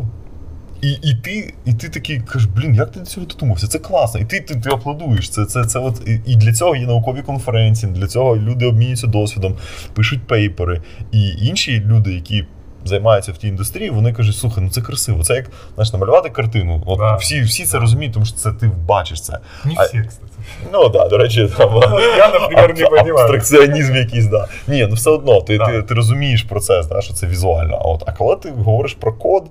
І 0.82 0.90
і, 0.92 1.14
ти 1.14 1.54
і 1.64 1.74
ти 1.74 1.88
такий 1.88 2.20
кажеш, 2.20 2.48
блін, 2.56 2.74
як 2.74 2.92
ти 2.92 3.00
до 3.00 3.06
цього 3.06 3.26
додумався? 3.26 3.66
Це 3.66 3.78
класно. 3.78 4.20
І 4.20 4.24
ти 4.24 4.40
ти, 4.40 4.54
ти 4.54 4.70
аплодуєш. 4.70 5.30
Це, 5.30 5.44
це, 5.44 5.64
це 5.64 5.78
от, 5.78 6.08
і 6.26 6.36
для 6.36 6.52
цього 6.52 6.76
є 6.76 6.86
наукові 6.86 7.22
конференції, 7.22 7.92
для 7.92 8.06
цього 8.06 8.36
люди 8.36 8.66
обмінюються 8.66 9.06
досвідом, 9.06 9.56
пишуть 9.94 10.20
пейпери. 10.26 10.82
І 11.12 11.28
інші 11.28 11.80
люди, 11.80 12.14
які 12.14 12.44
займаються 12.85 13.31
в 13.31 13.37
тій 13.37 13.47
індустрії, 13.47 13.89
вони 13.89 14.13
кажуть, 14.13 14.35
слухай, 14.35 14.63
ну 14.63 14.69
це 14.69 14.81
красиво. 14.81 15.23
Це 15.23 15.35
як 15.35 15.45
знаєш, 15.75 15.93
намалювати 15.93 16.29
картину. 16.29 16.83
От 16.85 16.99
да. 16.99 17.15
Всі 17.15 17.41
всі 17.41 17.65
це 17.65 17.79
розуміють, 17.79 18.13
тому 18.13 18.25
що 18.25 18.35
це 18.35 18.51
ти 18.51 18.71
бачиш 18.87 19.21
це. 19.21 19.39
Не 19.65 19.73
всі, 19.73 20.03
кстати. 20.07 20.31
Ну 20.73 20.83
так, 20.83 20.91
да, 20.91 21.07
до 21.07 21.17
речі, 21.17 21.49
там 21.57 21.75
я, 22.17 22.31
наприклад, 22.31 22.77
не 22.77 22.85
розумію. 22.85 23.15
абстракціонізм 23.15 23.95
якийсь, 23.95 24.25
да. 24.25 24.47
Ні, 24.67 24.87
ну 24.89 24.95
все 24.95 25.09
одно, 25.09 25.41
ти 25.41 25.57
да. 25.57 25.65
ти, 25.65 25.81
ти 25.81 25.93
розумієш 25.93 26.43
процес, 26.43 26.87
да, 26.87 27.01
що 27.01 27.13
це 27.13 27.27
візуально. 27.27 27.75
А 27.75 27.87
от, 27.87 28.03
а 28.05 28.11
коли 28.11 28.35
ти 28.35 28.51
говориш 28.51 28.93
про 28.93 29.13
код, 29.13 29.43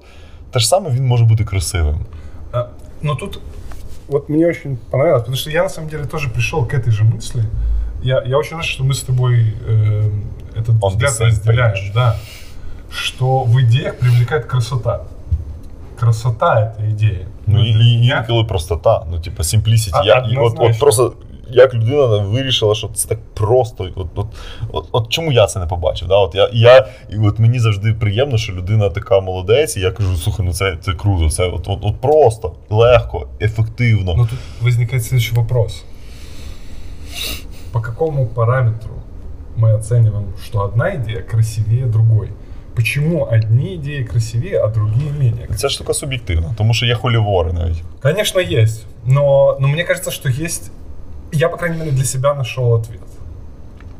те 0.51 0.59
ж 0.59 0.69
саме 0.69 0.91
він 0.91 1.07
може 1.07 1.25
бути 1.25 1.45
красивим. 1.45 2.07
А, 2.53 2.65
ну 3.03 3.15
тут 3.15 3.41
вот 4.09 4.29
мне 4.29 4.47
очень 4.47 4.79
понравилось, 4.91 5.23
потому 5.23 5.37
что 5.37 5.51
я 5.51 5.63
на 5.63 5.69
самом 5.69 5.91
деле 5.91 6.05
тоже 6.05 6.29
пришел 6.29 6.67
к 6.67 6.75
этой 6.75 6.93
же 6.93 7.05
мысли. 7.05 7.45
Я, 8.03 8.23
я 8.27 8.37
очень 8.37 8.57
рад, 8.57 8.67
что 8.67 8.85
мы 8.85 8.93
с 8.93 9.01
тобой 9.01 9.55
э, 9.69 10.11
этот 10.55 10.77
On 10.81 10.91
взгляд 10.91 11.21
разделяем. 11.21 11.75
Да. 11.95 12.17
что 12.91 13.45
в 13.45 13.61
идеях 13.61 13.99
привлекает 13.99 14.47
красота. 14.47 15.03
Красота 15.99 16.61
это 16.61 16.91
идея. 16.91 17.27
Ну 17.47 17.65
і, 17.65 17.69
і 17.69 18.07
інколи 18.07 18.45
простота, 18.45 19.07
ну 19.11 19.21
типа 19.21 19.43
simplicity. 19.43 19.91
А, 19.93 20.05
я, 20.05 20.29
і 20.31 20.37
от, 20.37 20.55
от 20.59 20.79
просто 20.79 21.13
як 21.51 21.75
людина 21.75 22.07
вирішила, 22.07 22.75
що 22.75 22.89
це 22.89 23.09
так 23.09 23.19
просто. 23.35 23.89
От 23.97 24.07
от, 24.15 24.27
от, 24.73 24.89
от 24.93 25.09
чому 25.09 25.33
я 25.33 25.47
це 25.47 25.61
не 25.61 25.67
побачив? 25.67 26.09
Да? 26.09 26.17
От 26.17 26.35
я, 26.35 26.51
я, 26.53 26.87
і 27.11 27.19
от 27.19 27.39
Мені 27.39 27.59
завжди 27.59 27.95
приємно, 27.95 28.39
що 28.39 28.53
людина 28.53 28.89
така 28.89 29.21
молодець, 29.21 29.77
і 29.77 29.81
я 29.81 29.91
кажу, 29.91 30.17
слухай, 30.17 30.47
ну 30.47 30.53
це 30.53 30.77
це 30.81 30.93
круто, 30.93 31.31
це 31.31 31.47
от, 31.47 31.69
от, 31.69 31.79
от 31.83 32.01
просто, 32.01 32.53
легко, 32.71 33.27
ефективно. 33.41 34.15
Ну 34.17 34.27
тут 34.27 34.39
виникає 34.61 35.03
следующий 35.03 35.37
вопрос. 35.37 35.85
По 37.73 37.81
какому 37.81 38.27
параметру 38.27 38.95
мы 39.57 39.75
оцениваем, 39.75 40.27
что 40.45 40.61
одна 40.61 40.95
идея 40.95 41.23
красивее 41.23 41.87
другой? 41.87 42.29
Почему 42.79 43.29
одни 43.31 43.77
идеи 43.77 44.03
красивее, 44.03 44.61
а 44.61 44.69
другие 44.69 45.11
менее? 45.13 45.49
Ця 45.57 45.69
штука 45.69 45.93
субъективна, 45.93 46.55
тому 46.57 46.75
що 46.75 46.87
є 46.87 46.95
холівори 46.95 47.53
навіть. 47.53 47.83
Конечно, 48.01 48.41
есть. 48.41 48.87
Но, 49.07 49.57
но 49.61 49.69
мне 49.69 49.85
кажется, 49.85 50.11
что 50.11 50.29
есть... 50.29 50.71
Я, 51.33 51.49
по 51.49 51.57
крайней 51.57 51.79
мере, 51.79 51.91
для 51.91 52.05
себя 52.05 52.35
нашел 52.35 52.75
ответ. 52.75 53.01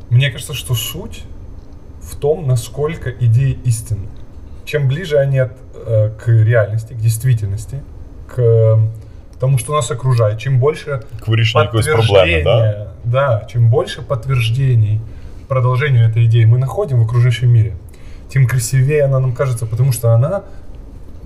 Мне 0.09 0.31
кажется, 0.31 0.53
что 0.53 0.75
суть 0.75 1.23
в 2.01 2.15
том, 2.15 2.47
насколько 2.47 3.09
идеи 3.09 3.57
истинны. 3.65 4.07
Чем 4.65 4.87
ближе 4.87 5.17
они 5.17 5.39
от, 5.39 5.51
э, 5.87 6.09
к 6.09 6.27
реальности, 6.27 6.93
к 6.93 6.97
действительности, 6.97 7.81
к 8.27 8.79
тому, 9.39 9.57
что 9.57 9.73
нас 9.73 9.91
окружает, 9.91 10.39
чем 10.39 10.59
больше 10.59 11.01
к 11.19 11.25
подтверждения, 11.25 12.43
да? 12.43 12.87
да, 13.03 13.47
чем 13.51 13.69
больше 13.69 14.01
подтверждений 14.01 15.01
продолжению 15.47 16.09
этой 16.09 16.25
идеи 16.25 16.45
мы 16.45 16.57
находим 16.57 16.99
в 16.99 17.05
окружающем 17.05 17.49
мире, 17.49 17.75
тем 18.32 18.46
красивее 18.46 19.04
она 19.04 19.20
нам 19.20 19.32
кажется, 19.32 19.66
потому 19.66 19.92
что 19.92 20.08
она 20.08 20.42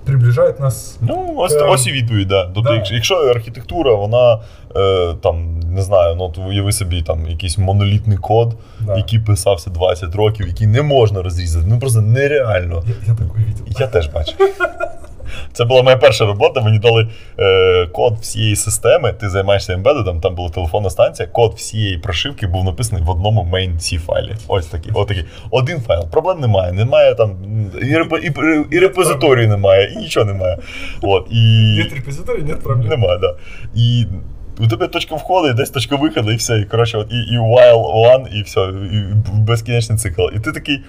приближає 0.05 0.53
нас. 0.59 0.97
Ну, 1.01 1.33
ось 1.37 1.55
к... 1.55 1.65
ось 1.69 1.87
і 1.87 1.91
відповідь, 1.91 2.27
да. 2.27 2.43
Тобто, 2.55 2.69
да. 2.69 2.83
якщо 2.91 3.15
архітектура, 3.15 3.93
вона 3.93 4.39
е, 4.75 5.13
там, 5.23 5.59
не 5.59 5.81
знаю, 5.81 6.15
ну 6.15 6.33
уяви 6.47 6.71
собі 6.71 7.01
там 7.01 7.27
якийсь 7.27 7.57
монолітний 7.57 8.17
код, 8.17 8.55
да. 8.79 8.97
який 8.97 9.19
писався 9.19 9.69
20 9.69 10.15
років, 10.15 10.47
який 10.47 10.67
не 10.67 10.81
можна 10.81 11.21
розрізати. 11.21 11.65
Ну 11.69 11.79
просто 11.79 12.01
нереально. 12.01 12.83
Я, 12.87 12.93
я 13.07 13.15
так 13.15 13.27
бачив. 13.27 13.79
Я 13.79 13.87
теж 13.87 14.07
бачив. 14.07 14.35
Це 15.53 15.65
була 15.65 15.83
моя 15.83 15.97
перша 15.97 16.25
робота. 16.25 16.61
Мені 16.61 16.79
дали 16.79 17.07
е, 17.39 17.85
код 17.87 18.17
всієї 18.21 18.55
системи. 18.55 19.13
Ти 19.13 19.29
займаєшся 19.29 19.73
ембедедом, 19.73 20.21
там 20.21 20.35
була 20.35 20.49
телефонна 20.49 20.89
станція. 20.89 21.27
Код 21.27 21.53
всієї 21.53 21.97
прошивки 21.97 22.47
був 22.47 22.63
написаний 22.63 23.03
в 23.03 23.09
одному 23.09 23.47
main 23.53 23.75
C 23.75 23.99
файлі. 23.99 24.35
Ось 24.47 24.65
такий. 24.65 24.91
Ось 24.95 25.07
такий. 25.07 25.25
Один 25.51 25.81
файл. 25.81 26.09
Проблем 26.11 26.39
немає. 26.39 26.71
Немає 26.71 27.15
там 27.15 27.37
і, 27.81 27.95
реп, 27.95 28.13
і, 28.23 28.75
і 28.75 28.79
репозиторії 28.79 29.47
немає, 29.47 29.91
і 29.93 29.95
нічого 29.95 30.25
немає. 30.25 30.57
От, 31.01 31.27
і... 31.31 31.75
Нет 31.77 31.93
репозиторії, 31.93 32.43
нет 32.43 32.63
проблем. 32.63 32.89
Немає, 32.89 33.19
да. 33.19 33.35
І 33.75 34.05
у 34.59 34.67
тебе 34.67 34.87
точка 34.87 35.15
входу, 35.15 35.47
і 35.47 35.53
десь 35.53 35.69
точка 35.69 35.95
виходу, 35.95 36.31
і 36.31 36.35
все. 36.35 36.59
І 36.59 36.65
коротше, 36.65 36.97
от, 36.97 37.11
і, 37.11 37.15
і 37.15 37.37
while 37.37 37.93
one, 37.93 38.39
і 38.39 38.41
все, 38.41 38.61
і 38.93 39.03
безкінечний 39.33 39.97
цикл. 39.97 40.21
І 40.35 40.39
ти 40.39 40.51
такий. 40.51 40.79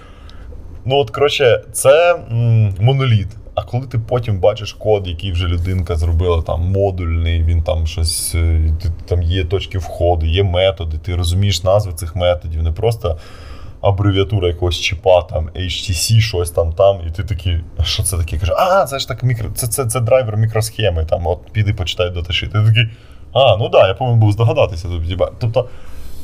Ну, 0.84 0.96
от, 0.96 1.10
коротше, 1.10 1.62
це 1.72 2.14
м, 2.32 2.74
моноліт. 2.80 3.28
А 3.56 3.62
коли 3.62 3.86
ти 3.86 3.98
потім 3.98 4.38
бачиш 4.38 4.72
код, 4.72 5.08
який 5.08 5.32
вже 5.32 5.46
людинка 5.46 5.96
зробила 5.96 6.42
там 6.42 6.60
модульний, 6.60 7.42
він 7.42 7.62
там 7.62 7.86
щось, 7.86 8.34
е, 8.34 8.72
там 9.06 9.22
є 9.22 9.44
точки 9.44 9.78
входу, 9.78 10.26
є 10.26 10.42
методи, 10.42 10.98
ти 10.98 11.16
розумієш 11.16 11.62
назви 11.62 11.92
цих 11.92 12.16
методів, 12.16 12.62
не 12.62 12.72
просто 12.72 13.18
абревіатура 13.80 14.48
якогось 14.48 14.76
чіпа, 14.76 15.22
там 15.22 15.50
HTC, 15.56 16.20
щось 16.20 16.50
там 16.50 16.72
там, 16.72 17.00
і 17.08 17.10
ти 17.10 17.24
такий, 17.24 17.60
що 17.82 18.02
це 18.02 18.18
таке? 18.18 18.38
Каже, 18.38 18.52
а, 18.56 18.84
це 18.84 18.98
ж 18.98 19.08
так 19.08 19.22
мікро, 19.22 19.50
це 19.54 19.66
це, 19.66 19.86
це 19.86 20.00
драйвер 20.00 20.36
мікросхеми, 20.36 21.04
там, 21.04 21.26
от 21.26 21.38
піди 21.52 21.74
почитай 21.74 22.10
даташит. 22.10 22.52
Ти 22.52 22.64
такий, 22.66 22.88
а, 23.32 23.56
ну 23.56 23.68
да, 23.68 23.88
я 23.88 23.94
повинен 23.94 24.20
був 24.20 24.32
здогадатися. 24.32 24.88
Тобто 25.38 25.68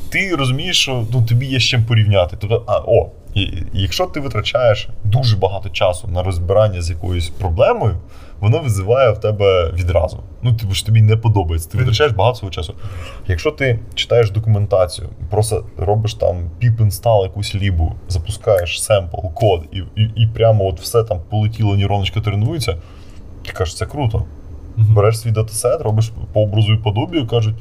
ти 0.09 0.35
розумієш, 0.35 0.81
що 0.81 1.05
ну, 1.13 1.21
тобі 1.21 1.45
є 1.45 1.59
з 1.59 1.63
чим 1.63 1.85
порівняти. 1.85 2.37
Тобто, 2.39 2.63
а, 2.67 2.77
о, 2.77 3.09
і 3.33 3.63
Якщо 3.73 4.05
ти 4.05 4.19
витрачаєш 4.19 4.89
дуже 5.03 5.37
багато 5.37 5.69
часу 5.69 6.07
на 6.07 6.23
розбирання 6.23 6.81
з 6.81 6.89
якоюсь 6.89 7.29
проблемою, 7.29 7.97
воно 8.39 8.59
визиває 8.59 9.11
в 9.11 9.17
тебе 9.17 9.71
відразу. 9.71 10.23
Ну, 10.41 10.53
типу 10.53 10.73
ж 10.73 10.85
тобі 10.85 11.01
не 11.01 11.17
подобається. 11.17 11.69
Ти 11.69 11.77
витрачаєш 11.77 12.13
багато 12.13 12.37
свого 12.37 12.51
часу. 12.51 12.73
Якщо 13.27 13.51
ти 13.51 13.79
читаєш 13.95 14.31
документацію, 14.31 15.09
просто 15.29 15.65
робиш 15.77 16.13
там 16.13 16.51
pip 16.61 16.77
install 16.77 17.23
якусь 17.23 17.55
лібу, 17.55 17.95
запускаєш 18.07 18.83
семпл, 18.83 19.27
код, 19.33 19.63
і 19.71 19.77
і, 19.95 20.11
і 20.15 20.27
прямо 20.27 20.65
от 20.65 20.79
все 20.79 21.03
там 21.03 21.19
полетіло, 21.29 21.75
нейроночка 21.75 22.21
тренується, 22.21 22.77
ти 23.45 23.51
кажеш, 23.51 23.75
це 23.75 23.85
круто. 23.85 24.25
Мгм. 24.75 24.93
Береш 24.93 25.19
свій 25.19 25.31
датасет, 25.31 25.81
робиш 25.81 26.11
по 26.33 26.41
образу 26.41 26.73
і 26.73 26.77
подобію, 26.77 27.27
кажуть, 27.27 27.55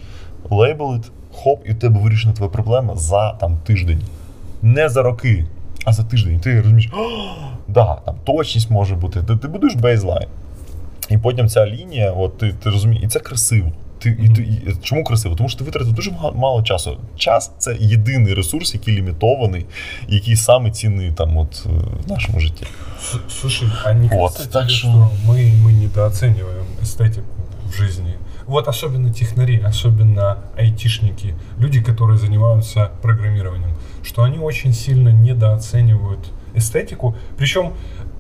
лейбелит, 0.51 1.11
хоп, 1.33 1.62
і 1.66 1.73
у 1.73 1.75
тебе 1.75 2.01
вирішена 2.01 2.35
твоя 2.35 2.51
проблема 2.51 2.97
за 2.97 3.31
там 3.33 3.57
тиждень. 3.57 4.03
Не 4.62 4.89
за 4.89 5.03
роки, 5.03 5.47
а 5.86 5.93
за 5.93 6.04
тиждень. 6.04 6.39
Ти 6.39 6.62
розумієш, 6.62 6.91
«О, 6.93 7.08
да, 7.68 7.95
там 8.06 8.16
точність 8.24 8.70
може 8.70 8.95
бути. 8.95 9.24
Ти, 9.24 9.36
ти 9.38 9.48
будеш 9.48 9.76
бейзлайн. 9.76 10.28
І 11.10 11.18
потім 11.18 11.48
ця 11.50 11.68
лінія, 11.68 12.12
от 12.12 12.38
ти, 12.38 12.54
ти 12.64 12.70
розумієш, 12.70 13.04
і 13.04 13.08
це 13.08 13.20
красиво. 13.20 13.72
Ти, 14.00 14.18
і, 14.24 14.30
ти, 14.30 14.41
і, 14.41 14.76
чому 14.82 15.04
красиво? 15.04 15.36
Тому 15.36 15.50
що 15.50 15.60
ти 15.60 15.64
витратив 15.64 15.93
дуже 15.93 16.12
мало 16.36 16.64
часу. 16.64 16.98
Час 17.16 17.52
це 17.58 17.76
єдиний 17.80 18.34
ресурс, 18.34 18.74
який 18.74 18.95
лімітований, 18.98 19.66
який 20.08 20.36
саме 20.36 20.72
цінний 20.72 21.12
там 21.12 21.38
от 21.38 21.66
в 22.06 22.10
нашому 22.10 22.39
житті. 22.39 22.66
Слушай, 23.30 23.70
а 23.86 23.93
не 23.93 24.08
вот, 24.08 24.12
кажется 24.12 24.43
так 24.43 24.52
тебе, 24.52 24.70
что... 24.70 24.88
что 24.88 25.12
мы, 25.26 25.52
мы 25.64 25.72
недооцениваем 25.72 26.66
эстетику 26.82 27.28
в 27.70 27.74
жизни? 27.74 28.14
Вот 28.47 28.68
особенно 28.68 29.12
технари, 29.12 29.61
особенно 29.61 30.38
айтишники, 30.57 31.34
люди, 31.59 31.80
которые 31.82 32.18
занимаются 32.18 32.90
программированием, 33.03 33.72
что 34.03 34.22
они 34.22 34.38
очень 34.38 34.72
сильно 34.72 35.11
недооценивают 35.11 36.32
эстетику. 36.55 37.16
Причем, 37.36 37.72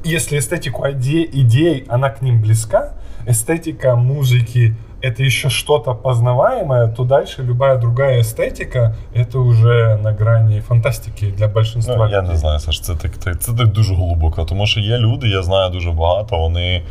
если 0.04 0.38
эстетику 0.38 0.84
идей, 0.90 1.28
идей 1.32 1.84
она 1.88 2.10
к 2.10 2.22
ним 2.22 2.40
близка, 2.40 2.94
эстетика 3.26 3.96
музыки 3.96 4.74
это 5.02 5.24
еще 5.24 5.50
что-то 5.50 5.94
познаваемое, 5.94 6.88
то 6.88 7.04
дальше 7.04 7.42
любая 7.42 7.76
другая 7.76 8.20
эстетика 8.20 8.94
это 9.12 9.38
уже 9.38 9.98
на 10.02 10.12
грані 10.12 10.60
фантастики 10.60 11.30
для 11.36 11.48
большинства. 11.48 11.96
Ну, 11.96 12.04
людей. 12.04 12.16
я 12.16 12.22
не 12.22 12.36
знаю, 12.36 12.60
Саш, 12.60 12.80
це 12.80 12.94
так, 12.94 13.18
це, 13.18 13.52
так 13.52 13.72
дуже 13.72 13.94
глибоко, 13.94 14.44
тому 14.44 14.66
що 14.66 14.80
є 14.80 14.98
люди, 14.98 15.28
я 15.28 15.42
знаю 15.42 15.70
дуже 15.70 15.90
багато, 15.90 16.38
вони 16.38 16.82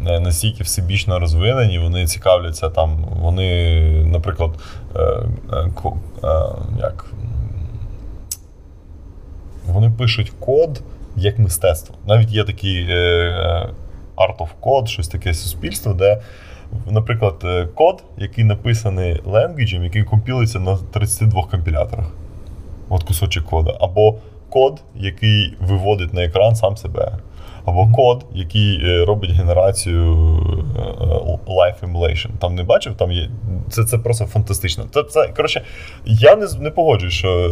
настільки 0.00 0.64
всебічно 0.64 1.18
розвинені, 1.18 1.78
вони 1.78 2.06
цікавляться 2.06 2.70
там, 2.70 3.06
вони, 3.20 3.82
наприклад, 4.06 4.50
е, 4.96 5.00
е, 5.52 5.70
е, 6.24 6.28
як, 6.78 7.06
вони 9.66 9.90
пишуть 9.90 10.32
код 10.40 10.82
як 11.18 11.38
мистецтво. 11.38 11.94
Навіть 12.06 12.30
є 12.30 12.44
такий 12.44 12.86
е, 12.90 12.94
е, 12.94 13.68
Art 14.16 14.36
of 14.36 14.48
Code, 14.62 14.86
щось 14.86 15.08
таке 15.08 15.34
суспільство, 15.34 15.92
де, 15.94 16.20
наприклад, 16.90 17.34
е, 17.44 17.66
код, 17.74 18.04
який 18.16 18.44
написаний 18.44 19.22
ленгвіджем, 19.26 19.84
який 19.84 20.04
компілиться 20.04 20.60
на 20.60 20.76
32 20.76 21.42
компіляторах. 21.42 22.06
От 22.88 23.02
кусочок 23.02 23.44
кода. 23.44 23.76
Або 23.80 24.18
код, 24.48 24.82
який 24.94 25.56
виводить 25.60 26.14
на 26.14 26.24
екран 26.24 26.56
сам 26.56 26.76
себе. 26.76 27.12
Або 27.68 27.86
код, 27.86 28.26
який 28.34 28.80
е, 28.84 29.04
робить 29.04 29.30
генерацію 29.30 30.16
е, 30.76 30.80
е, 30.80 31.86
emulation. 31.86 32.28
Там 32.38 32.54
не 32.54 32.62
бачив, 32.62 32.94
там 32.96 33.12
є. 33.12 33.28
Це, 33.70 33.84
це 33.84 33.98
просто 33.98 34.24
фантастично. 34.26 34.84
Це, 34.94 35.02
це, 35.02 35.28
коротше, 35.36 35.62
я 36.06 36.36
не, 36.36 36.46
не 36.60 36.70
погоджуюсь, 36.70 37.14
що. 37.14 37.50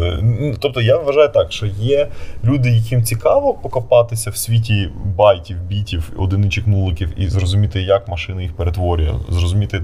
Тобто 0.58 0.80
я 0.80 0.96
вважаю 0.96 1.28
так, 1.28 1.52
що 1.52 1.66
є 1.66 2.08
люди, 2.44 2.70
яким 2.70 3.04
цікаво 3.04 3.54
покопатися 3.54 4.30
в 4.30 4.36
світі 4.36 4.88
байтів, 5.16 5.56
бітів, 5.62 6.12
одиничок, 6.16 6.66
нуликів 6.66 7.12
і 7.16 7.28
зрозуміти, 7.28 7.82
як 7.82 8.08
машина 8.08 8.42
їх 8.42 8.56
перетворює, 8.56 9.12
зрозуміти, 9.28 9.82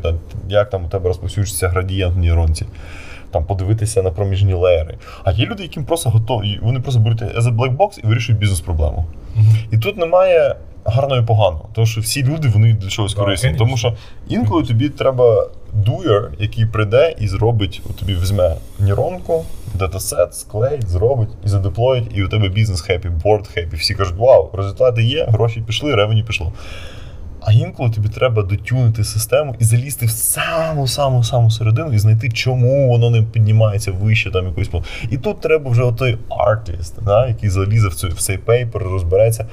як 0.49 0.71
там 0.71 0.85
у 0.85 0.89
тебе 0.89 1.09
розповсюджується 1.09 1.69
градієнт 1.69 2.15
в 2.15 2.19
нейронці 2.19 2.67
там 3.33 3.45
подивитися 3.45 4.03
на 4.03 4.11
проміжні 4.11 4.55
леєри. 4.55 4.99
А 5.25 5.33
є 5.33 5.47
люди, 5.47 5.63
яким 5.63 5.85
просто 5.85 6.11
готові, 6.11 6.59
вони 6.63 6.81
просто 6.81 7.01
беруть 7.01 7.23
as 7.23 7.43
a 7.43 7.57
black 7.57 7.77
box 7.77 8.01
і 8.05 8.07
вирішують 8.07 8.41
бізнес-проблему. 8.41 9.05
Мгм. 9.37 9.57
І 9.71 9.79
тут 9.79 9.97
немає 9.97 10.57
гарного 10.85 11.23
і 11.23 11.25
поганого, 11.25 11.69
тому 11.73 11.87
що 11.87 12.01
всі 12.01 12.25
люди 12.25 12.49
вони 12.49 12.73
для 12.73 12.89
чогось 12.89 13.15
корисні. 13.15 13.49
конечно. 13.49 13.67
Тому 13.67 13.77
що 13.77 13.95
інколи 14.29 14.63
тобі 14.63 14.89
треба 14.89 15.47
doer, 15.87 16.29
який 16.39 16.67
прийде 16.67 17.15
і 17.19 17.29
зробить, 17.29 17.83
от 17.91 17.97
тобі 17.97 18.15
візьме 18.15 18.57
нейронку, 18.79 19.45
dataset, 19.75 20.35
склеїть, 20.35 20.89
зробить 20.89 21.29
і 21.45 21.49
задеплоїть, 21.49 22.05
і 22.15 22.25
у 22.25 22.29
тебе 22.29 22.49
business 22.49 22.81
happy, 22.81 23.09
board 23.09 23.47
happy. 23.49 23.77
Всі 23.77 23.95
кажуть, 23.95 24.17
вау, 24.19 24.51
результати 24.53 25.03
є, 25.03 25.25
гроші 25.29 25.63
пішли, 25.67 25.95
revenue 25.95 26.23
пішло. 26.23 26.53
А 27.45 27.53
інколи 27.53 27.91
тобі 27.91 28.09
треба 28.09 28.43
дотюнити 28.43 29.05
систему 29.05 29.57
і 29.59 29.65
залізти 29.65 30.07
в 30.07 30.11
саму 30.11 30.89
саму 30.89 31.25
саму 31.25 31.51
середину 31.51 31.93
і 31.93 31.99
знайти, 31.99 32.29
чому 32.31 32.89
воно 32.89 33.11
не 33.11 33.23
піднімається 33.23 33.93
вище 33.93 34.31
там 34.31 34.47
пол- 34.47 34.85
І 35.11 35.17
тут 35.19 35.41
треба 35.41 35.71
вже 35.71 35.83
отой 35.83 36.19
артист, 36.31 36.95
да, 37.03 37.27
який 37.27 37.51
залізе 37.51 37.89
в, 37.89 37.95
цю, 37.95 38.09
в 38.09 38.21
цей 38.21 38.39
paper, 38.39 38.83
розбереться. 38.83 39.47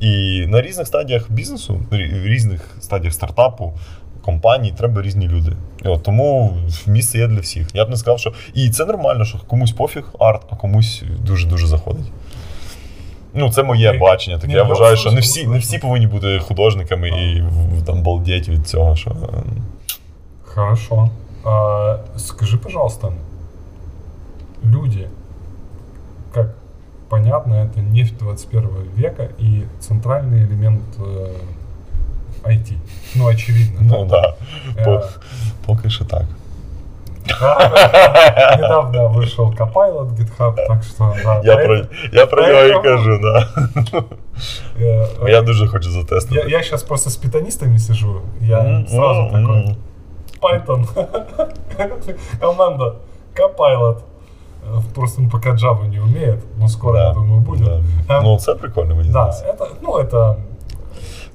І 0.00 0.44
на 0.48 0.62
різних 0.62 0.86
стадіях 0.86 1.30
бізнесу, 1.30 1.80
в 1.90 1.96
різних 2.26 2.76
стадіях 2.80 3.14
стартапу. 3.14 3.74
Компаній 4.22 4.74
треба 4.78 5.02
різні 5.02 5.28
люди. 5.28 5.52
І 5.84 5.88
от 5.88 6.02
тому 6.02 6.56
місце 6.86 7.18
є 7.18 7.26
для 7.26 7.40
всіх. 7.40 7.68
Я 7.74 7.84
б 7.84 7.90
не 7.90 7.96
сказав, 7.96 8.18
що. 8.20 8.32
І 8.54 8.70
це 8.70 8.84
нормально, 8.84 9.24
що 9.24 9.38
комусь 9.38 9.72
пофіг 9.72 10.04
арт, 10.18 10.42
а 10.50 10.56
комусь 10.56 11.02
дуже-дуже 11.26 11.66
заходить. 11.66 12.06
Ну, 13.35 13.51
це 13.51 13.63
моє 13.63 13.91
Ні, 13.91 13.97
бачення. 13.97 14.35
Таке 14.37 14.47
ні, 14.47 14.53
я 14.53 14.59
я 14.59 14.67
вважаю, 14.67 14.97
що 14.97 15.11
не 15.11 15.17
абсолютно 15.17 15.21
всі, 15.21 15.39
не 15.39 15.43
согласен. 15.45 15.67
всі 15.69 15.77
повинні 15.79 16.07
бути 16.07 16.39
художниками 16.39 17.09
і 17.09 17.41
в- 17.41 17.85
там 17.85 18.03
балдеть 18.03 18.49
від 18.49 18.67
цього. 18.67 18.95
Що... 18.95 19.09
е, 19.09 19.43
Хорошо. 20.43 21.09
А, 21.45 21.97
скажи, 22.17 22.57
пожалуйста, 22.57 23.11
люди, 24.65 25.07
как 26.33 26.47
понятно, 27.09 27.53
это 27.55 27.81
нефть 27.81 28.17
21 28.19 28.69
века 28.97 29.23
и 29.39 29.63
центральный 29.79 30.43
элемент 30.43 30.81
э, 30.99 31.29
IT. 32.43 32.73
Ну, 33.15 33.27
очевидно. 33.27 33.79
Ну 33.81 34.05
да. 34.05 34.21
так, 34.21 34.35
да. 34.75 34.81
Э, 34.81 34.85
По, 34.85 35.03
поки 35.65 35.89
що 35.89 36.05
так. 36.05 36.25
да, 37.39 38.57
Недавно 38.59 39.07
вышел 39.07 39.51
Copilot 39.57 40.09
GitHub, 40.17 40.55
так 40.67 40.83
что 40.83 41.13
да. 41.23 41.41
Я 41.43 41.55
поэтому, 41.55 41.65
про, 41.65 41.85
я 42.13 42.25
про 42.25 42.47
нього 42.47 42.61
і 42.61 42.73
поэтому- 42.73 42.83
кажу, 42.83 43.19
да. 43.21 43.47
э, 44.81 45.29
Я 45.29 45.41
дуже 45.41 45.67
хочу 45.67 45.91
затестити. 45.91 46.35
я, 46.49 46.57
я 46.57 46.63
сейчас 46.63 46.83
просто 46.83 47.09
с 47.09 47.15
питанистами 47.17 47.79
сижу, 47.79 48.21
я 48.41 48.59
М, 48.59 48.87
сразу 48.87 49.19
м, 49.21 49.27
такой, 49.29 49.43
м. 49.57 49.75
Python, 50.41 50.85
команда 52.39 52.93
Copilot. 53.35 53.95
Э, 54.75 54.81
Просто 54.95 55.21
он 55.21 55.29
пока 55.29 55.49
Java 55.49 55.87
не 55.87 55.99
умеет, 55.99 56.39
но 56.59 56.67
скоро, 56.67 56.93
Да, 56.97 57.07
я 57.07 57.13
думаю, 57.13 57.41
будет. 57.41 57.63
да. 57.65 57.81
А, 58.07 58.21
Ну, 58.21 58.37
це 58.39 58.55
прикольно, 58.55 58.95
мені 58.95 59.09
да, 59.09 59.31
здається. 59.31 59.63
это, 59.63 59.67
ну, 59.81 59.89
это... 59.99 60.35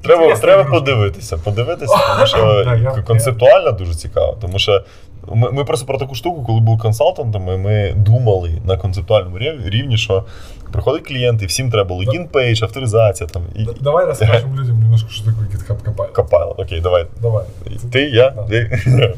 Треба, 0.03 0.23
інтересна 0.23 0.43
треба 0.43 0.61
ігрушка. 0.63 0.81
подивитися, 0.81 1.37
подивитися, 1.37 1.97
тому 2.15 2.27
що 2.27 2.65
Да, 2.65 2.75
я- 2.75 2.91
к- 2.91 3.03
концептуально 3.03 3.73
дуже 3.73 3.95
цікаво. 3.95 4.37
Тому 4.41 4.59
що 4.59 4.83
ми, 5.28 5.52
ми 5.52 5.64
просто 5.66 5.86
про 5.86 5.98
таку 5.98 6.16
штуку, 6.16 6.44
коли 6.44 6.60
були 6.60 6.78
консалтантами, 6.78 7.58
ми 7.58 7.94
думали 7.98 8.52
на 8.66 8.78
концептуальному 8.78 9.38
рів- 9.38 9.70
рівні, 9.70 9.98
що 9.98 10.24
приходить 10.72 11.08
клієнт, 11.08 11.42
і 11.42 11.46
всім 11.46 11.72
треба 11.72 11.96
login 11.96 12.28
page, 12.28 12.64
авторизація 12.64 13.30
там 13.30 13.42
і 13.56 13.68
Давай 13.82 14.06
расскажем 14.06 14.60
людям 14.60 14.80
немножко, 14.80 15.10
что 15.10 15.26
такое 15.26 15.48
GitHub 15.48 15.84
Copilot. 15.84 16.14
Copilot. 16.14 16.54
Окей, 16.58 16.82
давай. 16.82 17.06
Давай. 17.22 17.46
Ти, 17.92 18.02
я? 18.02 18.30
Да. 18.30 18.44
Ти? 18.44 18.80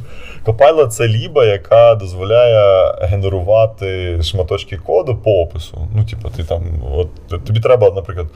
Copilot– 0.46 0.88
це 0.90 1.08
ліба, 1.08 1.46
яка 1.46 1.96
дозволяє 1.96 2.94
генерувати 3.02 4.20
шматочки 4.24 4.78
коду 4.78 5.16
по 5.16 5.32
опису. 5.42 5.88
Ну, 5.96 6.06
типу, 6.06 6.30
ти 6.30 6.44
там, 6.44 6.64
от 6.94 7.46
тобі 7.46 7.60
треба, 7.60 7.92
наприклад, 7.96 8.28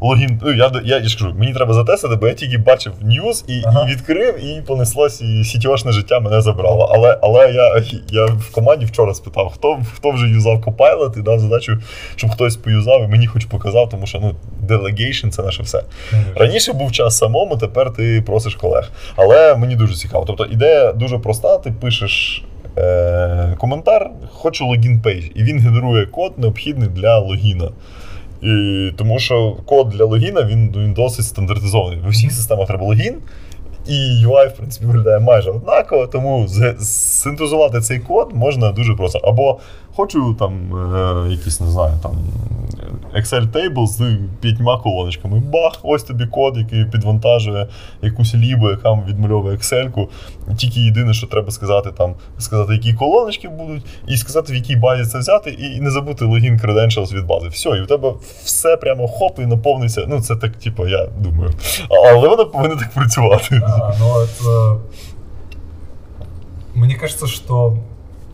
логін. 0.00 0.40
Ну, 0.42 0.52
я, 0.52 0.72
я, 0.84 0.98
я 0.98 1.08
ж 1.08 1.18
кажу, 1.18 1.34
мені 1.38 1.52
треба 1.52 1.74
затестити, 1.74 2.16
бо 2.16 2.28
я 2.28 2.34
тільки 2.34 2.58
бачив 2.58 2.92
news 3.02 3.44
і, 3.48 3.62
Ага. 3.66 3.86
і 3.88 3.92
відкрив, 3.92 4.44
і 4.44 4.62
понеслось, 4.62 5.20
і 5.22 5.44
сітьошне 5.44 5.92
життя 5.92 6.20
мене 6.20 6.40
забрало. 6.40 6.90
Але, 6.94 7.18
але 7.22 7.52
я, 7.52 7.82
я 8.12 8.24
в 8.24 8.52
команді 8.52 8.86
вчора 8.86 9.14
спитав, 9.14 9.52
хто, 9.54 9.78
хто 9.94 10.10
вже 10.10 10.26
юзав 10.26 10.60
Copilot 10.60 11.18
і 11.18 11.22
дав 11.22 11.40
задачу, 11.40 11.78
щоб 12.16 12.30
хтось 12.30 12.56
поюзав, 12.62 13.04
і 13.04 13.08
мені 13.08 13.26
хоч 13.26 13.44
показав, 13.44 13.88
тому 13.88 14.06
що 14.06 14.18
ну, 14.20 14.34
delegation– 14.66 15.28
це 15.30 15.42
наше 15.42 15.62
все. 15.62 15.82
Раніше 16.36 16.72
був 16.72 16.92
час 16.92 17.18
самому, 17.18 17.56
тепер 17.56 17.92
ти 17.92 18.22
просиш 18.26 18.54
колег. 18.54 18.90
Але 19.16 19.54
мені 19.56 19.76
дуже 19.76 19.94
цікаво. 19.94 20.24
Тобто 20.26 20.44
ідея 20.44 20.92
дуже 20.92 21.18
проста: 21.18 21.58
ти 21.58 21.72
пишеш 21.80 22.44
е- 22.78 23.56
коментар, 23.58 24.10
хочу 24.32 24.66
login 24.66 25.00
page, 25.00 25.24
і 25.34 25.42
він 25.42 25.58
генерує 25.58 26.06
код, 26.06 26.32
необхідний 26.36 26.88
для 26.88 27.18
логіна. 27.18 27.68
І, 28.42 28.90
тому 28.96 29.18
що 29.18 29.56
код 29.66 29.88
для 29.88 30.04
логіна 30.04 30.42
він, 30.42 30.74
він 30.76 30.92
досить 30.92 31.24
стандартизований. 31.24 31.98
В 32.04 32.08
усіх 32.08 32.32
системах 32.32 32.66
треба 32.66 32.86
логін. 32.86 33.14
І 33.86 34.26
UI, 34.26 34.48
в 34.48 34.56
принципі, 34.56 34.86
виглядає 34.86 35.18
майже 35.18 35.50
однаково, 35.50 36.06
тому 36.06 36.48
синтезувати 36.80 37.80
цей 37.80 37.98
код 37.98 38.30
можна 38.34 38.72
дуже 38.72 38.94
просто. 38.94 39.18
Або 39.18 39.58
хочу 39.96 40.34
там 40.34 40.76
е, 40.94 41.30
якісь, 41.30 41.60
не 41.60 41.70
знаю, 41.70 41.92
там 42.02 42.12
Excel 43.16 43.52
table 43.52 43.86
з 43.86 44.18
п'ятьма 44.40 44.78
колоночками. 44.78 45.40
Бах, 45.40 45.78
ось 45.82 46.02
тобі 46.02 46.26
код, 46.26 46.56
який 46.56 46.84
підвантажує 46.84 47.68
якусь 48.02 48.34
лібу, 48.34 48.70
яка 48.70 48.92
відмальовує 49.08 49.56
Excel-ку. 49.56 50.08
Тільки 50.56 50.80
єдине, 50.80 51.14
що 51.14 51.26
треба 51.26 51.50
сказати, 51.50 51.90
там 51.98 52.14
сказати, 52.38 52.72
які 52.72 52.94
колоночки 52.94 53.48
будуть, 53.48 53.84
і 54.08 54.16
сказати, 54.16 54.52
в 54.52 54.56
якій 54.56 54.76
базі 54.76 55.10
це 55.10 55.18
взяти, 55.18 55.50
і 55.50 55.80
не 55.80 55.90
забути 55.90 56.24
логін 56.24 56.60
credentials 56.64 57.14
від 57.14 57.26
бази. 57.26 57.48
Все, 57.48 57.68
і 57.68 57.82
у 57.82 57.86
тебе 57.86 58.12
все 58.44 58.76
прямо 58.76 59.08
хоп 59.08 59.38
і 59.38 59.46
наповниться. 59.46 60.04
Ну, 60.08 60.20
це 60.20 60.36
так, 60.36 60.56
типу, 60.56 60.86
я 60.86 61.06
думаю. 61.18 61.50
Але 61.90 62.28
воно 62.28 62.46
повинно 62.46 62.76
так 62.76 62.90
працювати. 62.90 63.62
А, 63.64 63.92
ну 64.00 64.06
это... 64.06 64.78
Мне 66.74 66.94
кажется, 66.94 67.26
что 67.26 67.76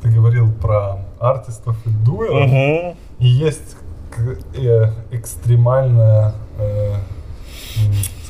ты 0.03 0.11
говорил 0.11 0.53
про 0.53 0.99
артистов 1.21 1.77
и 1.87 1.91
дуэров, 1.91 2.47
Угу. 2.51 2.97
и 3.21 3.27
есть 3.27 3.77
э, 4.55 4.91
экстремальная, 5.11 6.33
э, 6.59 6.95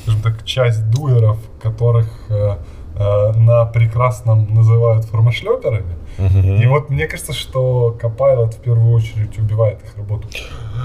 скажем 0.01 0.21
так, 0.21 0.45
часть 0.45 0.89
дуэров, 0.91 1.37
которых 1.61 2.07
э, 2.29 2.55
э, 2.95 3.31
на 3.37 3.65
прекрасном 3.65 4.47
называют 4.53 5.05
формашлеперами. 5.05 5.95
И 6.63 6.67
вот 6.67 6.89
мне 6.89 7.07
кажется, 7.07 7.33
что 7.33 7.95
Copilot 8.01 8.51
в 8.51 8.57
первую 8.57 8.93
очередь 8.95 9.39
убивает 9.39 9.77
их 9.83 9.97
работу. 9.97 10.27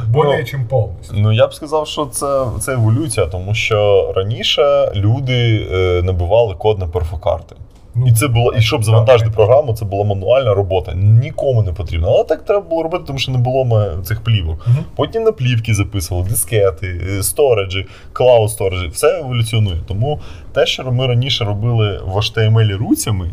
Более 0.07 0.39
Ну, 0.39 0.45
чем 0.45 0.65
полностью. 0.67 1.19
Ну 1.19 1.33
я 1.33 1.47
б 1.47 1.55
сказав, 1.55 1.87
що 1.87 2.07
це, 2.07 2.47
це 2.61 2.73
еволюція, 2.73 3.27
тому 3.27 3.55
що 3.55 4.13
раніше 4.17 4.93
люди 4.95 5.67
е, 5.73 6.03
набивали 6.03 6.55
код 6.55 6.79
на 6.79 6.87
перфокарти. 6.87 7.57
Ну, 7.95 8.07
І 8.07 8.13
це 8.13 8.29
було, 8.29 8.53
і 8.53 8.61
щоб 8.61 8.85
завантажити 8.85 9.31
програму, 9.31 9.75
це 9.75 9.85
була 9.85 10.05
мануальна 10.05 10.55
робота. 10.55 10.95
Нікому 10.95 11.63
не 11.63 11.73
потрібно. 11.73 12.09
Але 12.09 12.25
так 12.25 12.45
треба 12.45 12.61
було 12.61 12.83
робити, 12.83 13.05
тому 13.07 13.19
що 13.19 13.33
не 13.33 13.39
було 13.39 13.91
цих 14.05 14.25
плівок. 14.25 14.67
Угу. 14.67 14.77
Потім 14.97 15.23
на 15.23 15.33
плівки 15.33 15.75
записували, 15.75 16.29
дискети, 16.29 17.23
стореджі, 17.23 17.65
сториджі, 17.65 17.87
cloud 18.13 18.51
storage'і. 18.51 18.89
Все 18.89 19.19
еволюціонує. 19.19 19.77
Тому 19.87 20.21
те, 20.53 20.67
що 20.67 20.93
ми 20.93 21.07
раніше 21.07 21.45
робили 21.45 22.01
в 22.07 22.17
HTML 22.17 22.77
руцями, 22.77 23.31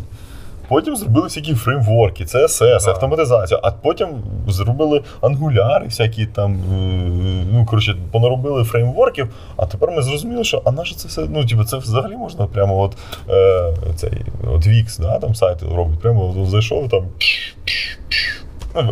потім 0.72 0.95
зробили 0.95 1.28
всякі 1.28 1.55
фреймворки, 1.55 2.24
CSS, 2.24 2.86
Да. 2.86 2.91
автоматизацію, 2.91 3.59
а 3.63 3.72
потім 3.72 4.07
зробили 4.47 5.03
ангуляри, 5.22 5.86
всякі 5.86 6.26
там, 6.26 6.53
е, 6.53 7.45
ну 7.53 7.65
коротше, 7.65 7.95
понаробили 8.11 8.63
фреймворків. 8.63 9.28
А 9.57 9.65
тепер 9.65 9.91
ми 9.91 10.01
зрозуміли, 10.01 10.43
що 10.43 10.61
а 10.65 10.72
наше 10.72 10.95
це 10.95 11.07
все, 11.07 11.22
ну 11.30 11.45
типу, 11.45 11.63
це 11.63 11.78
взагалі 11.78 12.15
можна 12.17 12.47
прямо 12.47 12.80
от 12.80 12.97
е, 13.30 13.74
цей 13.95 14.11
от 14.53 14.67
Wix, 14.67 15.01
да, 15.01 15.19
там 15.19 15.36
сайти 15.36 15.65
робить, 15.76 15.99
прямо 15.99 16.34
от, 16.41 16.49
зайшов 16.49 16.89
там. 16.89 17.03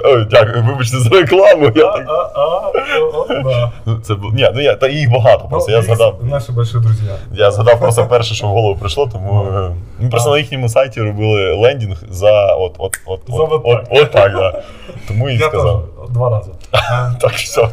Ой, 0.05 0.27
дякую, 0.31 0.65
вибачте 0.65 0.99
за 0.99 1.11
рекламу. 1.11 1.71
Я 1.75 1.87
А, 1.89 1.93
так 1.99 2.07
а, 2.09 2.41
а, 2.41 2.71
о, 3.19 3.27
да. 3.45 3.73
Ну, 3.87 3.99
Це 4.03 4.15
бу- 4.15 4.31
ні, 4.33 4.51
ну 4.55 4.61
я 4.61 4.75
та 4.77 4.89
їх 4.89 5.11
багато. 5.11 5.49
Просто 5.49 5.71
Ну, 5.71 5.77
я 5.77 5.83
X 5.83 5.87
згадав. 5.87 6.19
Наши 6.23 6.53
большие 6.53 6.81
друзья. 6.81 7.17
Я 7.33 7.51
згадав 7.51 7.79
просто 7.81 8.07
перше, 8.07 8.35
що 8.35 8.47
в 8.47 8.51
голову 8.51 8.77
прийшло, 8.81 9.07
тому 9.13 9.43
е, 9.45 9.71
ми 9.99 10.11
просто 10.11 10.31
А. 10.31 10.33
на 10.33 10.39
їхньому 10.39 10.69
сайті 10.69 11.01
робили 11.01 11.55
лендінг 11.55 12.03
за 12.11 12.55
от 12.55 12.75
от 12.79 12.97
от 13.07 13.21
За 13.29 13.35
от, 13.43 13.51
вот 13.51 13.63
от, 13.65 13.85
так. 13.91 14.03
от 14.03 14.11
так, 14.13 14.33
да. 14.33 14.63
Тому 15.09 15.31
і 15.31 15.37
Я 15.37 15.49
сказав. 15.49 15.85
тоже 15.97 16.13
два 16.13 16.31
раза. 16.31 16.51
А, 16.73 17.11
Так, 17.21 17.33
все. 17.33 17.69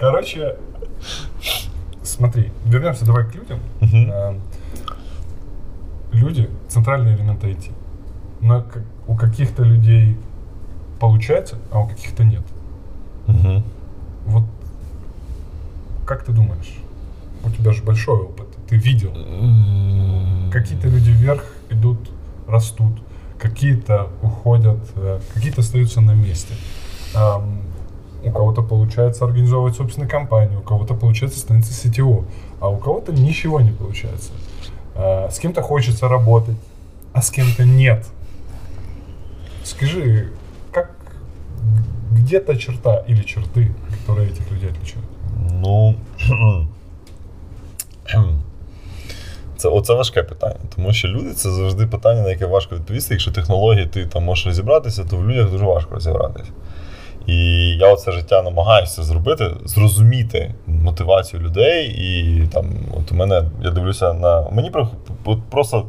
Короче, 0.00 0.54
смотри, 2.02 2.50
вернемся 2.66 3.04
давай 3.04 3.24
к 3.24 3.30
людям. 3.34 3.58
Мгм. 3.80 4.10
Э, 4.12 4.34
Люди — 6.12 6.68
центральный 6.68 7.14
элемент 7.14 7.44
IT. 7.44 7.70
Но 8.40 8.62
к- 8.62 8.82
у 9.06 9.16
каких-то 9.16 9.62
людей 9.64 10.16
получается, 10.99 11.57
а 11.71 11.79
у 11.79 11.87
каких-то 11.87 12.23
нет. 12.23 12.43
Мгм. 13.27 13.63
Вот 14.25 14.43
как 16.05 16.23
ты 16.23 16.31
думаешь? 16.31 16.73
У 17.43 17.49
тебя 17.49 17.71
же 17.71 17.83
большой 17.83 18.19
опыт. 18.21 18.47
Ты 18.69 18.77
видел. 18.77 19.11
Какие-то 20.51 20.87
люди 20.87 21.09
вверх 21.09 21.43
идут, 21.69 21.97
растут, 22.47 22.93
какие-то 23.39 24.09
уходят, 24.21 24.79
э, 24.95 25.19
какие-то 25.33 25.61
остаются 25.61 26.01
на 26.01 26.11
месте. 26.11 26.53
У 28.23 28.31
кого-то 28.31 28.63
получается 28.63 29.25
организовывать 29.25 29.75
собственную 29.75 30.09
компанию, 30.09 30.59
у 30.59 30.63
кого-то 30.63 30.95
получается 30.95 31.39
становиться 31.39 31.87
CTO, 31.87 32.25
а 32.59 32.69
у 32.69 32.77
кого-то 32.77 33.13
ничего 33.13 33.61
не 33.61 33.71
получается. 33.71 34.31
А, 34.95 35.29
С 35.29 35.37
кем-то 35.37 35.61
хочется 35.61 36.07
работать, 36.07 36.57
а 37.13 37.21
с 37.21 37.29
кем-то 37.29 37.63
нет. 37.63 38.07
Скажи, 39.63 40.31
где 42.12 42.40
та 42.40 42.56
черта 42.56 43.04
или 43.08 43.22
черты, 43.22 43.68
которые 43.90 44.28
этих 44.28 44.52
людей 44.52 44.70
отличают? 44.70 45.06
Ну. 45.62 45.94
Це, 49.56 49.68
оце 49.68 49.94
важке 49.94 50.22
питання, 50.22 50.60
тому 50.76 50.92
що 50.92 51.08
люди 51.08 51.30
це 51.32 51.50
завжди 51.50 51.86
питання, 51.86 52.22
на 52.22 52.28
яке 52.30 52.46
важко 52.46 52.76
відповісти. 52.76 53.14
Якщо 53.14 53.30
технології 53.30 53.86
ти 53.86 54.06
там 54.06 54.24
можеш 54.24 54.46
розібратися, 54.46 55.04
то 55.04 55.16
в 55.16 55.30
людях 55.30 55.50
дуже 55.50 55.64
важко 55.64 55.94
розібратися. 55.94 56.50
І 57.26 57.36
я 57.68 57.92
оце 57.92 58.12
життя 58.12 58.42
намагаюся 58.42 59.02
зробити, 59.02 59.50
зрозуміти 59.64 60.54
мотивацію 60.66 61.42
людей. 61.42 61.88
І 61.88 62.46
там, 62.46 62.66
от 62.96 63.12
у 63.12 63.14
мене, 63.14 63.44
я 63.62 63.70
дивлюся 63.70 64.12
на. 64.12 64.50
Мені 64.50 64.70
про- 64.70 64.88
от 65.24 65.38
просто. 65.50 65.86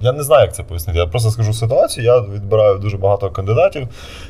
я 0.00 0.12
не 0.12 0.22
знаю, 0.22 0.42
як 0.42 0.54
це 0.54 0.62
пояснити. 0.62 0.98
Я 0.98 1.06
просто 1.06 1.30
скажу 1.30 1.52
ситуацію. 1.52 2.06
Я 2.06 2.20
відбираю 2.20 2.78
дуже 2.78 2.96
багато 2.96 3.30
кандидатів, 3.30 3.88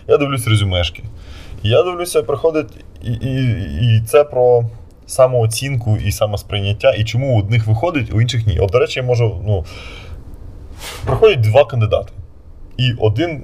я 0.08 0.16
дивлюсь 0.16 0.48
резюмешки. 0.48 1.02
Я 1.62 1.82
дивлюся, 1.82 2.22
приходить, 2.22 2.84
і, 3.02 3.12
і, 3.12 3.96
і 3.96 4.02
це 4.06 4.24
про 4.24 4.64
самооцінку 5.06 5.96
і 5.96 6.12
самосприйняття, 6.12 6.90
і 6.90 7.04
чому 7.04 7.36
у 7.36 7.38
одних 7.38 7.66
виходить, 7.66 8.14
у 8.14 8.20
інших 8.20 8.46
ні. 8.46 8.58
От, 8.58 8.70
до 8.70 8.78
речі, 8.78 9.00
я 9.00 9.06
можу. 9.06 9.42
Ну, 9.46 9.64
приходять 11.04 11.40
два 11.40 11.64
кандидати. 11.64 12.12
І 12.76 12.92
один, 12.98 13.42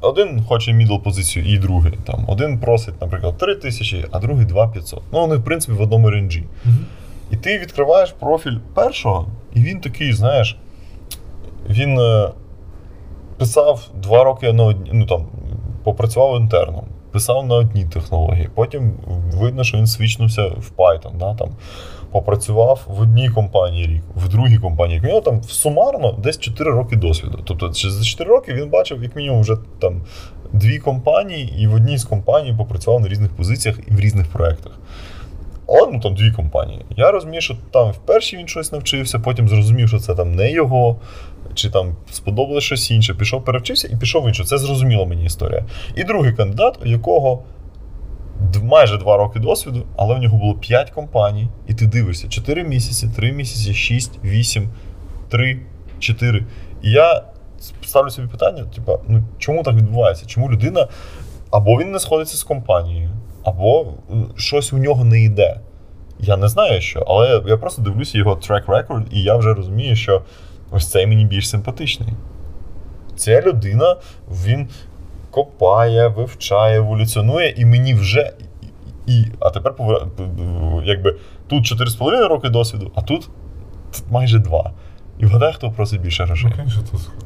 один 0.00 0.44
хоче 0.44 0.72
middle 0.72 0.96
позицію, 0.96 1.44
і 1.46 1.58
другий. 1.58 1.92
Там, 2.04 2.24
один 2.28 2.58
просить, 2.58 3.00
наприклад, 3.00 3.38
3 3.38 3.54
тисячі, 3.54 4.06
а 4.10 4.18
другий 4.18 4.46
2500. 4.46 5.02
Ну, 5.12 5.20
вони, 5.20 5.36
в 5.36 5.44
принципі, 5.44 5.72
в 5.78 5.80
одному 5.80 6.10
ренджі. 6.10 6.44
І 7.30 7.36
ти 7.36 7.58
відкриваєш 7.58 8.12
профіль 8.20 8.56
першого, 8.74 9.28
і 9.54 9.60
він 9.60 9.80
такий, 9.80 10.12
знаєш, 10.12 10.56
він 11.68 11.98
е, 11.98 12.30
писав 13.38 13.88
два 14.02 14.24
роки 14.24 14.52
на 14.52 14.64
одні, 14.64 14.90
ну 14.92 15.06
там, 15.06 15.26
попрацював 15.84 16.40
інтерном, 16.40 16.84
писав 17.12 17.46
на 17.46 17.54
одній 17.54 17.84
технології. 17.84 18.48
Потім 18.54 18.92
видно, 19.34 19.64
що 19.64 19.76
він 19.76 19.86
свічнувся 19.86 20.46
в 20.46 20.72
Python. 20.76 21.18
Да, 21.18 21.34
там, 21.34 21.48
попрацював 22.10 22.80
в 22.86 23.00
одній 23.00 23.28
компанії 23.28 23.86
рік, 23.86 24.02
в 24.16 24.28
другій 24.28 24.58
компанії. 24.58 25.00
У 25.00 25.06
нього 25.06 25.20
там 25.20 25.42
сумарно 25.42 26.12
десь 26.12 26.38
4 26.38 26.70
роки 26.70 26.96
досвіду. 26.96 27.38
Тобто 27.44 27.72
за 27.72 28.04
4 28.04 28.30
роки 28.30 28.52
він 28.54 28.70
бачив, 28.70 29.02
як 29.02 29.16
мінімум, 29.16 29.40
вже 29.40 29.56
там 29.78 30.02
дві 30.52 30.78
компанії, 30.78 31.54
і 31.58 31.66
в 31.66 31.74
одній 31.74 31.98
з 31.98 32.04
компаній 32.04 32.54
попрацював 32.58 33.00
на 33.00 33.08
різних 33.08 33.30
позиціях 33.30 33.78
і 33.88 33.90
в 33.90 34.00
різних 34.00 34.28
проєктах. 34.28 34.72
Але 35.68 35.88
ну 35.92 36.00
там 36.00 36.14
дві 36.14 36.30
компанії. 36.30 36.84
Я 36.96 37.10
розумію, 37.10 37.40
що 37.40 37.56
там 37.70 37.90
в 37.90 37.96
першій 37.96 38.36
він 38.36 38.48
щось 38.48 38.72
навчився, 38.72 39.18
потім 39.18 39.48
зрозумів, 39.48 39.88
що 39.88 39.98
це 39.98 40.14
там 40.14 40.34
не 40.34 40.52
його, 40.52 40.96
чи 41.54 41.70
там 41.70 41.96
сподобалось 42.10 42.64
щось 42.64 42.90
інше. 42.90 43.14
Пішов, 43.14 43.44
перевчився 43.44 43.88
і 43.92 43.96
пішов 43.96 44.24
в 44.24 44.28
іншу. 44.28 44.44
Це 44.44 44.58
зрозуміла 44.58 45.04
мені 45.04 45.24
історія. 45.24 45.64
І 45.96 46.04
другий 46.04 46.32
кандидат, 46.32 46.78
у 46.84 46.88
якого 46.88 47.42
майже 48.62 48.98
два 48.98 49.16
роки 49.16 49.38
досвіду, 49.38 49.86
але 49.96 50.14
в 50.14 50.18
нього 50.18 50.38
було 50.38 50.54
5 50.54 50.90
компаній, 50.90 51.48
і 51.66 51.74
ти 51.74 51.86
дивишся 51.86 52.28
4 52.28 52.64
місяці, 52.64 53.10
3 53.16 53.32
місяці, 53.32 53.74
6, 53.74 54.24
8, 54.24 54.68
3, 55.28 55.60
4. 55.98 56.46
І 56.82 56.90
я 56.90 57.22
ставлю 57.86 58.10
собі 58.10 58.28
питання: 58.28 58.64
типа, 58.64 58.98
ну 59.08 59.24
чому 59.38 59.62
так 59.62 59.74
відбувається? 59.74 60.26
Чому 60.26 60.50
людина 60.50 60.88
або 61.50 61.78
він 61.80 61.90
не 61.90 61.98
сходиться 61.98 62.36
з 62.36 62.42
компанією, 62.42 63.10
або 63.44 63.86
е, 64.10 64.14
щось 64.36 64.72
у 64.72 64.78
нього 64.78 65.04
не 65.04 65.22
йде. 65.22 65.60
Я 66.18 66.36
не 66.36 66.48
знаю 66.48 66.80
що, 66.80 67.00
але 67.00 67.42
я 67.46 67.56
просто 67.56 67.82
дивлюся 67.82 68.18
його 68.18 68.36
трек 68.36 68.68
рекорд, 68.68 69.06
і 69.10 69.22
я 69.22 69.36
вже 69.36 69.54
розумію, 69.54 69.96
що 69.96 70.22
ось 70.70 70.90
цей 70.90 71.06
мені 71.06 71.24
більш 71.24 71.48
симпатичний. 71.48 72.08
Ця 73.16 73.40
людина, 73.40 73.96
він 74.30 74.68
копає, 75.30 76.08
вивчає, 76.08 76.76
еволюціонує, 76.76 77.54
і 77.56 77.64
мені 77.64 77.94
вже. 77.94 78.32
І, 79.06 79.24
а 79.40 79.50
тепер 79.50 79.74
якби 80.84 81.16
тут 81.48 81.72
4,5 81.72 82.28
роки 82.28 82.48
досвіду, 82.48 82.90
а 82.94 83.02
тут, 83.02 83.28
тут 83.92 84.04
майже 84.10 84.38
2. 84.38 84.72
І 85.18 85.26
вгадай, 85.26 85.52
хто 85.52 85.70
просить 85.70 86.00
більше 86.00 86.24
грошей. 86.24 86.50
Ну, 86.50 86.56
конечно, 86.56 86.82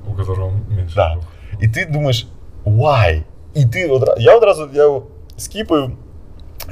у 0.06 0.12
которого 0.12 0.52
меньше. 0.70 0.94
Да. 0.94 1.16
І 1.60 1.68
ти 1.68 1.84
думаєш, 1.84 2.26
why? 2.64 3.22
І 3.54 3.66
ти 3.66 3.88
одразу. 3.88 4.20
Я 4.20 4.36
одразу 4.36 4.68
я 4.74 5.00
скіпаю. 5.36 5.90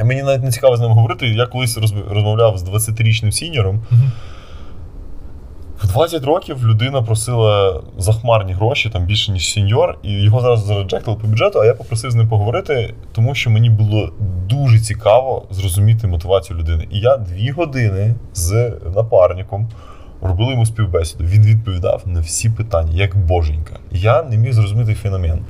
Мені 0.04 0.22
навіть 0.22 0.42
не 0.42 0.50
цікаво 0.50 0.76
з 0.76 0.80
ним 0.80 0.90
говорити. 0.90 1.28
Я 1.28 1.46
колись 1.46 1.78
розмовляв 2.08 2.58
з 2.58 2.62
20-річним 2.62 3.32
сіньором. 3.32 3.82
Мгм. 3.90 4.12
В 5.82 5.86
20 5.86 6.24
років 6.24 6.66
людина 6.66 7.02
просила 7.02 7.82
захмарні 7.98 8.52
гроші, 8.52 8.90
там 8.90 9.04
більше, 9.04 9.32
ніж 9.32 9.52
сеньор, 9.52 9.98
і 10.02 10.12
його 10.12 10.40
зараз 10.40 10.64
зареджектили 10.64 11.16
по 11.16 11.26
бюджету, 11.26 11.60
а 11.60 11.64
я 11.64 11.74
попросив 11.74 12.10
з 12.10 12.14
ним 12.14 12.28
поговорити, 12.28 12.94
тому 13.12 13.34
що 13.34 13.50
мені 13.50 13.70
було 13.70 14.12
дуже 14.48 14.78
цікаво 14.80 15.46
зрозуміти 15.50 16.06
мотивацію 16.06 16.58
людини. 16.58 16.88
І 16.90 16.98
я 16.98 17.16
дві 17.16 17.50
години 17.50 18.14
з 18.34 18.72
напарником 18.96 19.68
робили 20.20 20.50
йому 20.50 20.66
співбесіду. 20.66 21.24
Він 21.24 21.42
відповідав 21.42 22.02
на 22.06 22.20
всі 22.20 22.50
питання, 22.50 22.92
як 22.92 23.16
боженька. 23.16 23.78
Я 23.90 24.22
не 24.22 24.36
міг 24.36 24.52
зрозуміти 24.52 24.94
феномен. 24.94 25.44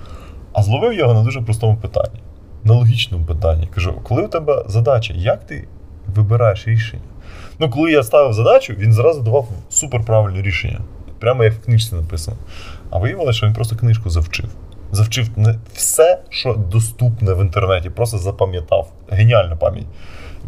А 0.52 0.62
зловив 0.62 0.92
його 0.92 1.14
на 1.14 1.22
дуже 1.22 1.40
простому 1.40 1.76
питанні, 1.76 2.20
на 2.64 2.74
логічному 2.74 3.24
питанні. 3.24 3.66
Кажу, 3.66 3.94
коли 4.02 4.22
у 4.22 4.28
тебе 4.28 4.64
задача, 4.68 5.14
як 5.16 5.46
ти 5.46 5.68
вибираєш 6.06 6.68
рішення? 6.68 7.02
Ну, 7.58 7.70
коли 7.70 7.90
я 7.92 8.02
ставив 8.02 8.32
задачу, 8.32 8.74
він 8.78 8.92
зразу 8.92 9.20
давав 9.20 9.48
суперправильне 9.70 10.42
рішення. 10.42 10.80
Прямо 11.18 11.44
як 11.44 11.54
в 11.54 11.64
книжці 11.64 11.94
написано. 11.94 12.36
А 12.90 12.98
виявилося, 12.98 13.36
що 13.36 13.46
він 13.46 13.54
просто 13.54 13.76
книжку 13.76 14.10
завчив. 14.10 14.48
Завчив 14.92 15.28
не 15.36 15.58
все, 15.74 16.18
що 16.28 16.54
доступне 16.54 17.34
в 17.34 17.40
інтернеті, 17.40 17.90
просто 17.90 18.18
запам'ятав. 18.18 18.92
Геніальна 19.10 19.56
пам'ять. 19.56 19.86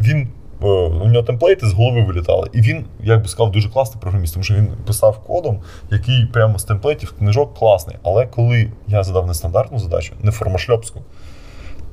Він 0.01 0.27
е, 0.63 0.65
у 0.67 1.07
нього 1.07 1.23
темплейти 1.23 1.67
з 1.67 1.73
голови 1.73 2.01
вилітали. 2.01 2.49
І 2.53 2.61
він, 2.61 2.85
як 3.03 3.21
би 3.21 3.27
сказав, 3.27 3.51
дуже 3.51 3.69
класний 3.69 4.01
програміст, 4.01 4.33
тому 4.33 4.43
що 4.43 4.53
він 4.53 4.67
писав 4.87 5.19
кодом, 5.19 5.61
який 5.91 6.25
прямо 6.25 6.59
з 6.59 6.63
темплейтів 6.63 7.11
книжок 7.17 7.53
класний. 7.53 7.97
Але 8.03 8.25
коли 8.25 8.71
я 8.87 9.03
задав 9.03 9.27
нестандартну 9.27 9.79
задачу, 9.79 10.13
не 10.23 10.31
формашльопську, 10.31 11.01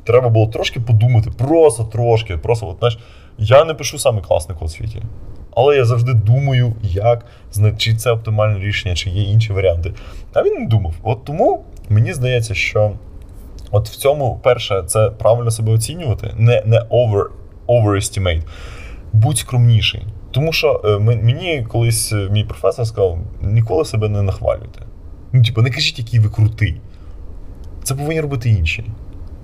треба 0.05 0.29
було 0.29 0.47
трошки 0.47 0.81
подумати, 0.81 1.31
просто 1.31 1.85
трошки. 1.85 2.37
Просто, 2.37 2.69
от, 2.69 2.79
знаєш, 2.79 2.99
я 3.39 3.65
не 3.65 3.75
пишу 3.75 3.99
саме 3.99 4.21
класний 4.21 4.59
код 4.59 4.69
в 4.69 4.73
світі. 4.73 5.03
Але 5.57 5.77
я 5.77 5.85
завжди 5.85 6.15
думаю, 6.15 6.75
як 6.83 7.27
чи 7.77 7.95
це 7.95 8.11
оптимальне 8.11 8.59
рішення, 8.59 8.95
чи 8.95 9.11
є 9.11 9.23
інші 9.23 9.53
варіанти. 9.53 9.93
А 10.33 10.43
він 10.43 10.55
не 10.55 10.67
думав. 10.67 10.95
От 11.03 11.25
тому 11.25 11.65
мені 11.89 12.13
здається, 12.13 12.55
що 12.55 12.93
от 13.71 13.89
в 13.89 13.97
цьому, 13.97 14.41
перше, 14.43 14.83
це 14.87 15.11
правильно 15.11 15.51
себе 15.51 15.73
оцінювати, 15.73 16.31
не 16.37 16.63
не 16.67 16.81
over, 16.81 17.25
overestimate. 17.69 18.43
Будь 19.13 19.39
скромніший. 19.39 20.03
Тому 20.31 20.53
що 20.53 20.81
е, 20.85 20.99
мені 20.99 21.67
колись 21.69 22.13
е, 22.13 22.29
мій 22.31 22.45
професор 22.45 22.87
сказав: 22.87 23.19
ніколи 23.43 23.85
себе 23.85 24.09
не 24.09 24.23
нахвалюйте. 24.23 24.81
Ну, 25.33 25.43
типу, 25.43 25.63
не 25.63 25.71
кажіть, 25.71 25.99
який 25.99 26.21
ви 26.21 26.29
крутий. 26.29 26.81
Це 27.83 27.95
повинні 27.95 28.21
робити 28.21 28.51
інші 28.51 28.85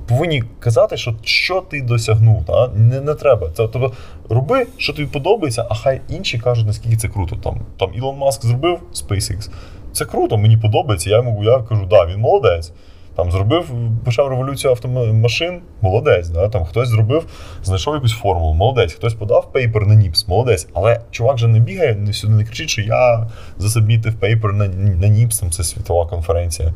повинні 0.08 0.42
казати, 0.60 0.96
що 0.96 1.14
що 1.22 1.60
ти 1.60 1.82
досягнув. 1.82 2.44
Та? 2.44 2.68
Не 2.68 3.00
не 3.00 3.14
треба. 3.14 3.46
Це, 3.46 3.68
Тобто 3.68 3.92
роби, 4.28 4.66
що 4.76 4.92
тобі 4.92 5.08
подобається, 5.08 5.66
а 5.70 5.74
хай 5.74 6.00
інші 6.08 6.38
кажуть, 6.38 6.66
наскільки 6.66 6.96
це 6.96 7.08
круто. 7.08 7.36
Там 7.36 7.60
там 7.78 7.94
Ілон 7.94 8.16
Маск 8.18 8.46
зробив 8.46 8.78
SpaceX. 8.94 9.50
Це 9.92 10.04
круто, 10.04 10.38
мені 10.38 10.56
подобається. 10.56 11.10
Я 11.10 11.16
йому 11.16 11.44
я 11.44 11.58
кажу, 11.58 11.86
да, 11.90 12.06
він 12.06 12.20
молодець. 12.20 12.72
Там 13.18 13.30
зробив, 13.30 13.70
почав 14.04 14.28
революцію 14.28 14.70
автомашин, 14.70 15.60
молодець. 15.80 16.28
Да? 16.28 16.48
Там 16.48 16.64
Хтось 16.64 16.88
зробив, 16.88 17.26
знайшов 17.64 17.94
якусь 17.94 18.12
формулу, 18.12 18.54
молодець, 18.54 18.92
хтось 18.92 19.14
подав 19.14 19.52
paper 19.52 19.86
на 19.86 19.94
NIPS, 19.94 20.28
молодець. 20.28 20.68
Але 20.74 21.00
чувак 21.10 21.38
же 21.38 21.48
не 21.48 21.60
бігає, 21.60 21.94
не 21.94 22.12
сюди 22.12 22.32
не 22.32 22.44
кричить, 22.44 22.70
що 22.70 22.82
я 22.82 23.30
за 23.56 23.68
submit 23.68 24.03
ив 24.03 24.14
paper 24.14 24.52
на 24.52 24.68
на 24.68 25.08
NIPS, 25.08 25.38
там 25.38 25.50
це 25.50 25.64
світова 25.64 26.06
конференція. 26.06 26.74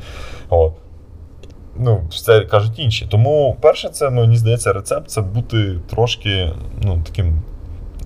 От. 0.48 0.72
Ну, 1.76 2.00
це 2.24 2.40
кажуть 2.40 2.78
інші. 2.78 3.06
Тому, 3.10 3.56
перше, 3.60 3.88
це 3.88 4.10
мені 4.10 4.36
здається, 4.36 4.72
рецепт 4.72 5.10
це 5.10 5.20
бути 5.20 5.78
трошки 5.90 6.52
ну, 6.82 7.02
таким 7.06 7.42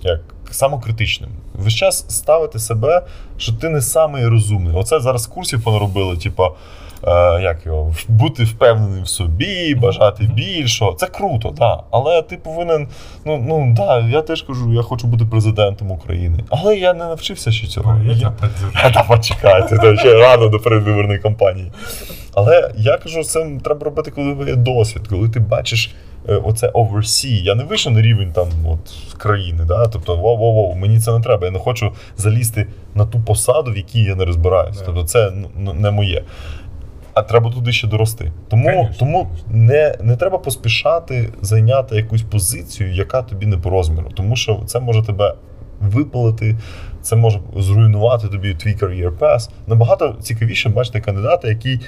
як 0.01 0.21
самокритичним. 0.51 1.29
Весь 1.53 1.73
час 1.73 2.05
ставити 2.09 2.59
себе, 2.59 3.05
що 3.37 3.53
ти 3.53 3.69
не 3.69 3.81
самий 3.81 4.27
розумний. 4.27 4.75
Оце 4.75 4.99
зараз 4.99 5.27
курсів 5.27 5.63
понаробили, 5.63 6.17
типа. 6.17 6.51
Е, 7.03 7.41
як 7.41 7.65
його, 7.65 7.93
бути 8.07 8.43
впевненим 8.43 9.03
в 9.03 9.07
собі, 9.07 9.75
бажати 9.75 10.23
більшого. 10.23 10.93
Це 10.93 11.07
круто, 11.07 11.53
да. 11.57 11.83
Але 11.91 12.21
ти 12.21 12.37
повинен. 12.37 12.87
Ну 13.25 13.45
ну 13.47 13.73
да, 13.77 13.99
я 13.99 14.21
теж 14.21 14.41
кажу, 14.41 14.73
я 14.73 14.81
хочу 14.81 15.07
бути 15.07 15.25
президентом 15.25 15.91
України. 15.91 16.43
Але 16.49 16.77
я 16.77 16.93
не 16.93 17.05
навчився 17.05 17.51
ще 17.51 17.67
цього. 17.67 18.01
Я, 18.05 18.13
я... 18.13 18.33
Та 18.93 19.03
почекайте, 19.03 19.77
то 19.77 19.95
ще 19.95 20.13
рано 20.13 20.47
до 20.47 20.59
передвиборної 20.59 21.19
кампанії. 21.19 21.71
Але 22.33 22.71
я 22.77 22.97
кажу, 22.97 23.23
це 23.23 23.47
треба 23.63 23.85
робити, 23.85 24.11
коли 24.11 24.49
є 24.49 24.55
досвід, 24.55 25.07
коли 25.07 25.29
ти 25.29 25.39
бачиш. 25.39 25.95
Е, 26.29 26.35
оце 26.35 26.67
oversee. 26.67 27.43
Я 27.43 27.55
не 27.55 27.63
вийшов 27.63 27.93
на 27.93 28.01
рівень 28.01 28.31
там 28.31 28.47
от 28.67 28.79
країни. 29.17 29.63
Да? 29.67 29.87
Тобто, 29.87 30.15
воу-воу-воу, 30.15 30.75
мені 30.75 30.99
це 30.99 31.11
не 31.11 31.19
треба. 31.19 31.45
Я 31.45 31.51
не 31.51 31.59
хочу 31.59 31.91
залізти 32.17 32.67
на 32.95 33.05
ту 33.05 33.19
посаду, 33.19 33.71
в 33.71 33.77
якій 33.77 34.03
я 34.03 34.15
не 34.15 34.25
розбираюся. 34.25 34.83
Тобто, 34.85 35.03
це 35.03 35.31
ну, 35.57 35.73
не 35.73 35.91
моє 35.91 36.23
а 37.17 37.21
треба 37.21 37.51
туди 37.51 37.71
ще 37.71 37.87
дорости. 37.87 38.31
Тому 38.49 38.65
Конечно. 38.65 38.95
тому 38.99 39.27
не 39.47 39.95
не 40.01 40.15
треба 40.15 40.37
поспішати 40.37 41.29
зайняти 41.41 41.95
якусь 41.95 42.21
позицію, 42.21 42.93
яка 42.93 43.21
тобі 43.21 43.45
не 43.45 43.57
по 43.57 43.69
розміру. 43.69 44.11
Тому 44.15 44.35
що 44.35 44.59
це 44.65 44.79
може 44.79 45.03
тебе 45.03 45.33
випалити, 45.81 46.57
це 47.01 47.15
може 47.15 47.39
зруйнувати 47.55 48.27
тобі 48.27 48.53
твій 48.53 48.75
career 48.75 49.17
path. 49.17 49.49
Набагато 49.67 50.15
цікавіше 50.21 50.69
бачити 50.69 51.01
кандидата, 51.01 51.47
який 51.47 51.81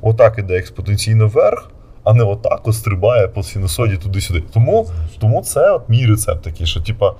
отак 0.00 0.38
іде 0.38 0.58
експотенційно 0.58 1.28
вверх. 1.28 1.70
А 2.04 2.12
не 2.12 2.24
отак 2.24 2.68
от 2.68 2.74
стрибає 2.74 3.28
по 3.28 3.42
синусоді 3.42 3.96
туди-сюди. 3.96 4.42
Тому 4.52 4.86
тому 5.18 5.42
це 5.42 5.70
от 5.70 5.88
мій 5.88 6.06
рецепт 6.06 6.42
такий, 6.42 6.66
що 6.66 6.80
типа 6.80 7.14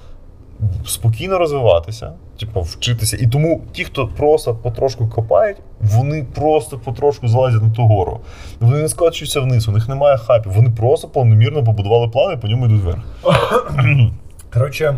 спокійно 0.87 1.39
розвиватися, 1.39 2.13
типу, 2.41 2.61
вчитися. 2.61 3.17
І 3.21 3.27
тому 3.27 3.63
ті, 3.73 3.85
хто 3.85 4.09
просто 4.09 4.55
потрошку 4.55 5.09
копають, 5.09 5.57
вони 5.81 6.27
просто 6.35 6.79
потрошку 6.79 7.29
залазять 7.29 7.63
на 7.63 7.71
ту 7.71 7.87
гору. 7.87 8.21
Вони 8.61 8.79
не 8.79 8.89
скачуються 8.89 9.41
вниз, 9.41 9.69
у 9.69 9.73
них 9.73 9.89
немає 9.89 10.17
хапів. 10.17 10.53
Вони 10.53 10.71
просто 10.71 11.09
повномірно 11.09 11.65
побудували 11.65 12.09
плани 12.09 12.37
по 12.37 12.49
ньому 12.49 12.67
йдуть 12.67 12.83
вверх. 12.83 13.01
Короче, 14.53 14.97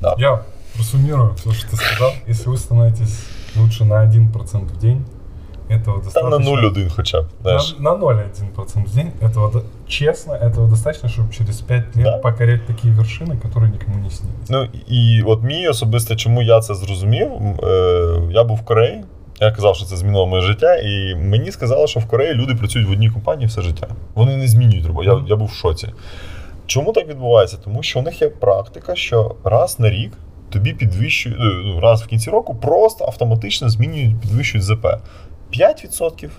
да. 0.00 0.14
я 0.18 0.40
просуммирую 0.74 1.34
все, 1.34 1.52
что 1.52 1.70
ты 1.70 1.76
сказал. 1.76 2.12
Если 2.28 2.50
вы 2.50 2.56
становитесь 2.56 3.26
лучше 3.56 3.84
на 3.84 3.94
1% 3.94 4.64
в 4.64 4.78
день, 4.78 5.04
этого 5.69 6.01
достаточно. 6.01 6.37
Там 6.37 6.43
на 6.43 6.49
0,1 6.49 6.89
хотя 6.89 7.21
бы, 7.21 7.27
знаешь. 7.41 7.75
На, 7.79 7.95
на 7.95 8.03
0,1% 8.03 8.85
в 8.85 8.95
день. 8.95 9.11
Этого, 9.21 9.63
честно, 9.87 10.33
этого 10.33 10.67
достаточно, 10.67 11.09
чтобы 11.09 11.33
через 11.33 11.61
5 11.61 11.95
лет 11.95 12.05
да. 12.05 12.17
покорять 12.17 12.65
такі 12.65 12.91
вершини, 12.91 13.37
які 13.43 13.59
нікому 13.59 14.03
не 14.03 14.09
снились. 14.09 14.49
Ну 14.49 14.67
і 14.87 15.23
от 15.25 15.43
мій 15.43 15.67
особисто, 15.67 16.15
чому 16.15 16.41
я 16.41 16.59
це 16.59 16.75
зрозумів, 16.75 17.27
е, 17.63 18.21
я 18.31 18.43
був 18.43 18.57
в 18.57 18.61
Кореї. 18.61 19.03
Я 19.41 19.51
казав, 19.51 19.75
що 19.75 19.85
це 19.85 19.97
змінило 19.97 20.27
моє 20.27 20.41
життя, 20.41 20.75
і 20.75 21.15
мені 21.15 21.51
сказали, 21.51 21.87
що 21.87 21.99
в 21.99 22.05
Кореї 22.05 22.33
люди 22.33 22.55
працюють 22.55 22.87
в 22.87 22.91
одній 22.91 23.09
компанії 23.09 23.47
все 23.47 23.61
життя. 23.61 23.87
Вони 24.15 24.37
не 24.37 24.47
змінюють 24.47 24.85
роботу. 24.85 25.09
Я, 25.09 25.23
я 25.27 25.35
був 25.35 25.47
в 25.47 25.53
шоці. 25.53 25.87
Чому 26.65 26.93
так 26.93 27.07
відбувається? 27.07 27.57
Тому 27.63 27.83
що 27.83 27.99
у 27.99 28.01
них 28.01 28.21
є 28.21 28.29
практика, 28.29 28.95
що 28.95 29.35
раз 29.43 29.79
на 29.79 29.89
рік 29.89 30.11
тобі 30.49 30.73
підвищують, 30.73 31.39
е, 31.39 31.61
ну, 31.65 31.79
раз 31.79 32.03
в 32.03 32.07
кінці 32.07 32.29
року 32.29 32.55
просто 32.55 33.05
автоматично 33.05 33.69
змінюють, 33.69 34.19
підвищують 34.21 34.65
ЗП. 34.65 34.87
5% 35.58 36.30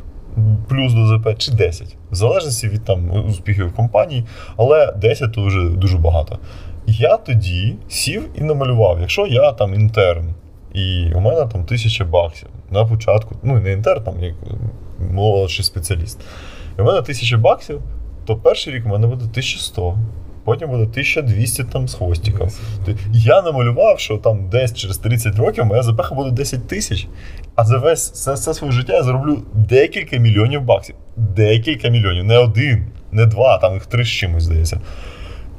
плюс 0.68 0.94
до 0.94 1.08
ЗП 1.08 1.38
чи 1.38 1.52
10%. 1.52 1.96
В 2.12 2.16
залежності 2.16 2.68
від 2.68 2.86
там 2.86 3.26
успіхів 3.28 3.74
компанії, 3.74 4.26
але 4.58 4.94
10 5.02 5.34
то 5.34 5.46
вже 5.46 5.70
дуже 5.70 5.98
багато. 5.98 6.40
Я 6.88 7.18
тоді 7.18 7.76
сів 7.90 8.30
і 8.36 8.42
намалював, 8.42 9.00
якщо 9.02 9.28
я 9.28 9.52
там 9.52 9.74
інтерн, 9.74 10.34
і 10.74 11.12
у 11.16 11.20
мене 11.20 11.46
там 11.46 11.64
тисяча 11.64 12.06
баксів 12.06 12.50
на 12.72 12.86
початку, 12.86 13.36
ну 13.44 13.60
не 13.60 13.72
інтерн, 13.72 14.04
там 14.04 14.24
як 14.24 14.34
молодший 15.12 15.66
спеціаліст. 15.66 16.20
І 16.80 16.82
у 16.82 16.86
мене 16.86 17.02
тисяча 17.02 17.38
баксів, 17.38 17.82
то 18.26 18.36
перший 18.36 18.74
рік 18.74 18.86
у 18.86 18.90
мене 18.90 19.08
буде 19.08 19.24
1100 19.24 19.98
потім 20.46 20.70
буде 20.70 20.84
1200 20.84 21.64
там 21.64 21.88
з 21.88 21.94
хвостиком. 21.94 22.50
Я 23.12 23.42
намалював, 23.42 24.00
що 24.00 24.18
там 24.18 24.50
десь 24.50 24.74
через 24.74 24.98
30 24.98 25.36
років 25.36 25.66
моя 25.66 25.84
запеха 25.84 26.16
буде 26.16 26.32
10 26.32 26.68
тисяч. 26.68 27.08
А 27.56 27.66
за 27.66 27.78
весь 27.78 28.12
все 28.12 28.54
своє 28.54 28.74
життя 28.74 28.94
я 28.94 29.04
зароблю 29.04 29.42
декілька 29.54 30.18
мільйонів 30.18 30.62
баксів. 30.62 30.96
Декілька 31.18 31.90
мільйонів, 31.90 32.24
не 32.24 32.38
один, 32.38 32.86
не 33.12 33.26
два, 33.26 33.58
там 33.58 33.74
їх 33.74 33.86
три 33.86 34.04
з 34.04 34.08
чимось 34.08 34.44
здається. 34.44 34.82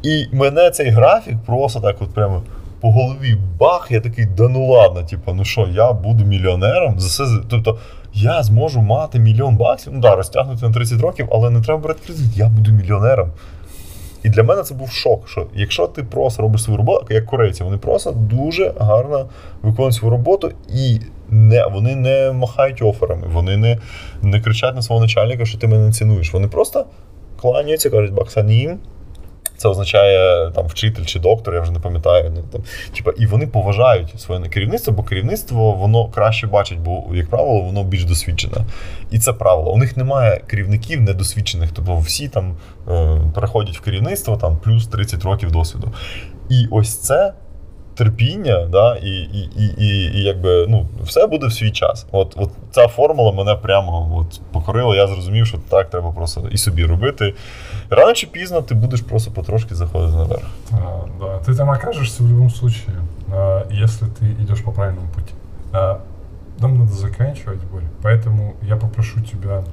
І 0.03 0.27
мене 0.33 0.71
цей 0.71 0.91
графік 0.91 1.37
просто 1.47 1.81
так 1.81 1.97
от 2.01 2.15
прямо 2.15 2.43
по 2.81 2.93
голові 2.93 3.37
бах, 3.59 3.87
я 3.91 4.01
такий, 4.01 4.27
да 4.27 4.49
ну 4.49 4.67
ладно, 4.67 5.03
типу, 5.03 5.33
ну 5.33 5.45
що, 5.45 5.69
я 5.73 5.93
буду 5.93 6.25
мільйонером. 6.25 7.01
За 7.01 7.25
все, 7.25 7.41
Тобто 7.49 7.79
я 8.15 8.43
зможу 8.43 8.83
мати 8.83 9.19
мільйон 9.19 9.57
баксів, 9.57 9.93
ну 9.93 10.01
да, 10.01 10.17
розтягнути 10.17 10.67
на 10.67 10.73
30 10.73 11.01
років, 11.01 11.29
але 11.33 11.51
не 11.51 11.61
треба 11.61 11.81
брати 11.81 12.01
кредит, 12.07 12.37
я 12.37 12.49
буду 12.49 12.71
мільйонером. 12.71 13.33
І 14.27 14.29
для 14.29 14.43
мене 14.43 14.63
це 14.63 14.75
був 14.75 14.91
шок. 14.91 15.29
Що 15.29 15.47
якщо 15.55 15.87
ти 15.87 16.03
просто 16.03 16.43
робиш 16.43 16.63
свою 16.63 16.77
роботу, 16.77 17.07
як 17.11 17.27
корейці, 17.27 17.65
вони 17.65 17.77
просто 17.77 18.11
дуже 18.11 18.73
гарно 18.79 19.29
виконують 19.63 19.95
свою 19.95 20.11
роботу 20.11 20.53
і 20.75 21.01
не 21.31 21.67
вони 21.67 21.97
не 21.97 22.33
махають 22.33 22.83
оферами, 22.83 23.27
вони 23.33 23.57
не 23.57 23.79
не 24.23 24.41
кричать 24.41 24.75
на 24.75 24.83
свого 24.83 25.01
начальника, 25.01 25.45
що 25.45 25.59
ти 25.59 25.67
мене 25.67 25.87
не 25.87 25.93
цінуєш. 25.93 26.33
Вони 26.33 26.49
просто 26.49 26.87
кланяються, 27.41 27.91
кажуть, 27.91 28.13
баксанім. 28.13 28.79
Це 29.57 29.69
означає 29.69 30.51
там 30.51 30.67
вчитель 30.67 31.05
чи 31.05 31.19
доктор, 31.19 31.55
я 31.55 31.61
вже 31.61 31.73
не 31.73 31.79
пам'ятаю. 31.79 32.33
Ну, 32.35 32.43
там, 32.53 32.63
типа, 32.97 33.11
І 33.19 33.27
вони 33.27 33.47
поважають 33.47 34.21
своє 34.21 34.41
керівництво, 34.41 34.93
бо 34.93 35.03
керівництво 35.03 35.73
воно 35.73 36.09
краще 36.09 36.47
бачить, 36.47 36.79
бо, 36.79 37.05
як 37.15 37.31
правило, 37.31 37.61
воно 37.61 37.85
більш 37.85 38.05
досвідчене. 38.05 38.57
І 39.11 39.19
це 39.19 39.33
правило. 39.33 39.73
У 39.73 39.79
них 39.79 39.97
немає 39.97 40.41
керівників 40.47 41.01
недосвідчених, 41.01 41.71
тобто 41.73 41.99
всі 41.99 42.29
там 42.29 42.57
е, 42.89 43.21
переходять 43.35 43.79
в 43.79 43.81
керівництво 43.81 44.37
там 44.37 44.57
плюс 44.57 44.87
30 44.87 45.23
років 45.23 45.51
досвіду. 45.51 45.93
І 46.49 46.67
ось 46.71 46.97
це 46.97 47.33
терпіння, 47.96 48.68
да, 48.72 48.96
і 48.96 49.10
і, 49.10 49.50
і, 49.58 49.66
і, 49.78 50.18
і 50.18 50.24
якби 50.24 50.66
ну, 50.70 50.88
все 51.04 51.28
буде 51.28 51.48
в 51.48 51.54
свій 51.54 51.72
час. 51.72 52.06
От 52.12 52.34
от 52.38 52.50
ця 52.72 52.88
формула 52.88 53.32
мене 53.32 53.56
прямо 53.56 54.18
от, 54.18 54.42
покорила. 54.52 54.96
Я 54.96 55.08
зрозумів, 55.08 55.48
що 55.48 55.58
так 55.70 55.90
треба 55.90 56.12
просто 56.12 56.48
і 56.52 56.58
собі 56.58 56.86
робити. 56.86 57.34
Рано 57.90 58.14
чи 58.14 58.28
пізно 58.28 58.62
ти 58.62 58.76
будеш 58.76 59.02
просто 59.02 59.32
потрошки 59.32 59.76
заходити 59.76 60.18
наверх. 60.18 60.46
А, 60.72 60.78
да, 61.20 61.26
ты 61.26 61.56
там 61.56 61.70
окажешься 61.70 62.24
в 62.24 62.28
любом 62.28 62.50
случае, 62.50 62.96
а, 63.34 63.64
если 63.84 64.08
ты 64.08 64.44
идешь 64.44 64.64
по 64.64 64.72
правильному 64.72 65.08
пути. 65.16 65.34
А, 65.74 65.98
нам 66.60 66.78
надо 66.78 66.94
заканчивать, 66.94 67.60
Боря, 67.72 67.90
поэтому 68.04 68.54
я 68.62 68.76
попрошу 68.76 69.22
тебя 69.22 69.64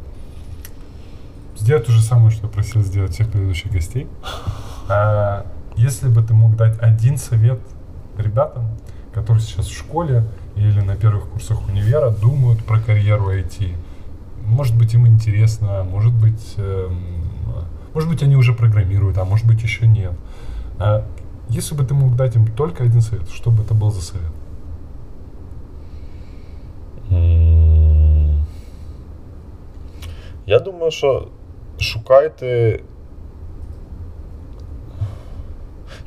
сделать 1.56 1.86
то 1.86 1.92
же 1.92 2.02
самое, 2.02 2.30
что 2.30 2.46
я 2.46 2.52
просил 2.52 2.82
сделать 2.82 3.12
всех 3.12 3.30
предыдущих 3.30 3.72
гостей. 3.72 4.06
А, 4.88 5.44
если 5.76 6.08
бы 6.08 6.22
ты 6.22 6.34
мог 6.34 6.56
дать 6.56 6.74
один 6.80 7.18
совет 7.18 7.58
ребятам, 8.23 8.63
которые 9.13 9.41
сейчас 9.41 9.67
в 9.67 9.77
школе 9.77 10.23
или 10.55 10.81
на 10.81 10.95
первых 10.95 11.29
курсах 11.29 11.67
универа 11.67 12.09
думают 12.09 12.63
про 12.63 12.79
карьеру 12.79 13.31
IT. 13.31 13.75
Может 14.45 14.77
быть, 14.77 14.93
им 14.93 15.07
интересно, 15.07 15.83
может 15.83 16.13
быть, 16.13 16.55
эм, 16.57 17.23
может 17.93 18.09
быть, 18.09 18.23
они 18.23 18.35
уже 18.35 18.53
программируют, 18.53 19.17
а 19.17 19.25
может 19.25 19.45
быть, 19.45 19.61
еще 19.61 19.87
нет. 19.87 20.13
А 20.79 21.05
если 21.49 21.75
бы 21.75 21.83
ты 21.83 21.93
мог 21.93 22.15
дать 22.15 22.35
им 22.35 22.47
только 22.47 22.83
один 22.83 23.01
совет, 23.01 23.29
что 23.29 23.51
бы 23.51 23.63
это 23.63 23.73
был 23.73 23.91
за 23.91 24.01
совет? 24.01 24.31
Я 30.45 30.59
думаю, 30.59 30.91
що 30.91 31.27
шукайте 31.79 32.79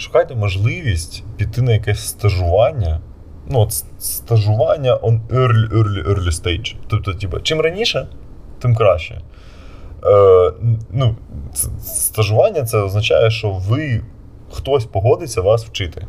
шукайте 0.07 0.35
можливість 0.35 1.25
піти 1.37 1.63
на 1.63 1.73
якесь 1.73 2.09
стажування. 2.09 3.01
Ну, 3.49 3.61
от 3.61 3.73
стажування 3.99 4.97
on 4.97 5.21
early, 5.29 5.73
early, 5.73 6.09
early 6.09 6.31
stage. 6.31 6.75
Тобто, 6.87 7.15
типу, 7.15 7.41
чим 7.41 7.61
раніше, 7.61 8.07
тим 8.59 8.75
краще. 8.75 9.21
Е, 10.05 10.53
ну, 10.93 11.17
Стажування 11.85 12.63
це 12.63 12.79
означає, 12.79 13.31
що 13.31 13.51
ви 13.51 14.03
хтось 14.53 14.85
погодиться 14.85 15.41
вас 15.41 15.65
вчити. 15.65 16.07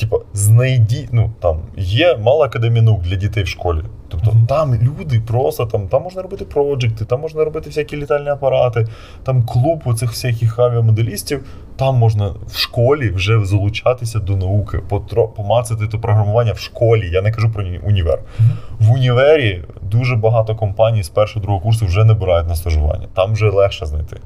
Типа, 0.00 0.16
знайдіть, 0.32 1.12
ну 1.12 1.32
там 1.40 1.62
є 1.76 2.16
мало 2.16 2.44
академії 2.44 2.82
наук 2.82 3.02
для 3.02 3.16
дітей 3.16 3.42
в 3.42 3.48
школі. 3.48 3.82
Тобто 4.08 4.30
mm-hmm. 4.30 4.46
там 4.46 4.74
люди 4.74 5.20
просто 5.20 5.66
там 5.66 5.88
там 5.88 6.02
можна 6.02 6.22
робити 6.22 6.44
проджекти, 6.44 7.04
там 7.04 7.20
можна 7.20 7.44
робити 7.44 7.70
всякі 7.70 7.96
літальні 7.96 8.28
апарати, 8.28 8.86
там 9.22 9.42
клуб 9.42 9.82
оцих 9.84 10.10
всяких 10.10 10.58
авіамоделістів. 10.58 11.44
Там 11.76 11.96
можна 11.96 12.34
в 12.46 12.56
школі 12.56 13.10
вже 13.10 13.44
залучатися 13.44 14.18
до 14.18 14.36
науки, 14.36 14.78
потро, 14.88 15.28
помацати 15.28 15.86
то 15.86 15.98
програмування 15.98 16.52
в 16.52 16.58
школі. 16.58 17.10
Я 17.12 17.22
не 17.22 17.32
кажу 17.32 17.50
про 17.50 17.64
універ. 17.82 18.18
Mm-hmm. 18.18 18.86
В 18.86 18.92
універі 18.92 19.64
дуже 19.82 20.16
багато 20.16 20.56
компаній 20.56 21.02
з 21.02 21.08
першого 21.08 21.42
другого 21.42 21.62
курсу 21.62 21.86
вже 21.86 22.04
не 22.04 22.14
бирають 22.14 22.48
на 22.48 22.54
стажування. 22.54 23.08
Там 23.14 23.32
вже 23.32 23.50
легше 23.50 23.86
знайти. 23.86 24.16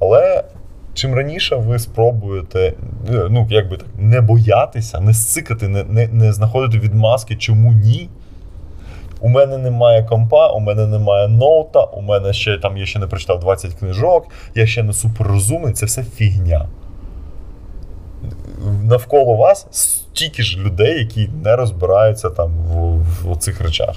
Але 0.00 0.44
чим 0.94 1.14
раніше 1.14 1.56
ви 1.56 1.78
спробуєте 1.78 2.74
е, 3.10 3.26
ну, 3.30 3.46
якби 3.50 3.76
так, 3.76 3.88
не 3.98 4.20
боятися, 4.20 5.00
не 5.00 5.14
сцикати, 5.14 5.68
не, 5.68 5.84
не, 5.84 6.08
не 6.08 6.32
знаходити 6.32 6.78
відмазки, 6.78 7.36
чому 7.36 7.72
ні. 7.72 8.08
У 9.22 9.28
мене 9.28 9.58
немає 9.58 10.02
компа, 10.02 10.48
у 10.48 10.60
мене 10.60 10.86
немає 10.86 11.28
ноута, 11.28 11.84
у 11.84 12.00
мене 12.00 12.32
ще 12.32 12.58
там 12.58 12.76
я 12.76 12.86
ще 12.86 12.98
не 12.98 13.06
прочитав 13.06 13.40
20 13.40 13.74
книжок, 13.74 14.26
я 14.54 14.66
ще 14.66 14.82
не 14.82 14.92
суперрозумний, 14.92 15.72
це 15.72 15.86
все 15.86 16.02
фігня. 16.02 16.68
Навколо 18.82 19.34
вас 19.34 19.66
стільки 19.70 20.42
ж 20.42 20.58
людей, 20.58 20.98
які 20.98 21.30
не 21.44 21.56
розбираються 21.56 22.30
там 22.30 22.52
в, 22.52 23.02
в, 23.32 23.36
цих 23.36 23.60
речах. 23.60 23.96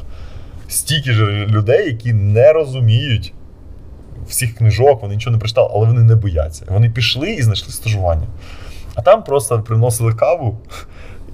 Стільки 0.68 1.12
ж 1.12 1.26
людей, 1.26 1.86
які 1.88 2.14
не 2.14 2.54
розуміють 2.54 3.34
всіх 4.28 4.56
книжок, 4.56 5.02
вони 5.02 5.16
нічого 5.16 5.32
не 5.32 5.40
прочитали, 5.40 5.70
але 5.74 5.88
вони 5.88 6.04
не 6.04 6.16
бояться. 6.16 6.66
Вони 6.70 6.90
пішли 6.90 7.32
і 7.32 7.42
знайшли 7.42 7.74
стажування. 7.74 8.28
А 8.96 9.02
там 9.02 9.24
просто 9.24 9.62
приносили 9.62 10.14
каву 10.14 10.58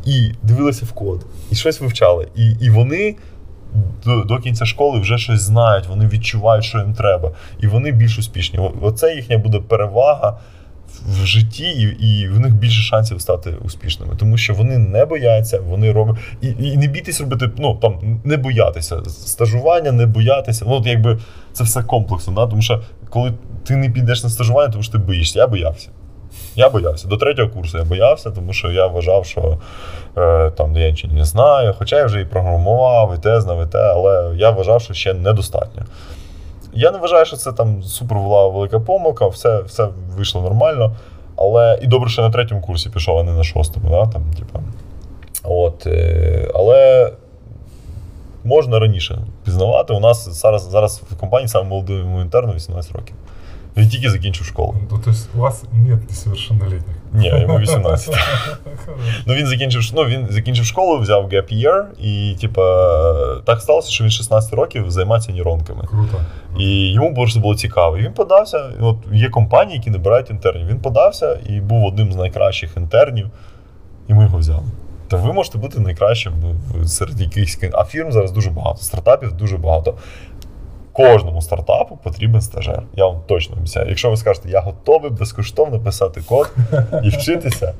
і 0.05 0.31
дивилися 0.43 0.85
в 0.85 0.91
код, 0.91 1.25
і 1.51 1.55
щось 1.55 1.81
вивчали. 1.81 2.27
І, 2.35 2.51
І 2.61 2.69
вони. 2.69 3.15
До, 4.05 4.23
до 4.23 4.37
кінця 4.37 4.65
школи 4.65 4.99
вже 4.99 5.17
щось 5.17 5.41
знають, 5.41 5.87
вони 5.87 6.07
відчувають, 6.07 6.65
що 6.65 6.77
їм 6.77 6.93
треба, 6.93 7.31
і 7.59 7.67
вони 7.67 7.91
більш 7.91 8.17
успішні. 8.17 8.59
Оце 8.81 9.15
їхня 9.15 9.37
буде 9.37 9.59
перевага 9.59 10.37
в 11.07 11.25
житті, 11.25 11.63
і 11.63 12.07
і 12.07 12.27
в 12.27 12.39
них 12.39 12.53
більше 12.53 12.81
шансів 12.81 13.21
стати 13.21 13.53
успішними, 13.65 14.15
тому 14.17 14.37
що 14.37 14.53
вони 14.53 14.77
не 14.77 15.05
бояться, 15.05 15.59
вони 15.59 15.91
роблять 15.91 16.17
і 16.41 16.47
і 16.47 16.77
не 16.77 16.87
бійтесь 16.87 17.21
робити, 17.21 17.49
ну 17.57 17.75
там 17.75 18.19
не 18.23 18.37
боятися 18.37 19.03
стажування, 19.05 19.91
не 19.91 20.05
боятися. 20.05 20.65
Ну, 20.67 20.73
от 20.73 20.85
якби 20.85 21.19
це 21.53 21.63
все 21.63 21.83
комплексно. 21.83 22.33
Да? 22.33 22.47
Тому 22.47 22.61
що 22.61 22.81
коли 23.09 23.33
ти 23.63 23.75
не 23.75 23.89
підеш 23.89 24.23
на 24.23 24.29
стажування, 24.29 24.71
тому 24.71 24.83
що 24.83 24.91
ти 24.91 24.97
боїшся. 24.97 25.39
Я 25.39 25.47
боявся. 25.47 25.89
Я 26.55 26.69
боявся. 26.69 27.07
До 27.07 27.17
третього 27.17 27.49
курсу 27.49 27.77
я 27.77 27.83
боявся, 27.83 28.31
тому 28.31 28.53
що 28.53 28.71
я 28.71 28.87
вважав, 28.87 29.25
що 29.25 29.57
е, 30.17 30.51
там 30.51 30.77
я 30.77 30.89
нічого 30.89 31.13
не 31.13 31.25
знаю. 31.25 31.75
Хоча 31.79 31.97
я 31.97 32.05
вже 32.05 32.21
і 32.21 32.25
програмував, 32.25 33.15
і 33.15 33.21
те 33.21 33.41
знав, 33.41 33.63
і 33.63 33.71
те, 33.71 33.79
але 33.79 34.31
я 34.35 34.49
вважав, 34.49 34.81
що 34.81 34.93
ще 34.93 35.13
недостатньо. 35.13 35.83
Я 36.73 36.91
не 36.91 36.97
вважаю, 36.97 37.25
що 37.25 37.37
це 37.37 37.51
там 37.51 37.83
супер 37.83 38.17
була 38.17 38.47
велика 38.47 38.79
помилка, 38.79 39.27
все 39.27 39.61
все 39.61 39.87
вийшло 40.15 40.41
нормально. 40.41 40.95
Але 41.35 41.79
і 41.81 41.87
добре, 41.87 42.09
що 42.09 42.21
на 42.21 42.29
третьому 42.29 42.61
курсі 42.61 42.89
пішов, 42.89 43.17
а 43.17 43.23
не 43.23 43.31
на 43.31 43.43
шостому. 43.43 43.89
Да? 43.89 44.05
Там, 44.05 44.23
типа. 44.39 44.59
От, 45.43 45.87
е, 45.87 46.51
Але 46.55 47.11
можна 48.43 48.79
раніше 48.79 49.17
пізнавати. 49.45 49.93
У 49.93 49.99
нас 49.99 50.29
зараз 50.29 50.69
зараз 50.69 51.01
в 51.11 51.17
компанії 51.17 51.47
саме 51.47 51.69
молодому 51.69 52.21
інтерну 52.21 52.53
18 52.53 52.91
років. 52.91 53.15
Він 53.77 53.89
тільки 53.89 54.09
закінчив 54.09 54.45
школу. 54.45 54.75
Ну, 54.91 54.97
то 54.97 55.09
есть 55.09 55.29
у 55.35 55.37
вас 55.37 55.63
нет 55.73 56.09
несовершеннолетних? 56.09 56.95
Ні, 57.13 57.27
йому 57.27 57.59
18. 57.59 58.15
ну 59.25 59.33
він 59.33 59.47
закінчив 59.47 59.91
ну, 59.95 60.05
він 60.05 60.27
закінчив 60.29 60.65
школу, 60.65 60.99
взяв 60.99 61.29
gap 61.29 61.53
year, 61.53 61.83
і 62.01 62.35
типа 62.41 62.61
так 63.45 63.61
сталося, 63.61 63.91
що 63.91 64.03
він 64.03 64.11
16 64.11 64.53
років 64.53 64.91
займається 64.91 65.31
нейронками. 65.31 65.83
Круто. 65.87 66.21
І 66.59 66.93
йому 66.93 67.13
просто 67.13 67.39
було 67.39 67.55
цікаво. 67.55 67.97
І 67.97 68.01
він 68.01 68.13
подався. 68.13 68.69
От 68.81 68.97
Є 69.11 69.29
компанії, 69.29 69.77
які 69.77 69.89
набирають 69.89 70.29
інтернів. 70.29 70.67
Він 70.67 70.79
подався 70.79 71.39
і 71.49 71.61
був 71.61 71.85
одним 71.85 72.13
з 72.13 72.15
найкращих 72.15 72.77
інтернів, 72.77 73.29
і 74.07 74.13
ми 74.13 74.23
його 74.23 74.37
взяли. 74.37 74.63
Та 75.07 75.17
ви 75.17 75.33
можете 75.33 75.57
бути 75.57 75.79
найкращим 75.79 76.33
серед 76.85 77.21
якихось 77.21 77.59
а 77.73 77.83
фірм 77.83 78.11
зараз 78.11 78.31
дуже 78.31 78.49
багато. 78.49 78.77
Стартапів 78.77 79.31
дуже 79.31 79.57
багато 79.57 79.97
кожному 80.92 81.42
стартапу 81.42 81.98
потрібен 82.02 82.40
стажер. 82.40 82.82
Я 82.94 83.06
вам 83.06 83.20
точно 83.26 83.56
обіцяю. 83.56 83.88
Якщо 83.88 84.10
ви 84.10 84.16
скажете, 84.16 84.50
я 84.50 84.60
готовий 84.60 85.10
безкоштовно 85.10 85.80
писати 85.80 86.22
код 86.28 86.54
і 87.04 87.08
вчитися. 87.08 87.74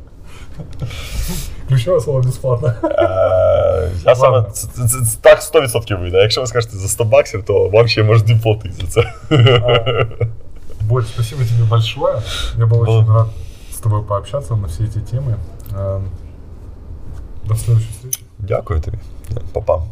Ключове 1.69 2.01
слово 2.01 2.21
безплатно. 2.21 2.73
Е, 2.85 3.91
я 4.05 4.15
саме 4.15 4.45
це, 4.53 4.69
це, 4.69 4.89
це, 4.89 5.19
так 5.21 5.41
100% 5.41 6.01
вийде. 6.01 6.19
Якщо 6.19 6.41
ви 6.41 6.47
скажете 6.47 6.77
за 6.77 6.89
100 6.89 7.05
баксів, 7.05 7.45
то 7.45 7.69
вам 7.69 7.89
ще 7.89 8.03
можуть 8.03 8.43
платити 8.43 8.75
за 8.81 8.87
це. 8.87 9.13
Борь, 10.81 11.05
спасибо 11.05 11.43
тебе 11.45 11.65
большое. 11.65 12.23
Я 12.59 12.67
был 12.67 12.81
очень 12.83 13.09
рад 13.09 13.27
с 13.71 13.79
тобой 13.79 14.03
пообщаться 14.03 14.57
на 14.57 14.69
все 14.69 14.85
эти 14.85 15.01
темы. 15.01 15.37
До 17.45 17.55
следующей 17.55 17.91
встречи. 17.91 18.21
Дякую 18.39 18.81
тобі. 18.81 18.99
Па-па. 19.53 19.83